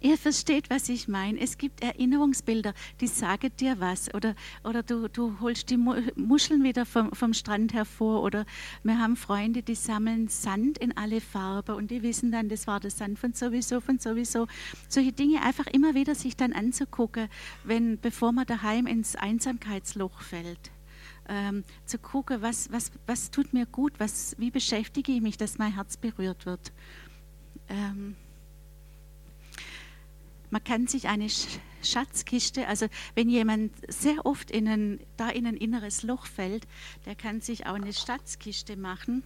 Ihr 0.00 0.18
versteht, 0.18 0.68
was 0.68 0.88
ich 0.88 1.08
meine. 1.08 1.40
Es 1.40 1.58
gibt 1.58 1.82
Erinnerungsbilder, 1.82 2.74
die 3.00 3.06
sagen 3.06 3.50
dir 3.58 3.80
was. 3.80 4.12
Oder, 4.14 4.34
oder 4.62 4.82
du, 4.82 5.08
du 5.08 5.40
holst 5.40 5.70
die 5.70 5.78
Muscheln 5.78 6.62
wieder 6.62 6.84
vom, 6.84 7.12
vom 7.12 7.32
Strand 7.32 7.72
hervor. 7.72 8.22
Oder 8.22 8.44
wir 8.82 8.98
haben 8.98 9.16
Freunde, 9.16 9.62
die 9.62 9.74
sammeln 9.74 10.28
Sand 10.28 10.78
in 10.78 10.96
alle 10.96 11.20
Farben 11.20 11.76
und 11.76 11.90
die 11.90 12.02
wissen 12.02 12.30
dann, 12.30 12.48
das 12.48 12.66
war 12.66 12.78
der 12.78 12.90
Sand 12.90 13.18
von 13.18 13.32
sowieso, 13.32 13.80
von 13.80 13.98
sowieso. 13.98 14.46
Solche 14.88 15.12
Dinge 15.12 15.42
einfach 15.42 15.66
immer 15.66 15.94
wieder 15.94 16.14
sich 16.14 16.36
dann 16.36 16.52
anzugucken, 16.52 17.28
wenn, 17.64 17.98
bevor 17.98 18.32
man 18.32 18.46
daheim 18.46 18.86
ins 18.86 19.16
Einsamkeitsloch 19.16 20.20
fällt. 20.20 20.70
Ähm, 21.28 21.64
zu 21.84 21.98
gucken, 21.98 22.40
was, 22.40 22.70
was, 22.70 22.92
was 23.06 23.30
tut 23.30 23.52
mir 23.52 23.66
gut, 23.66 23.94
was, 23.98 24.36
wie 24.38 24.50
beschäftige 24.50 25.10
ich 25.10 25.20
mich, 25.20 25.36
dass 25.36 25.58
mein 25.58 25.74
Herz 25.74 25.96
berührt 25.96 26.46
wird. 26.46 26.72
Ähm, 27.68 28.14
man 30.50 30.62
kann 30.62 30.86
sich 30.86 31.08
eine 31.08 31.26
Schatzkiste, 31.82 32.68
also 32.68 32.86
wenn 33.14 33.28
jemand 33.28 33.72
sehr 33.88 34.24
oft 34.24 34.50
in 34.50 34.68
ein, 34.68 35.00
da 35.16 35.28
in 35.28 35.46
ein 35.46 35.56
inneres 35.56 36.02
Loch 36.02 36.26
fällt, 36.26 36.66
der 37.04 37.16
kann 37.16 37.40
sich 37.40 37.66
auch 37.66 37.74
eine 37.74 37.92
Schatzkiste 37.92 38.76
machen. 38.76 39.22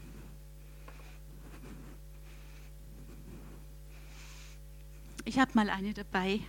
Ich 5.25 5.39
habe 5.39 5.51
mal 5.55 5.69
eine 5.69 5.93
dabei. 5.93 6.41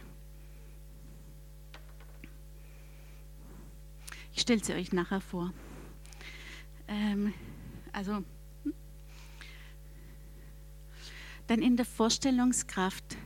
Ich 4.41 4.43
stelle 4.43 4.63
sie 4.63 4.73
euch 4.73 4.91
nachher 4.91 5.21
vor. 5.21 5.53
Ähm, 6.87 7.31
also 7.93 8.23
hm? 8.63 8.73
dann 11.45 11.61
in 11.61 11.77
der 11.77 11.85
Vorstellungskraft 11.85 13.17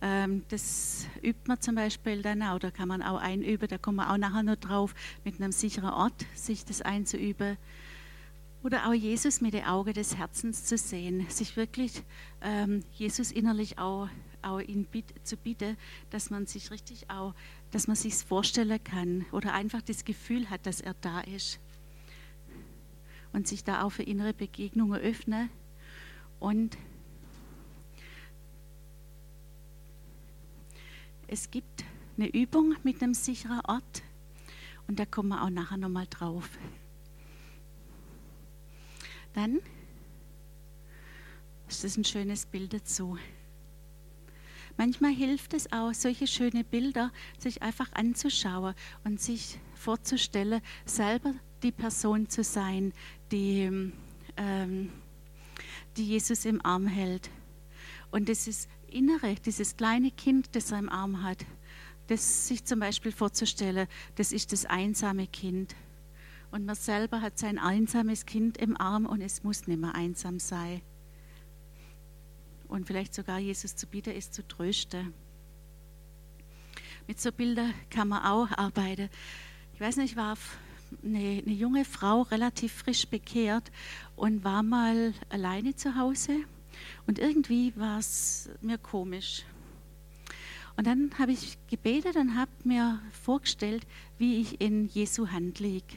ähm, 0.00 0.42
das 0.48 1.06
übt 1.22 1.46
man 1.46 1.60
zum 1.60 1.76
Beispiel 1.76 2.22
dann 2.22 2.42
auch, 2.42 2.58
da 2.58 2.72
kann 2.72 2.88
man 2.88 3.02
auch 3.02 3.20
einüben, 3.20 3.68
da 3.68 3.78
kommen 3.78 3.98
wir 3.98 4.12
auch 4.12 4.16
nachher 4.16 4.42
noch 4.42 4.56
drauf, 4.56 4.96
mit 5.24 5.40
einem 5.40 5.52
sicheren 5.52 5.90
Ort 5.90 6.26
sich 6.34 6.64
das 6.64 6.82
einzuüben. 6.82 7.56
Oder 8.64 8.88
auch 8.88 8.94
Jesus 8.94 9.40
mit 9.40 9.54
den 9.54 9.64
Augen 9.64 9.92
des 9.92 10.16
Herzens 10.16 10.64
zu 10.64 10.76
sehen, 10.76 11.24
sich 11.30 11.56
wirklich 11.56 12.02
ähm, 12.42 12.82
Jesus 12.94 13.30
innerlich 13.30 13.78
auch, 13.78 14.08
auch 14.42 14.58
ihn 14.58 14.86
biet, 14.86 15.04
zu 15.22 15.36
bieten, 15.36 15.76
dass 16.10 16.30
man 16.30 16.46
sich 16.46 16.72
richtig 16.72 17.08
auch, 17.10 17.34
dass 17.70 17.86
man 17.86 17.96
sich 17.96 18.14
vorstellen 18.14 18.82
kann 18.82 19.26
oder 19.32 19.52
einfach 19.52 19.82
das 19.82 20.04
Gefühl 20.04 20.48
hat, 20.50 20.66
dass 20.66 20.80
er 20.80 20.94
da 21.00 21.20
ist. 21.20 21.60
Und 23.32 23.46
sich 23.46 23.62
da 23.62 23.82
auch 23.82 23.90
für 23.90 24.02
innere 24.02 24.32
Begegnungen 24.32 24.98
öffnen 25.00 25.50
und 26.40 26.78
es 31.26 31.50
gibt 31.50 31.84
eine 32.16 32.28
Übung 32.28 32.74
mit 32.84 33.02
einem 33.02 33.14
sicheren 33.14 33.60
Ort 33.66 34.02
und 34.86 34.98
da 34.98 35.04
kommen 35.04 35.28
wir 35.28 35.42
auch 35.42 35.50
nachher 35.50 35.76
nochmal 35.76 36.06
drauf. 36.08 36.48
Dann 39.34 39.60
ist 41.68 41.84
das 41.84 41.96
ein 41.96 42.04
schönes 42.04 42.46
Bild 42.46 42.72
dazu. 42.72 43.18
Manchmal 44.78 45.10
hilft 45.10 45.54
es 45.54 45.72
auch, 45.72 45.92
solche 45.92 46.28
schöne 46.28 46.62
Bilder 46.62 47.10
sich 47.36 47.62
einfach 47.62 47.92
anzuschauen 47.94 48.74
und 49.02 49.20
sich 49.20 49.58
vorzustellen, 49.74 50.60
selber 50.86 51.34
die 51.64 51.72
Person 51.72 52.28
zu 52.28 52.44
sein, 52.44 52.92
die, 53.32 53.92
ähm, 54.36 54.92
die 55.96 56.04
Jesus 56.04 56.44
im 56.44 56.64
Arm 56.64 56.86
hält. 56.86 57.28
Und 58.12 58.28
es 58.28 58.46
ist 58.46 58.70
Innere, 58.88 59.34
dieses 59.34 59.76
kleine 59.76 60.12
Kind, 60.12 60.54
das 60.54 60.70
er 60.70 60.78
im 60.78 60.88
Arm 60.88 61.24
hat, 61.24 61.44
das 62.06 62.46
sich 62.46 62.64
zum 62.64 62.78
Beispiel 62.78 63.10
vorzustellen, 63.10 63.88
das 64.14 64.30
ist 64.30 64.52
das 64.52 64.64
einsame 64.64 65.26
Kind. 65.26 65.74
Und 66.52 66.64
man 66.64 66.76
selber 66.76 67.20
hat 67.20 67.36
sein 67.36 67.58
einsames 67.58 68.26
Kind 68.26 68.56
im 68.58 68.80
Arm 68.80 69.06
und 69.06 69.22
es 69.22 69.42
muss 69.42 69.66
nicht 69.66 69.80
mehr 69.80 69.96
einsam 69.96 70.38
sein. 70.38 70.82
Und 72.68 72.86
vielleicht 72.86 73.14
sogar 73.14 73.38
Jesus 73.38 73.74
zu 73.76 73.86
bieten 73.86 74.14
ist 74.14 74.34
zu 74.34 74.46
trösten. 74.46 75.12
Mit 77.06 77.20
so 77.20 77.32
Bildern 77.32 77.72
kann 77.90 78.08
man 78.08 78.24
auch 78.24 78.50
arbeiten. 78.56 79.08
Ich 79.74 79.80
weiß 79.80 79.96
nicht, 79.96 80.12
ich 80.12 80.16
war 80.16 80.36
eine, 81.02 81.42
eine 81.44 81.54
junge 81.54 81.84
Frau, 81.84 82.22
relativ 82.22 82.72
frisch 82.72 83.06
bekehrt 83.06 83.70
und 84.16 84.44
war 84.44 84.62
mal 84.62 85.14
alleine 85.28 85.74
zu 85.74 85.96
Hause 85.96 86.44
und 87.06 87.18
irgendwie 87.18 87.72
war 87.76 87.98
es 87.98 88.50
mir 88.60 88.78
komisch. 88.78 89.44
Und 90.76 90.86
dann 90.86 91.10
habe 91.18 91.32
ich 91.32 91.58
gebetet 91.68 92.16
und 92.16 92.36
habe 92.36 92.50
mir 92.64 93.00
vorgestellt, 93.10 93.84
wie 94.16 94.40
ich 94.40 94.60
in 94.60 94.86
Jesu 94.86 95.28
Hand 95.28 95.58
liege. 95.58 95.96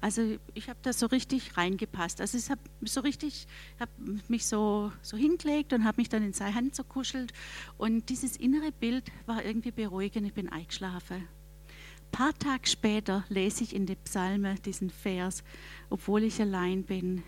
Also 0.00 0.36
ich 0.54 0.68
habe 0.68 0.78
da 0.82 0.92
so 0.92 1.06
richtig 1.06 1.56
reingepasst. 1.56 2.20
Also 2.20 2.36
ich 2.36 2.50
habe 2.50 2.60
so 2.82 3.00
richtig, 3.00 3.46
habe 3.80 3.90
mich 4.28 4.46
so, 4.46 4.92
so 5.02 5.16
hingelegt 5.16 5.72
und 5.72 5.84
habe 5.84 6.00
mich 6.00 6.08
dann 6.08 6.22
in 6.22 6.32
seine 6.32 6.54
Hand 6.54 6.74
so 6.74 6.84
kuschelt. 6.84 7.32
Und 7.78 8.08
dieses 8.08 8.36
innere 8.36 8.72
Bild 8.72 9.10
war 9.26 9.44
irgendwie 9.44 9.70
beruhigend. 9.70 10.26
Ich 10.26 10.34
bin 10.34 10.48
eingeschlafen. 10.48 11.16
Ein 11.16 12.10
paar 12.10 12.38
Tage 12.38 12.68
später 12.68 13.24
lese 13.28 13.64
ich 13.64 13.74
in 13.74 13.86
den 13.86 13.96
Psalmen 14.04 14.60
diesen 14.62 14.90
Vers, 14.90 15.42
obwohl 15.90 16.22
ich 16.22 16.40
allein 16.40 16.84
bin 16.84 17.22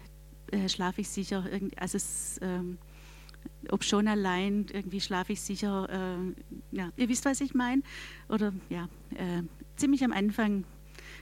äh, 0.52 0.68
schlafe 0.68 1.00
ich 1.00 1.08
sicher, 1.08 1.44
also 1.76 1.96
es, 1.96 2.38
ähm, 2.42 2.78
ob 3.70 3.84
schon 3.84 4.08
allein, 4.08 4.66
irgendwie 4.72 5.00
schlafe 5.00 5.32
ich 5.32 5.40
sicher, 5.40 5.88
äh, 5.90 6.76
ja, 6.76 6.92
ihr 6.96 7.08
wisst, 7.08 7.24
was 7.24 7.40
ich 7.40 7.54
meine, 7.54 7.82
oder 8.28 8.52
ja, 8.68 8.88
äh, 9.14 9.42
ziemlich 9.76 10.04
am 10.04 10.12
Anfang 10.12 10.64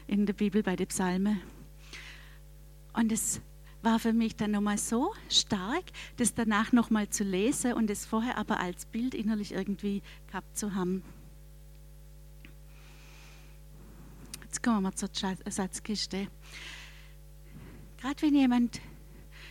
in 0.07 0.26
der 0.26 0.32
Bibel 0.32 0.62
bei 0.62 0.76
den 0.76 0.86
Psalmen. 0.86 1.40
Und 2.92 3.12
es 3.12 3.40
war 3.82 3.98
für 3.98 4.12
mich 4.12 4.36
dann 4.36 4.52
nochmal 4.52 4.78
so 4.78 5.14
stark, 5.28 5.84
das 6.16 6.34
danach 6.34 6.72
nochmal 6.72 7.09
zu 7.11 7.24
lesen 7.24 7.74
und 7.74 7.90
es 7.90 8.07
vorher 8.07 8.38
aber 8.38 8.61
als 8.61 8.86
Bild 8.86 9.14
innerlich 9.14 9.52
irgendwie 9.52 10.02
gehabt 10.26 10.57
zu 10.57 10.74
haben. 10.74 11.02
Jetzt 14.44 14.62
kommen 14.62 14.76
wir 14.76 14.80
mal 14.82 14.94
zur 14.94 15.11
Satzkiste. 15.48 16.28
Gerade 17.98 18.22
wenn 18.22 18.34
jemand 18.34 18.80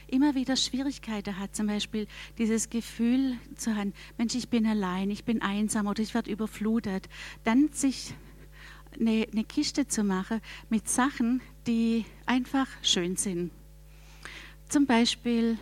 immer 0.08 0.36
wieder 0.36 0.56
Schwierigkeiten 0.56 1.38
hat, 1.40 1.56
zum 1.56 1.68
Beispiel 1.68 2.08
dieses 2.38 2.70
Gefühl 2.70 3.38
zu 3.56 3.76
haben, 3.76 3.94
Mensch, 4.18 4.36
ich 4.36 4.50
bin 4.50 4.66
allein, 4.66 5.10
ich 5.10 5.26
bin 5.26 5.42
einsam 5.42 5.88
oder 5.88 6.02
ich 6.02 6.14
werde 6.14 6.32
überflutet, 6.32 7.10
dann 7.44 7.70
sich 7.74 8.14
eine, 9.00 9.28
eine 9.32 9.44
Kiste 9.44 9.88
zu 9.88 10.04
machen 10.04 10.42
mit 10.70 10.88
Sachen, 10.90 11.42
die 11.68 12.06
einfach 12.26 12.68
schön 12.82 13.16
sind. 13.16 13.52
Zum 14.70 14.86
Beispiel 14.86 15.58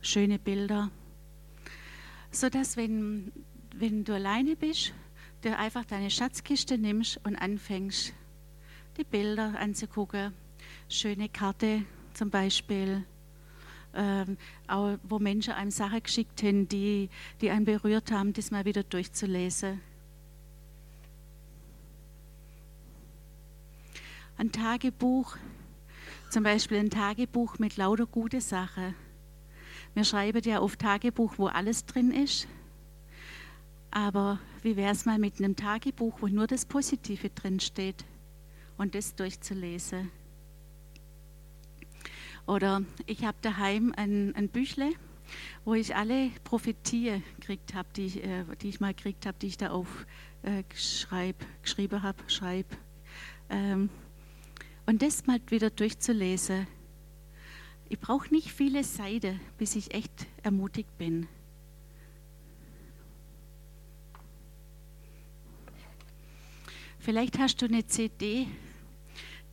schöne 0.00 0.38
Bilder, 0.38 0.90
sodass 2.30 2.76
wenn, 2.76 3.32
wenn 3.74 4.04
du 4.04 4.14
alleine 4.14 4.56
bist, 4.56 4.92
du 5.42 5.56
einfach 5.56 5.84
deine 5.84 6.10
Schatzkiste 6.10 6.78
nimmst 6.78 7.20
und 7.24 7.36
anfängst, 7.36 8.12
die 8.96 9.04
Bilder 9.04 9.54
anzugucken, 9.58 10.34
schöne 10.88 11.28
Karte 11.28 11.84
zum 12.14 12.30
Beispiel, 12.30 13.04
ähm, 13.94 14.36
auch, 14.68 14.98
wo 15.02 15.18
Menschen 15.18 15.54
einem 15.54 15.70
Sachen 15.70 16.02
geschickt 16.02 16.42
haben, 16.42 16.68
die, 16.68 17.08
die 17.40 17.50
einen 17.50 17.64
berührt 17.64 18.12
haben, 18.12 18.32
das 18.32 18.50
mal 18.50 18.64
wieder 18.64 18.82
durchzulesen. 18.82 19.80
Ein 24.40 24.52
Tagebuch, 24.52 25.36
zum 26.30 26.44
Beispiel 26.44 26.78
ein 26.78 26.88
Tagebuch 26.88 27.58
mit 27.58 27.76
lauter 27.76 28.06
gute 28.06 28.40
Sachen. 28.40 28.94
Wir 29.92 30.04
schreiben 30.04 30.40
ja 30.42 30.60
auf 30.60 30.76
Tagebuch, 30.76 31.34
wo 31.36 31.48
alles 31.48 31.84
drin 31.84 32.10
ist. 32.10 32.48
Aber 33.90 34.38
wie 34.62 34.78
wäre 34.78 34.92
es 34.92 35.04
mal 35.04 35.18
mit 35.18 35.40
einem 35.40 35.56
Tagebuch, 35.56 36.22
wo 36.22 36.28
nur 36.28 36.46
das 36.46 36.64
Positive 36.64 37.28
drin 37.28 37.60
steht 37.60 38.06
und 38.78 38.94
das 38.94 39.14
durchzulesen? 39.14 40.10
Oder 42.46 42.80
ich 43.04 43.26
habe 43.26 43.36
daheim 43.42 43.92
ein, 43.94 44.34
ein 44.36 44.48
Büchle, 44.48 44.94
wo 45.66 45.74
ich 45.74 45.94
alle 45.94 46.30
Prophetien 46.44 47.22
gekriegt 47.38 47.74
habe, 47.74 47.90
die, 47.94 48.06
ich, 48.06 48.24
äh, 48.24 48.46
die 48.62 48.70
ich 48.70 48.80
mal 48.80 48.94
gekriegt 48.94 49.26
habe, 49.26 49.36
die 49.38 49.48
ich 49.48 49.58
da 49.58 49.68
auf 49.68 50.06
äh, 50.44 50.62
geschrieben 50.70 52.02
habe, 52.02 52.18
schreib. 52.26 52.64
Ähm, 53.50 53.90
und 54.90 55.02
das 55.02 55.24
mal 55.24 55.40
wieder 55.46 55.70
durchzulesen. 55.70 56.66
Ich 57.88 58.00
brauche 58.00 58.34
nicht 58.34 58.50
viele 58.50 58.82
Seiten, 58.82 59.38
bis 59.56 59.76
ich 59.76 59.94
echt 59.94 60.26
ermutigt 60.42 60.98
bin. 60.98 61.28
Vielleicht 66.98 67.38
hast 67.38 67.62
du 67.62 67.66
eine 67.66 67.86
CD, 67.86 68.48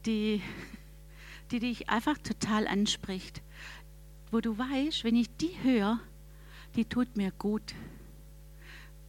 die, 0.07 0.41
die 1.51 1.59
dich 1.59 1.87
einfach 1.87 2.17
total 2.17 2.67
anspricht. 2.67 3.43
Wo 4.31 4.39
du 4.41 4.57
weißt, 4.57 5.03
wenn 5.03 5.15
ich 5.15 5.29
die 5.37 5.55
höre, 5.61 5.99
die 6.75 6.85
tut 6.85 7.15
mir 7.15 7.29
gut. 7.29 7.75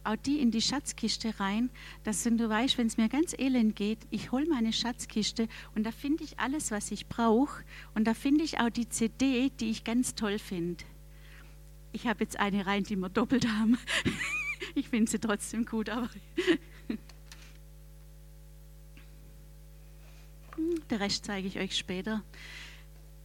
Auch 0.03 0.15
die 0.15 0.39
in 0.39 0.51
die 0.51 0.61
Schatzkiste 0.61 1.39
rein, 1.39 1.69
dass 2.03 2.23
wenn 2.25 2.37
du 2.37 2.47
weißt, 2.49 2.77
wenn 2.77 2.87
es 2.87 2.97
mir 2.97 3.09
ganz 3.09 3.33
elend 3.37 3.75
geht, 3.75 3.99
ich 4.09 4.31
hole 4.31 4.47
meine 4.47 4.71
Schatzkiste 4.71 5.47
und 5.75 5.83
da 5.83 5.91
finde 5.91 6.23
ich 6.23 6.39
alles, 6.39 6.71
was 6.71 6.91
ich 6.91 7.07
brauche. 7.07 7.63
Und 7.95 8.05
da 8.05 8.13
finde 8.13 8.43
ich 8.43 8.59
auch 8.59 8.69
die 8.69 8.87
CD, 8.87 9.49
die 9.59 9.69
ich 9.69 9.83
ganz 9.83 10.15
toll 10.15 10.39
finde. 10.39 10.83
Ich 11.91 12.07
habe 12.07 12.23
jetzt 12.23 12.39
eine 12.39 12.65
rein, 12.65 12.83
die 12.83 12.95
wir 12.95 13.09
doppelt 13.09 13.47
haben. 13.47 13.77
Ich 14.75 14.89
finde 14.89 15.09
sie 15.09 15.19
trotzdem 15.19 15.65
gut, 15.65 15.89
aber 15.89 16.09
der 20.89 20.99
Rest 20.99 21.25
zeige 21.25 21.47
ich 21.47 21.57
euch 21.57 21.77
später. 21.77 22.21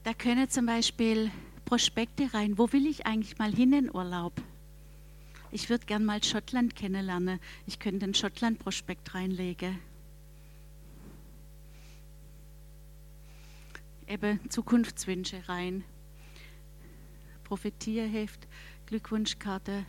Da 0.04 0.14
können 0.14 0.48
zum 0.48 0.66
Beispiel 0.66 1.30
Prospekte 1.64 2.32
rein. 2.32 2.56
Wo 2.58 2.72
will 2.72 2.86
ich 2.86 3.06
eigentlich 3.06 3.38
mal 3.38 3.52
hin 3.52 3.72
in 3.72 3.94
Urlaub? 3.94 4.32
Ich 5.54 5.70
würde 5.70 5.86
gern 5.86 6.04
mal 6.04 6.20
Schottland 6.20 6.74
kennenlernen. 6.74 7.38
Ich 7.64 7.78
könnte 7.78 8.02
einen 8.02 8.14
Schottland-Prospekt 8.14 9.14
reinlegen. 9.14 9.78
Eben 14.08 14.40
Zukunftswünsche 14.50 15.48
rein. 15.48 15.84
Prophetierheft, 17.44 18.48
Glückwunschkarte. 18.86 19.86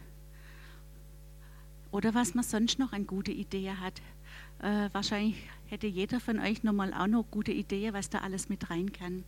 Oder 1.90 2.14
was 2.14 2.36
man 2.36 2.44
sonst 2.44 2.78
noch 2.78 2.94
an 2.94 3.08
gute 3.08 3.32
Ideen 3.32 3.80
hat. 3.80 4.04
Äh, 4.60 4.90
wahrscheinlich 4.94 5.50
hätte 5.66 5.88
jeder 5.88 6.20
von 6.20 6.40
euch 6.40 6.62
nochmal 6.62 6.94
auch 6.94 7.08
noch 7.08 7.26
gute 7.32 7.52
Ideen, 7.52 7.96
was 7.96 8.12
da 8.12 8.20
alles 8.20 8.50
mit 8.50 8.70
rein 8.70 8.94
kann. 8.94 9.24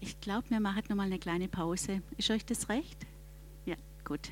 Ich 0.00 0.16
glaube, 0.28 0.50
wir 0.50 0.60
machen 0.60 0.82
nochmal 0.90 1.06
eine 1.06 1.18
kleine 1.18 1.48
Pause. 1.48 2.02
Ist 2.18 2.30
euch 2.30 2.44
das 2.44 2.68
recht? 2.68 3.06
Ja, 3.64 3.76
gut. 4.04 4.30